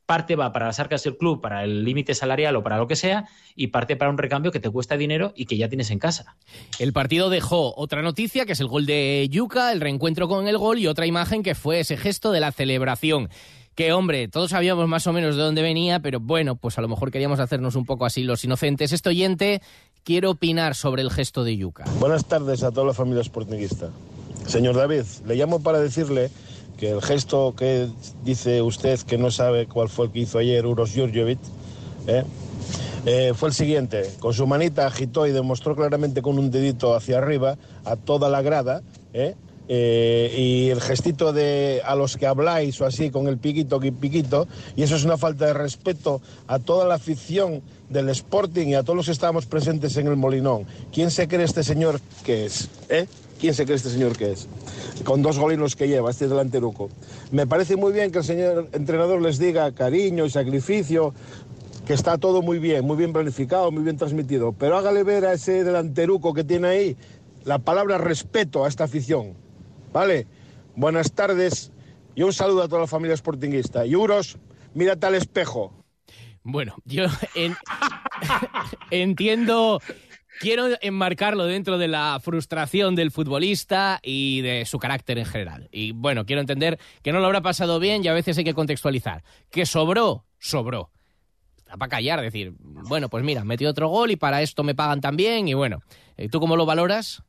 parte 0.09 0.35
va 0.35 0.51
para 0.51 0.65
las 0.65 0.79
arcas 0.79 1.03
del 1.03 1.17
club, 1.17 1.39
para 1.39 1.63
el 1.63 1.83
límite 1.83 2.15
salarial 2.15 2.55
o 2.55 2.63
para 2.63 2.79
lo 2.79 2.87
que 2.87 2.95
sea, 2.95 3.29
y 3.55 3.67
parte 3.67 3.95
para 3.95 4.09
un 4.09 4.17
recambio 4.17 4.51
que 4.51 4.59
te 4.59 4.67
cuesta 4.67 4.97
dinero 4.97 5.33
y 5.35 5.45
que 5.45 5.55
ya 5.55 5.69
tienes 5.69 5.91
en 5.91 5.99
casa. 5.99 6.35
El 6.79 6.93
partido 6.93 7.29
dejó 7.29 7.75
otra 7.77 8.01
noticia, 8.01 8.47
que 8.47 8.53
es 8.53 8.59
el 8.59 8.67
gol 8.67 8.87
de 8.87 9.27
Yuca, 9.29 9.71
el 9.71 9.79
reencuentro 9.79 10.27
con 10.27 10.47
el 10.47 10.57
gol, 10.57 10.79
y 10.79 10.87
otra 10.87 11.05
imagen 11.05 11.43
que 11.43 11.53
fue 11.53 11.81
ese 11.81 11.95
gesto 11.95 12.31
de 12.31 12.39
la 12.39 12.51
celebración. 12.51 13.29
Que, 13.75 13.93
hombre, 13.93 14.27
todos 14.27 14.49
sabíamos 14.49 14.87
más 14.87 15.05
o 15.05 15.13
menos 15.13 15.35
de 15.35 15.43
dónde 15.43 15.61
venía, 15.61 15.99
pero 15.99 16.19
bueno, 16.19 16.55
pues 16.55 16.79
a 16.79 16.81
lo 16.81 16.87
mejor 16.87 17.11
queríamos 17.11 17.39
hacernos 17.39 17.75
un 17.75 17.85
poco 17.85 18.07
así 18.07 18.23
los 18.23 18.43
inocentes. 18.43 18.91
Este 18.91 19.09
oyente 19.09 19.61
quiere 20.03 20.25
opinar 20.25 20.73
sobre 20.73 21.03
el 21.03 21.11
gesto 21.11 21.43
de 21.43 21.55
Yuca. 21.55 21.85
Buenas 21.99 22.25
tardes 22.25 22.63
a 22.63 22.71
toda 22.71 22.87
la 22.87 22.93
familia 22.95 23.23
sportinguista. 23.23 23.91
Señor 24.47 24.75
David, 24.75 25.03
le 25.27 25.35
llamo 25.35 25.61
para 25.61 25.79
decirle 25.79 26.31
que 26.79 26.91
el 26.91 27.01
gesto 27.01 27.53
que 27.55 27.89
dice 28.23 28.61
usted 28.61 28.99
que 29.01 29.17
no 29.17 29.31
sabe 29.31 29.67
cuál 29.67 29.89
fue 29.89 30.05
el 30.05 30.11
que 30.11 30.19
hizo 30.19 30.37
ayer 30.37 30.65
Uros 30.65 30.91
Jurjovic, 30.95 31.39
¿eh? 32.07 32.23
Eh, 33.05 33.33
fue 33.35 33.49
el 33.49 33.55
siguiente. 33.55 34.09
Con 34.19 34.33
su 34.33 34.47
manita 34.47 34.87
agitó 34.87 35.27
y 35.27 35.31
demostró 35.31 35.75
claramente 35.75 36.21
con 36.21 36.39
un 36.39 36.51
dedito 36.51 36.95
hacia 36.95 37.17
arriba 37.17 37.57
a 37.85 37.95
toda 37.95 38.29
la 38.29 38.41
grada. 38.41 38.81
¿eh? 39.13 39.35
y 39.71 40.69
el 40.71 40.81
gestito 40.81 41.31
de 41.31 41.83
a 41.85 41.93
los 41.93 42.17
que 42.17 42.25
habláis 42.25 42.81
o 42.81 42.87
así 42.87 43.11
con 43.11 43.27
el 43.27 43.37
piquito, 43.37 43.79
piquito, 43.79 44.47
y 44.75 44.81
eso 44.81 44.95
es 44.95 45.03
una 45.03 45.15
falta 45.15 45.45
de 45.45 45.53
respeto 45.53 46.21
a 46.47 46.57
toda 46.57 46.87
la 46.87 46.95
afición 46.95 47.61
del 47.87 48.09
Sporting 48.09 48.69
y 48.69 48.73
a 48.73 48.81
todos 48.81 48.97
los 48.97 49.05
que 49.05 49.11
estábamos 49.11 49.45
presentes 49.45 49.95
en 49.97 50.07
el 50.07 50.15
Molinón. 50.15 50.65
¿Quién 50.91 51.11
se 51.11 51.27
cree 51.27 51.45
este 51.45 51.63
señor 51.63 52.01
que 52.23 52.47
es? 52.47 52.67
¿Eh? 52.89 53.05
¿Quién 53.39 53.53
se 53.53 53.63
cree 53.63 53.77
este 53.77 53.89
señor 53.89 54.17
que 54.17 54.33
es? 54.33 54.47
Con 55.05 55.21
dos 55.21 55.39
golinos 55.39 55.75
que 55.75 55.87
lleva, 55.87 56.11
este 56.11 56.27
delanteruco. 56.27 56.89
Me 57.31 57.47
parece 57.47 57.77
muy 57.77 57.93
bien 57.93 58.11
que 58.11 58.17
el 58.17 58.23
señor 58.25 58.67
entrenador 58.73 59.21
les 59.21 59.39
diga 59.39 59.71
cariño 59.73 60.25
y 60.25 60.29
sacrificio, 60.29 61.13
que 61.87 61.93
está 61.93 62.17
todo 62.17 62.41
muy 62.41 62.59
bien, 62.59 62.85
muy 62.85 62.97
bien 62.97 63.13
planificado, 63.13 63.71
muy 63.71 63.83
bien 63.83 63.97
transmitido. 63.97 64.51
Pero 64.51 64.77
hágale 64.77 65.03
ver 65.03 65.25
a 65.25 65.33
ese 65.33 65.63
delanteruco 65.63 66.33
que 66.33 66.43
tiene 66.43 66.67
ahí 66.67 66.97
la 67.45 67.59
palabra 67.59 67.97
respeto 67.97 68.65
a 68.65 68.67
esta 68.67 68.83
afición. 68.83 69.35
¿Vale? 69.93 70.27
Buenas 70.75 71.13
tardes 71.13 71.71
y 72.15 72.23
un 72.23 72.33
saludo 72.33 72.63
a 72.63 72.67
toda 72.67 72.81
la 72.81 72.87
familia 72.87 73.15
sportinguista. 73.15 73.85
Y 73.85 73.95
Uros, 73.95 74.37
mírate 74.73 75.07
al 75.07 75.15
espejo. 75.15 75.73
Bueno, 76.43 76.75
yo 76.83 77.05
en... 77.35 77.55
entiendo 78.91 79.79
quiero 80.39 80.69
enmarcarlo 80.81 81.45
dentro 81.45 81.77
de 81.77 81.87
la 81.87 82.19
frustración 82.23 82.95
del 82.95 83.11
futbolista 83.11 83.99
y 84.01 84.41
de 84.41 84.65
su 84.65 84.79
carácter 84.79 85.19
en 85.19 85.25
general. 85.25 85.69
Y 85.71 85.91
bueno, 85.91 86.25
quiero 86.25 86.39
entender 86.39 86.79
que 87.03 87.11
no 87.11 87.19
lo 87.19 87.25
habrá 87.25 87.41
pasado 87.41 87.79
bien 87.79 88.03
y 88.03 88.07
a 88.07 88.13
veces 88.13 88.37
hay 88.37 88.45
que 88.45 88.53
contextualizar. 88.53 89.23
Que 89.51 89.65
sobró, 89.65 90.25
sobró. 90.39 90.91
Para 91.77 91.89
callar, 91.89 92.21
decir, 92.21 92.53
bueno, 92.57 93.09
pues 93.09 93.23
mira, 93.23 93.43
metí 93.43 93.65
otro 93.67 93.89
gol 93.89 94.09
y 94.09 94.15
para 94.15 94.41
esto 94.41 94.63
me 94.63 94.73
pagan 94.73 95.01
también 95.01 95.47
y 95.47 95.53
bueno, 95.53 95.81
¿tú 96.31 96.39
cómo 96.39 96.55
lo 96.55 96.65
valoras? 96.65 97.21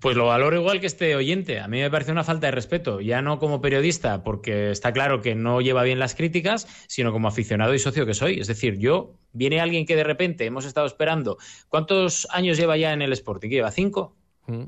Pues 0.00 0.16
lo 0.16 0.26
valoro 0.26 0.56
igual 0.56 0.80
que 0.80 0.86
este 0.86 1.16
oyente. 1.16 1.60
A 1.60 1.68
mí 1.68 1.80
me 1.80 1.90
parece 1.90 2.12
una 2.12 2.24
falta 2.24 2.46
de 2.46 2.50
respeto, 2.52 3.00
ya 3.00 3.22
no 3.22 3.38
como 3.38 3.60
periodista, 3.60 4.22
porque 4.22 4.70
está 4.70 4.92
claro 4.92 5.20
que 5.20 5.34
no 5.34 5.60
lleva 5.60 5.82
bien 5.82 5.98
las 5.98 6.14
críticas, 6.14 6.68
sino 6.86 7.12
como 7.12 7.28
aficionado 7.28 7.74
y 7.74 7.78
socio 7.78 8.06
que 8.06 8.14
soy. 8.14 8.38
Es 8.38 8.46
decir, 8.46 8.78
yo, 8.78 9.14
viene 9.32 9.60
alguien 9.60 9.86
que 9.86 9.96
de 9.96 10.04
repente 10.04 10.44
hemos 10.44 10.64
estado 10.64 10.86
esperando. 10.86 11.38
¿Cuántos 11.68 12.28
años 12.30 12.56
lleva 12.56 12.76
ya 12.76 12.92
en 12.92 13.02
el 13.02 13.12
Sporting? 13.12 13.48
¿Lleva 13.48 13.70
cinco? 13.70 14.16
Mm. 14.46 14.64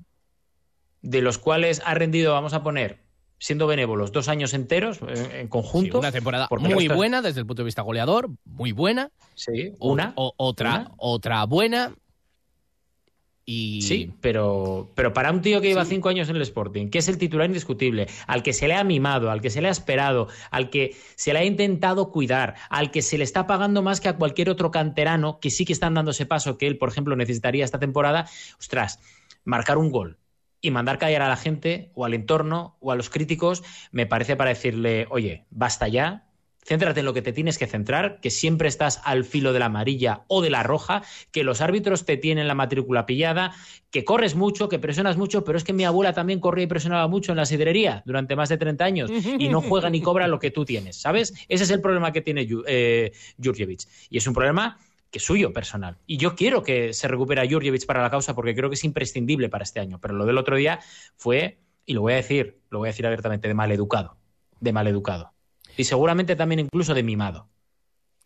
De 1.03 1.23
los 1.23 1.39
cuales 1.39 1.81
ha 1.85 1.95
rendido, 1.95 2.33
vamos 2.33 2.53
a 2.53 2.63
poner, 2.63 3.01
siendo 3.39 3.67
benévolos, 3.67 4.13
dos 4.13 4.29
años 4.29 4.53
enteros 4.53 5.01
en, 5.33 5.49
conjunto. 5.49 5.99
una 5.99 6.13
temporada 6.13 6.49
muy 6.59 6.89
buena 6.89 7.23
desde 7.23 7.41
el 7.41 7.47
punto 7.47 7.63
de 7.63 7.67
vista 7.67 7.83
goleador, 7.83 8.31
muy 8.45 8.73
buena. 8.73 9.11
Sí, 9.35 9.73
una. 9.79 10.13
otra, 10.17 10.71
una. 10.71 10.91
otra 10.99 11.45
buena. 11.45 11.95
Y... 13.53 13.83
Sí, 13.83 14.13
pero, 14.21 14.93
pero 14.95 15.13
para 15.13 15.33
un 15.33 15.43
tío 15.43 15.61
que 15.61 15.67
lleva 15.67 15.85
cinco 15.85 16.09
años 16.09 16.29
en 16.29 16.37
el 16.37 16.43
Sporting, 16.43 16.89
que 16.89 16.99
es 16.99 17.09
el 17.09 17.19
titular 17.19 17.49
indiscutible, 17.49 18.07
al 18.29 18.45
que 18.45 18.53
se 18.53 18.69
le 18.69 18.75
ha 18.75 18.85
mimado, 18.85 19.29
al 19.29 19.41
que 19.41 19.51
se 19.51 19.61
le 19.61 19.67
ha 19.67 19.73
esperado, 19.73 20.29
al 20.53 20.71
que 20.71 20.95
se 21.17 21.33
le 21.33 21.41
ha 21.41 21.45
intentado 21.45 22.13
cuidar, 22.13 22.55
al 22.69 22.93
que 22.93 23.03
se 23.03 23.19
le 23.19 23.25
está 23.25 23.49
pagando 23.49 23.83
más 23.83 24.01
que 24.01 24.09
a 24.09 24.15
cualquier 24.15 24.51
otro 24.51 24.71
canterano 24.71 25.41
que 25.41 25.51
sí 25.51 25.65
que 25.65 25.73
están 25.73 25.95
dando 25.95 26.13
ese 26.13 26.27
paso 26.27 26.59
que 26.59 26.69
él, 26.69 26.79
por 26.79 26.91
ejemplo, 26.91 27.17
necesitaría 27.17 27.65
esta 27.65 27.81
temporada, 27.81 28.29
ostras, 28.61 29.01
marcar 29.45 29.79
un 29.79 29.91
gol 29.91 30.19
y 30.61 30.71
mandar 30.71 30.99
callar 30.99 31.23
a 31.23 31.29
la 31.29 31.37
gente 31.37 31.91
o 31.95 32.05
al 32.05 32.15
entorno 32.15 32.77
o 32.79 32.93
a 32.93 32.95
los 32.95 33.11
críticos, 33.11 33.65
me 33.91 34.07
parece 34.07 34.37
para 34.37 34.51
decirle, 34.51 35.09
oye, 35.11 35.47
basta 35.51 35.89
ya, 35.89 36.30
Céntrate 36.65 37.01
en 37.01 37.07
lo 37.07 37.15
que 37.15 37.23
te 37.23 37.33
tienes 37.33 37.59
que 37.59 37.67
centrar, 37.67 38.21
que 38.21 38.31
siempre 38.31 38.69
estás 38.69 39.01
al 39.05 39.25
filo 39.25 39.53
de 39.53 39.59
la 39.59 39.67
amarilla 39.67 40.25
o 40.29 40.43
de 40.43 40.51
la 40.51 40.63
roja, 40.63 41.03
que 41.33 41.43
los 41.43 41.61
árbitros 41.61 42.05
te 42.05 42.17
tienen 42.17 42.47
la 42.47 42.55
matrícula 42.55 43.07
pillada, 43.07 43.53
que 43.91 44.05
corres 44.05 44.35
mucho, 44.35 44.69
que 44.69 44.79
presionas 44.79 45.17
mucho, 45.17 45.43
pero 45.43 45.59
es 45.59 45.65
que 45.65 45.73
mi 45.73 45.85
abuela 45.85 46.13
también 46.13 46.39
corría 46.39 46.65
y 46.65 46.69
presionaba 46.69 47.09
mucho 47.09 47.33
en 47.33 47.39
la 47.39 47.47
sidrería 47.47 48.03
durante 48.07 48.37
más 48.37 48.49
de 48.49 48.59
30 48.59 48.85
años 48.85 49.11
y 49.39 49.49
no 49.49 49.63
juega 49.63 49.91
ni 49.91 50.01
cobra 50.01 50.29
lo 50.29 50.39
que 50.39 50.51
tú 50.51 50.65
tienes, 50.65 50.97
¿sabes? 50.97 51.35
Ese 51.49 51.65
es 51.65 51.71
el 51.71 51.81
problema 51.81 52.13
que 52.13 52.21
tiene 52.21 52.47
eh, 52.67 53.13
Jurjevic. 53.43 53.81
Y 54.11 54.19
es 54.19 54.27
un 54.27 54.35
problema 54.35 54.79
que 55.11 55.19
es 55.19 55.25
suyo 55.25 55.53
personal. 55.53 55.99
Y 56.07 56.19
yo 56.19 56.37
quiero 56.37 56.63
que 56.63 56.93
se 56.93 57.09
recupere 57.09 57.41
a 57.41 57.49
Jurjevic 57.49 57.85
para 57.87 58.03
la 58.03 58.11
causa 58.11 58.35
porque 58.35 58.55
creo 58.55 58.71
que 58.71 58.75
es 58.75 58.85
imprescindible 58.85 59.49
para 59.49 59.65
este 59.65 59.81
año. 59.81 59.99
Pero 60.01 60.15
lo 60.15 60.25
del 60.25 60.39
otro 60.39 60.57
día 60.57 60.81
fue, 61.17 61.59
y 61.85 61.95
lo 61.95 62.03
voy 62.03 62.13
a 62.13 62.17
decir, 62.17 62.61
lo 62.71 62.79
voy 62.79 62.89
a 62.89 62.93
decir 62.93 63.07
abiertamente, 63.07 63.49
de 63.49 63.55
mal 63.55 63.73
educado. 63.73 64.17
De 64.61 64.73
mal 64.73 64.87
educado. 64.87 65.33
Y 65.81 65.85
seguramente 65.85 66.37
también 66.37 66.61
incluso 66.61 66.93
de 66.93 67.03
mimado. 67.03 67.49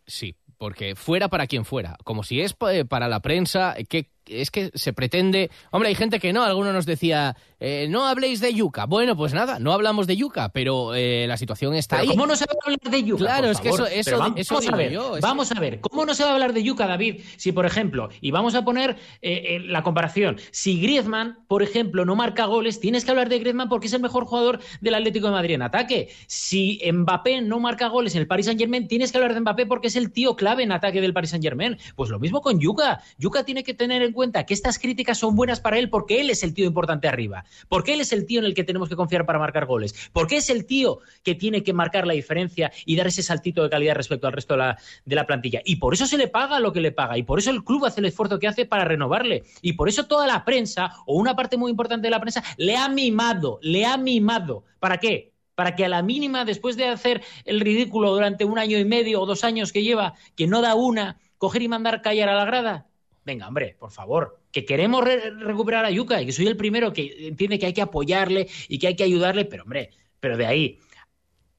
Sí, 0.08 0.34
porque 0.58 0.96
fuera 0.96 1.28
para 1.28 1.46
quien 1.46 1.64
fuera. 1.64 1.96
Como 2.02 2.24
si 2.24 2.40
es 2.40 2.56
eh, 2.68 2.84
para 2.84 3.06
la 3.06 3.20
prensa, 3.20 3.76
que 3.88 4.10
es 4.26 4.50
que 4.50 4.70
se 4.74 4.92
pretende. 4.92 5.50
Hombre, 5.70 5.88
hay 5.88 5.94
gente 5.94 6.20
que 6.20 6.32
no. 6.32 6.42
Alguno 6.42 6.72
nos 6.72 6.86
decía, 6.86 7.36
eh, 7.60 7.86
no 7.88 8.06
habléis 8.06 8.40
de 8.40 8.52
yuca. 8.52 8.86
Bueno, 8.86 9.16
pues 9.16 9.32
nada, 9.32 9.58
no 9.58 9.72
hablamos 9.72 10.06
de 10.06 10.16
yuca, 10.16 10.50
pero 10.50 10.94
eh, 10.94 11.26
la 11.26 11.36
situación 11.36 11.74
está 11.74 11.98
ahí. 11.98 12.08
¿Cómo 12.08 12.26
no 12.26 12.36
se 12.36 12.44
va 12.46 12.52
a 12.52 12.66
hablar 12.66 12.92
de 12.92 13.02
yuca? 13.02 13.24
Claro, 13.24 13.50
es 13.50 13.60
que 13.60 13.68
eso, 13.68 13.86
eso, 13.86 14.18
vamos, 14.18 14.68
a 14.68 14.76
ver, 14.76 14.92
yo, 14.92 15.16
vamos 15.20 15.52
a 15.52 15.60
ver, 15.60 15.80
¿cómo 15.80 16.04
no 16.04 16.14
se 16.14 16.24
va 16.24 16.30
a 16.30 16.32
hablar 16.34 16.52
de 16.52 16.62
yuca, 16.62 16.86
David? 16.86 17.22
Si, 17.36 17.52
por 17.52 17.66
ejemplo, 17.66 18.08
y 18.20 18.30
vamos 18.30 18.54
a 18.54 18.64
poner 18.64 18.96
eh, 19.22 19.60
la 19.64 19.82
comparación, 19.82 20.38
si 20.50 20.80
Griezmann, 20.80 21.38
por 21.48 21.62
ejemplo, 21.62 22.04
no 22.04 22.16
marca 22.16 22.46
goles, 22.46 22.80
tienes 22.80 23.04
que 23.04 23.10
hablar 23.10 23.28
de 23.28 23.38
Griezmann 23.38 23.68
porque 23.68 23.86
es 23.86 23.92
el 23.92 24.02
mejor 24.02 24.24
jugador 24.24 24.60
del 24.80 24.94
Atlético 24.94 25.26
de 25.26 25.32
Madrid 25.32 25.54
en 25.54 25.62
ataque. 25.62 26.10
Si 26.26 26.80
Mbappé 26.90 27.42
no 27.42 27.60
marca 27.60 27.88
goles 27.88 28.14
en 28.14 28.20
el 28.20 28.26
Paris 28.26 28.46
Saint 28.46 28.60
Germain, 28.60 28.88
tienes 28.88 29.12
que 29.12 29.18
hablar 29.18 29.34
de 29.34 29.40
Mbappé 29.40 29.66
porque 29.66 29.88
es 29.88 29.96
el 29.96 30.12
tío 30.12 30.36
clave 30.36 30.62
en 30.62 30.72
ataque 30.72 31.00
del 31.00 31.12
Paris 31.12 31.30
Saint 31.30 31.44
Germain. 31.44 31.78
Pues 31.96 32.10
lo 32.10 32.18
mismo 32.18 32.40
con 32.40 32.60
yuca. 32.60 33.02
Yuca 33.18 33.44
tiene 33.44 33.64
que 33.64 33.74
tener 33.74 34.02
en 34.02 34.12
cuenta 34.14 34.46
que 34.46 34.54
estas 34.54 34.78
críticas 34.78 35.18
son 35.18 35.36
buenas 35.36 35.60
para 35.60 35.78
él 35.78 35.90
porque 35.90 36.20
él 36.20 36.30
es 36.30 36.42
el 36.42 36.54
tío 36.54 36.64
importante 36.64 37.08
arriba, 37.08 37.44
porque 37.68 37.94
él 37.94 38.00
es 38.00 38.12
el 38.12 38.26
tío 38.26 38.40
en 38.40 38.46
el 38.46 38.54
que 38.54 38.64
tenemos 38.64 38.88
que 38.88 38.96
confiar 38.96 39.26
para 39.26 39.38
marcar 39.38 39.66
goles, 39.66 39.94
porque 40.12 40.36
es 40.36 40.48
el 40.48 40.64
tío 40.64 41.00
que 41.22 41.34
tiene 41.34 41.62
que 41.62 41.72
marcar 41.72 42.06
la 42.06 42.14
diferencia 42.14 42.72
y 42.86 42.96
dar 42.96 43.06
ese 43.06 43.22
saltito 43.22 43.62
de 43.62 43.70
calidad 43.70 43.94
respecto 43.94 44.26
al 44.26 44.32
resto 44.32 44.54
de 44.54 44.58
la, 44.58 44.78
de 45.04 45.16
la 45.16 45.26
plantilla. 45.26 45.60
Y 45.64 45.76
por 45.76 45.92
eso 45.92 46.06
se 46.06 46.16
le 46.16 46.28
paga 46.28 46.60
lo 46.60 46.72
que 46.72 46.80
le 46.80 46.92
paga, 46.92 47.18
y 47.18 47.22
por 47.22 47.38
eso 47.38 47.50
el 47.50 47.64
club 47.64 47.84
hace 47.84 48.00
el 48.00 48.06
esfuerzo 48.06 48.38
que 48.38 48.48
hace 48.48 48.64
para 48.64 48.84
renovarle, 48.84 49.44
y 49.60 49.74
por 49.74 49.88
eso 49.88 50.06
toda 50.06 50.26
la 50.26 50.44
prensa, 50.44 50.92
o 51.06 51.16
una 51.16 51.36
parte 51.36 51.56
muy 51.56 51.70
importante 51.70 52.06
de 52.06 52.10
la 52.10 52.20
prensa, 52.20 52.42
le 52.56 52.76
ha 52.76 52.88
mimado, 52.88 53.58
le 53.62 53.84
ha 53.84 53.96
mimado. 53.96 54.64
¿Para 54.78 54.98
qué? 54.98 55.34
para 55.54 55.76
que 55.76 55.84
a 55.84 55.88
la 55.88 56.02
mínima, 56.02 56.44
después 56.44 56.76
de 56.76 56.88
hacer 56.88 57.22
el 57.44 57.60
ridículo 57.60 58.12
durante 58.12 58.44
un 58.44 58.58
año 58.58 58.78
y 58.78 58.84
medio 58.84 59.20
o 59.20 59.26
dos 59.26 59.44
años 59.44 59.72
que 59.72 59.82
lleva, 59.82 60.14
que 60.36 60.46
no 60.46 60.60
da 60.60 60.74
una, 60.74 61.20
coger 61.38 61.62
y 61.62 61.68
mandar 61.68 62.02
callar 62.02 62.28
a 62.28 62.34
la 62.34 62.44
grada. 62.44 62.86
Venga, 63.24 63.48
hombre, 63.48 63.76
por 63.78 63.90
favor, 63.90 64.40
que 64.52 64.64
queremos 64.64 65.04
recuperar 65.04 65.84
a 65.84 65.90
Yuka 65.90 66.20
y 66.20 66.26
que 66.26 66.32
soy 66.32 66.46
el 66.46 66.56
primero 66.56 66.92
que 66.92 67.28
entiende 67.28 67.58
que 67.58 67.66
hay 67.66 67.72
que 67.72 67.82
apoyarle 67.82 68.48
y 68.68 68.78
que 68.78 68.88
hay 68.88 68.96
que 68.96 69.04
ayudarle, 69.04 69.46
pero 69.46 69.62
hombre, 69.62 69.90
pero 70.20 70.36
de 70.36 70.46
ahí 70.46 70.78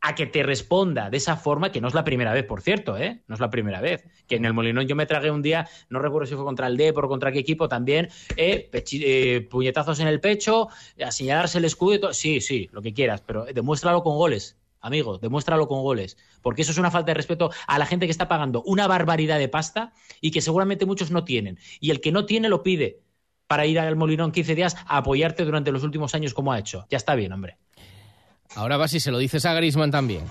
a 0.06 0.14
que 0.14 0.28
te 0.28 0.44
responda 0.44 1.10
de 1.10 1.18
esa 1.18 1.36
forma, 1.36 1.72
que 1.72 1.82
no 1.82 1.88
es 1.88 1.96
la 1.96 2.04
primera 2.04 2.32
vez, 2.32 2.44
por 2.44 2.62
cierto, 2.62 2.96
¿eh? 2.96 3.24
No 3.28 3.34
es 3.34 3.42
la 3.42 3.50
primera 3.50 3.82
vez. 3.82 4.06
Que 4.28 4.36
en 4.36 4.46
el 4.46 4.54
Molinón 4.54 4.86
yo 4.86 4.96
me 4.96 5.08
tragué 5.08 5.32
un 5.32 5.42
día, 5.42 5.68
no 5.90 5.98
recuerdo 5.98 6.28
si 6.28 6.36
fue 6.36 6.44
contra 6.44 6.68
el 6.68 6.78
Depor 6.78 7.06
o 7.06 7.10
contra 7.10 7.32
qué 7.32 7.40
equipo 7.40 7.68
también, 7.68 8.10
eh, 8.38 8.70
eh, 8.72 9.48
puñetazos 9.50 10.00
en 10.00 10.08
el 10.08 10.20
pecho, 10.20 10.68
a 11.04 11.12
señalarse 11.12 11.58
el 11.58 11.66
escudo 11.66 11.96
y 11.96 12.00
todo. 12.00 12.14
Sí, 12.14 12.40
sí, 12.40 12.70
lo 12.72 12.84
que 12.84 12.94
quieras, 12.94 13.22
pero 13.26 13.46
demuéstralo 13.46 14.04
con 14.04 14.16
goles 14.16 14.56
amigo, 14.86 15.18
demuéstralo 15.18 15.68
con 15.68 15.82
goles, 15.82 16.16
porque 16.42 16.62
eso 16.62 16.72
es 16.72 16.78
una 16.78 16.92
falta 16.92 17.08
de 17.08 17.16
respeto 17.16 17.52
a 17.68 17.80
la 17.80 17.86
gente 17.86 18.06
que 18.06 18.12
está 18.12 18.28
pagando 18.28 18.62
una 18.64 18.88
barbaridad 18.88 19.40
de 19.40 19.50
pasta 19.50 19.94
y 20.22 20.32
que 20.32 20.42
seguramente 20.42 20.86
muchos 20.86 21.12
no 21.12 21.24
tienen. 21.24 21.58
Y 21.80 21.90
el 21.90 22.02
que 22.02 22.12
no 22.12 22.26
tiene 22.26 22.50
lo 22.50 22.62
pide 22.62 23.02
para 23.48 23.66
ir 23.66 23.80
al 23.80 23.96
Molinón 23.96 24.32
15 24.32 24.56
días 24.56 24.76
a 24.86 24.98
apoyarte 24.98 25.44
durante 25.44 25.72
los 25.72 25.84
últimos 25.84 26.14
años 26.14 26.34
como 26.34 26.52
ha 26.52 26.60
hecho. 26.60 26.86
Ya 26.90 26.98
está 26.98 27.16
bien, 27.16 27.32
hombre. 27.32 27.58
Ahora 28.56 28.78
vas 28.78 28.94
y 28.94 29.00
se 29.00 29.12
lo 29.12 29.18
dices 29.18 29.46
a 29.46 29.54
Grisman 29.54 29.92
también. 29.92 30.24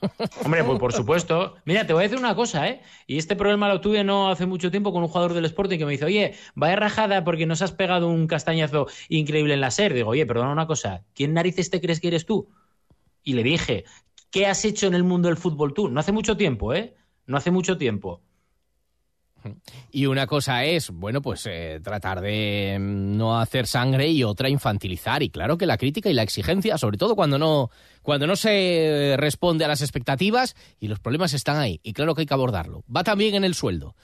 Hombre, 0.44 0.62
pues 0.62 0.78
por 0.78 0.92
supuesto. 0.92 1.56
Mira, 1.64 1.86
te 1.86 1.92
voy 1.92 2.02
a 2.02 2.04
decir 2.04 2.18
una 2.18 2.34
cosa, 2.34 2.68
¿eh? 2.68 2.82
Y 3.06 3.18
este 3.18 3.36
problema 3.36 3.68
lo 3.68 3.80
tuve 3.80 4.04
no 4.04 4.30
hace 4.30 4.46
mucho 4.46 4.70
tiempo 4.70 4.92
con 4.92 5.02
un 5.02 5.08
jugador 5.08 5.34
del 5.34 5.44
Sporting 5.46 5.78
que 5.78 5.86
me 5.86 5.92
dice, 5.92 6.04
oye, 6.04 6.34
vaya 6.54 6.76
rajada 6.76 7.24
porque 7.24 7.46
nos 7.46 7.62
has 7.62 7.72
pegado 7.72 8.08
un 8.08 8.26
castañazo 8.26 8.86
increíble 9.08 9.54
en 9.54 9.60
la 9.60 9.70
SER. 9.70 9.94
Digo, 9.94 10.10
oye, 10.10 10.26
perdona 10.26 10.52
una 10.52 10.66
cosa, 10.66 11.02
¿quién 11.14 11.34
narices 11.34 11.70
te 11.70 11.80
crees 11.80 12.00
que 12.00 12.08
eres 12.08 12.26
tú? 12.26 12.48
Y 13.22 13.34
le 13.34 13.42
dije, 13.42 13.84
¿qué 14.30 14.46
has 14.46 14.64
hecho 14.64 14.86
en 14.86 14.94
el 14.94 15.04
mundo 15.04 15.28
del 15.28 15.36
fútbol 15.36 15.74
tú? 15.74 15.88
No 15.88 16.00
hace 16.00 16.12
mucho 16.12 16.36
tiempo, 16.36 16.74
¿eh? 16.74 16.94
No 17.26 17.36
hace 17.36 17.50
mucho 17.50 17.76
tiempo. 17.76 18.22
Y 19.90 20.06
una 20.06 20.26
cosa 20.26 20.64
es, 20.64 20.90
bueno, 20.90 21.22
pues 21.22 21.46
eh, 21.46 21.80
tratar 21.82 22.20
de 22.20 22.76
mm, 22.78 23.16
no 23.16 23.38
hacer 23.38 23.66
sangre 23.66 24.08
y 24.08 24.24
otra 24.24 24.48
infantilizar. 24.48 25.22
Y 25.22 25.30
claro 25.30 25.56
que 25.56 25.66
la 25.66 25.78
crítica 25.78 26.10
y 26.10 26.14
la 26.14 26.22
exigencia, 26.22 26.78
sobre 26.78 26.98
todo 26.98 27.14
cuando 27.14 27.38
no, 27.38 27.70
cuando 28.02 28.26
no 28.26 28.36
se 28.36 29.14
responde 29.18 29.64
a 29.64 29.68
las 29.68 29.80
expectativas 29.80 30.56
y 30.80 30.88
los 30.88 31.00
problemas 31.00 31.34
están 31.34 31.58
ahí. 31.58 31.80
Y 31.82 31.92
claro 31.92 32.14
que 32.14 32.22
hay 32.22 32.26
que 32.26 32.34
abordarlo. 32.34 32.84
Va 32.94 33.04
también 33.04 33.34
en 33.34 33.44
el 33.44 33.54
sueldo. 33.54 33.94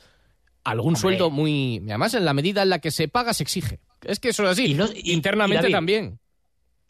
Algún 0.63 0.97
sueldo 0.97 1.31
muy... 1.31 1.83
Además, 1.89 2.15
en 2.15 2.25
la 2.25 2.33
medida 2.33 2.63
en 2.63 2.71
la 2.71 2.79
que 2.79 2.91
se 2.91 3.09
paga, 3.09 3.35
se 3.35 3.43
exige. 3.43 3.81
Es 4.03 4.19
que 4.19 4.31
eso 4.31 4.45
es 4.45 4.51
así. 4.51 4.77
Internamente 5.05 5.69
también. 5.71 6.19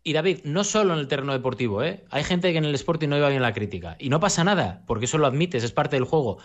Y 0.07 0.13
David, 0.13 0.41
no 0.45 0.65
solo 0.65 0.93
en 0.93 1.01
el 1.01 1.09
terreno 1.09 1.33
deportivo, 1.33 1.83
¿eh? 1.83 2.05
Hay 2.11 2.25
gente 2.25 2.53
que 2.53 2.59
en 2.59 2.67
el 2.67 2.75
Sporting 2.75 3.09
no 3.09 3.17
iba 3.17 3.31
bien 3.31 3.41
la 3.41 3.55
crítica. 3.55 3.97
Y 3.99 4.11
no 4.11 4.21
pasa 4.21 4.45
nada, 4.45 4.85
porque 4.87 5.07
eso 5.07 5.17
lo 5.17 5.27
admites, 5.27 5.65
es 5.65 5.73
parte 5.73 5.97
del 5.97 6.05
juego. 6.05 6.39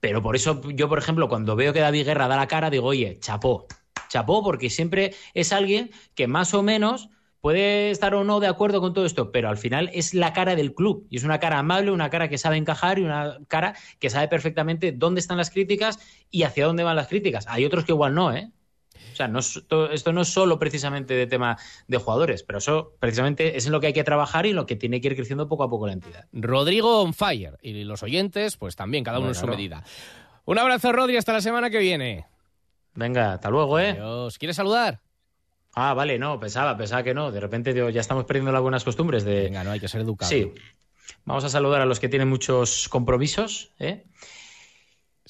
Pero 0.00 0.20
por 0.22 0.34
eso 0.34 0.60
yo, 0.72 0.88
por 0.88 0.98
ejemplo, 0.98 1.28
cuando 1.28 1.54
veo 1.54 1.72
que 1.72 1.78
David 1.80 2.04
Guerra 2.04 2.26
da 2.26 2.36
la 2.36 2.48
cara, 2.48 2.70
digo, 2.70 2.88
oye, 2.88 3.18
chapó. 3.20 3.66
Chapó 4.08 4.42
porque 4.42 4.70
siempre 4.70 5.14
es 5.34 5.52
alguien 5.52 5.92
que 6.16 6.26
más 6.26 6.52
o 6.52 6.64
menos 6.64 7.10
puede 7.40 7.90
estar 7.90 8.14
o 8.14 8.24
no 8.24 8.40
de 8.40 8.48
acuerdo 8.48 8.80
con 8.80 8.92
todo 8.92 9.06
esto, 9.06 9.30
pero 9.30 9.48
al 9.48 9.56
final 9.56 9.90
es 9.94 10.12
la 10.12 10.32
cara 10.32 10.56
del 10.56 10.74
club. 10.74 11.06
Y 11.10 11.16
es 11.18 11.24
una 11.24 11.38
cara 11.38 11.58
amable, 11.60 11.92
una 11.92 12.10
cara 12.10 12.28
que 12.28 12.38
sabe 12.38 12.56
encajar 12.56 12.98
y 12.98 13.04
una 13.04 13.38
cara 13.48 13.76
que 14.00 14.10
sabe 14.10 14.26
perfectamente 14.28 14.92
dónde 14.92 15.20
están 15.20 15.36
las 15.36 15.50
críticas 15.50 15.98
y 16.30 16.42
hacia 16.42 16.66
dónde 16.66 16.82
van 16.82 16.96
las 16.96 17.06
críticas. 17.08 17.46
Hay 17.48 17.64
otros 17.64 17.84
que 17.84 17.92
igual 17.92 18.14
no, 18.14 18.34
¿eh? 18.34 18.50
O 19.12 19.16
sea, 19.16 19.28
no 19.28 19.38
esto 19.38 20.12
no 20.12 20.22
es 20.22 20.28
solo 20.28 20.58
precisamente 20.58 21.14
de 21.14 21.26
tema 21.26 21.56
de 21.86 21.98
jugadores, 21.98 22.42
pero 22.42 22.58
eso 22.58 22.94
precisamente 22.98 23.56
es 23.56 23.66
en 23.66 23.72
lo 23.72 23.80
que 23.80 23.88
hay 23.88 23.92
que 23.92 24.04
trabajar 24.04 24.46
y 24.46 24.50
en 24.50 24.56
lo 24.56 24.66
que 24.66 24.76
tiene 24.76 25.00
que 25.00 25.08
ir 25.08 25.16
creciendo 25.16 25.48
poco 25.48 25.64
a 25.64 25.70
poco 25.70 25.86
la 25.86 25.92
entidad. 25.92 26.26
Rodrigo 26.32 27.02
on 27.02 27.14
fire 27.14 27.58
y 27.62 27.84
los 27.84 28.02
oyentes, 28.02 28.56
pues 28.56 28.76
también, 28.76 29.04
cada 29.04 29.18
uno 29.18 29.28
en 29.28 29.34
su 29.34 29.46
medida. 29.46 29.84
Un 30.44 30.58
abrazo, 30.58 30.92
Rodri, 30.92 31.16
hasta 31.16 31.32
la 31.32 31.40
semana 31.40 31.70
que 31.70 31.78
viene. 31.78 32.26
Venga, 32.94 33.34
hasta 33.34 33.50
luego, 33.50 33.78
¿eh? 33.78 33.90
Adiós. 33.90 34.38
¿Quieres 34.38 34.56
saludar? 34.56 35.00
Ah, 35.74 35.94
vale, 35.94 36.18
no, 36.18 36.38
pensaba, 36.38 36.76
pensaba 36.76 37.02
que 37.02 37.14
no. 37.14 37.32
De 37.32 37.40
repente 37.40 37.74
ya 37.92 38.00
estamos 38.00 38.24
perdiendo 38.24 38.52
las 38.52 38.62
buenas 38.62 38.84
costumbres 38.84 39.24
de... 39.24 39.44
Venga, 39.44 39.64
no, 39.64 39.72
hay 39.72 39.80
que 39.80 39.88
ser 39.88 40.00
educado. 40.02 40.30
Sí. 40.30 40.52
Vamos 41.24 41.44
a 41.44 41.48
saludar 41.48 41.80
a 41.80 41.86
los 41.86 41.98
que 41.98 42.08
tienen 42.08 42.28
muchos 42.28 42.88
compromisos, 42.88 43.70
¿eh? 43.78 44.04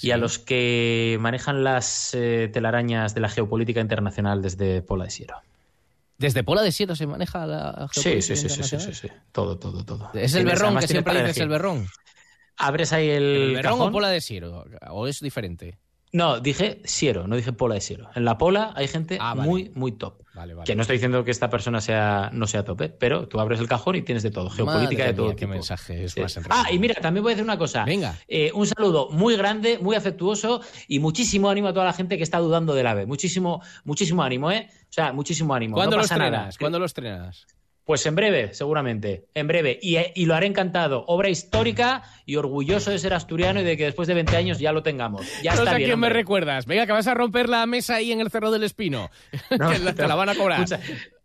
Y 0.01 0.11
a 0.11 0.17
los 0.17 0.39
que 0.39 1.17
manejan 1.21 1.65
las 1.65 2.15
eh, 2.15 2.51
telarañas 2.53 3.15
de 3.15 3.21
la 3.21 3.29
geopolítica 3.29 3.81
internacional 3.81 4.43
desde 4.43 4.83
Pola 4.83 5.05
de 5.05 5.11
Siero. 5.11 5.37
¿Desde 6.19 6.43
Pola 6.43 6.63
de 6.63 6.73
Siero 6.73 6.97
se 6.97 7.07
maneja 7.07 7.47
la 7.47 7.89
geopolítica 7.93 8.21
sí, 8.21 8.37
sí, 8.37 8.49
sí, 8.49 8.63
sí, 8.63 8.79
sí, 8.79 8.95
sí, 8.95 9.09
todo, 9.33 9.59
todo, 9.59 9.85
todo. 9.85 10.11
¿Es 10.15 10.35
el 10.35 10.45
berrón 10.45 10.79
que 10.79 10.89
siempre 10.89 11.21
dices 11.21 11.39
el 11.39 11.49
berrón? 11.49 11.87
¿Abres 12.57 12.93
ahí 12.93 13.09
el, 13.09 13.23
¿El 13.23 13.55
berrón 13.55 13.81
o 13.81 13.93
Pola 13.93 14.09
de 14.09 14.21
Siero? 14.21 14.65
¿O 14.91 15.07
es 15.07 15.21
diferente? 15.21 15.79
No, 16.15 16.39
dije 16.39 16.81
Siero, 16.85 17.27
no 17.27 17.35
dije 17.35 17.53
Pola 17.53 17.75
de 17.75 17.81
Siero. 17.81 18.09
En 18.15 18.25
la 18.25 18.39
Pola 18.39 18.73
hay 18.77 18.87
gente 18.87 19.19
ah, 19.21 19.35
muy, 19.35 19.73
muy 19.75 19.91
top. 19.91 20.23
Que 20.65 20.77
no 20.77 20.83
estoy 20.83 20.99
diciendo 20.99 21.25
que 21.25 21.33
esta 21.33 21.51
persona 21.51 21.81
sea, 21.81 22.31
no 22.33 22.47
sea 22.47 22.65
top, 22.65 22.83
¿eh? 22.83 22.89
pero 22.89 23.27
tú 23.27 23.41
abres 23.41 23.59
el 23.59 23.67
cajón 23.67 23.97
y 23.97 24.03
tienes 24.03 24.23
de 24.23 24.31
todo, 24.31 24.49
geopolítica 24.49 25.07
de 25.07 25.15
todo. 25.15 25.35
qué 25.35 25.49
mensaje 25.49 26.05
es 26.05 26.17
más 26.17 26.39
Ah, 26.51 26.67
y 26.71 26.79
mira, 26.79 26.95
también 27.01 27.25
voy 27.25 27.33
a 27.33 27.35
decir 27.35 27.43
una 27.43 27.59
cosa. 27.59 27.85
Venga. 27.85 28.17
Eh, 28.29 28.53
un 28.55 28.65
saludo 28.65 29.09
muy 29.11 29.37
grande, 29.37 29.81
muy 29.81 29.97
afectuoso 29.97 30.61
y 30.87 31.01
muchísimo 31.01 31.51
ánimo 31.51 31.67
a 31.67 31.73
toda 31.73 31.87
la 31.87 31.93
gente 31.93 32.17
que 32.17 32.23
está 32.23 32.39
dudando 32.39 32.75
del 32.75 32.87
AVE. 32.87 33.07
Muchísimo, 33.07 33.61
muchísimo 33.83 34.23
ánimo, 34.23 34.53
¿eh? 34.53 34.69
O 34.71 34.93
sea, 34.93 35.12
muchísimo 35.12 35.53
ánimo. 35.53 35.75
¿Cuándo 35.75 35.97
no 35.97 36.03
los 36.03 36.12
estrenas? 36.12 36.57
¿Cuándo 36.59 36.79
los 36.79 36.91
estrenas? 36.91 37.45
Pues 37.85 38.07
en 38.07 38.14
breve, 38.14 38.55
seguramente, 38.55 39.26
en 39.35 39.47
breve. 39.47 39.78
Y, 39.82 40.24
lo 40.24 40.35
haré 40.35 40.47
encantado. 40.47 41.05
Obra 41.07 41.28
histórica 41.28 42.03
y 42.24 42.37
orgulloso 42.37 42.91
de 42.91 42.99
ser 42.99 43.12
asturiano 43.12 43.61
y 43.61 43.64
de 43.64 43.76
que 43.76 43.85
después 43.85 44.09
de 44.09 44.14
20 44.14 44.37
años 44.37 44.59
ya 44.59 44.72
lo 44.72 44.82
tengamos. 44.82 45.26
Ya 45.43 45.53
está 45.53 45.72
a 45.72 45.76
bien, 45.76 45.91
quién 45.91 46.01
me 46.01 46.09
recuerdas. 46.09 46.64
Venga, 46.64 46.87
que 46.87 46.93
vas 46.93 47.07
a 47.07 47.14
romper 47.14 47.49
la 47.51 47.66
mesa 47.66 47.97
ahí 47.97 48.11
en 48.11 48.20
el 48.20 48.30
Cerro 48.30 48.51
del 48.51 48.62
Espino. 48.62 49.11
que 49.51 49.93
te, 49.93 50.09
la 50.09 50.14
van 50.14 50.30
a 50.30 50.35
cobrar. 50.35 50.66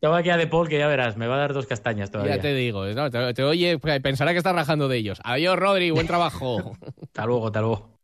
tengo 0.02 0.16
aquí 0.16 0.30
a 0.30 0.38
De 0.38 0.48
Paul 0.48 0.68
que 0.68 0.78
ya 0.78 0.88
verás, 0.88 1.16
me 1.16 1.28
va 1.28 1.36
a 1.36 1.40
dar 1.40 1.54
dos 1.54 1.66
castañas 1.66 2.12
todavía. 2.12 2.36
Ya 2.36 2.42
te 2.42 2.54
digo, 2.54 2.84
te, 3.34 3.44
oye, 3.44 3.80
pensará 3.80 4.34
que 4.34 4.40
estás 4.40 4.54
rajando 4.54 4.90
de 4.90 4.98
ellos. 4.98 5.22
Adiós, 5.24 5.58
Rodri, 5.58 5.92
buen 5.92 6.08
trabajo. 6.08 6.74
hasta 7.02 7.26
luego, 7.26 7.48
hasta 7.48 7.62
luego. 7.62 7.99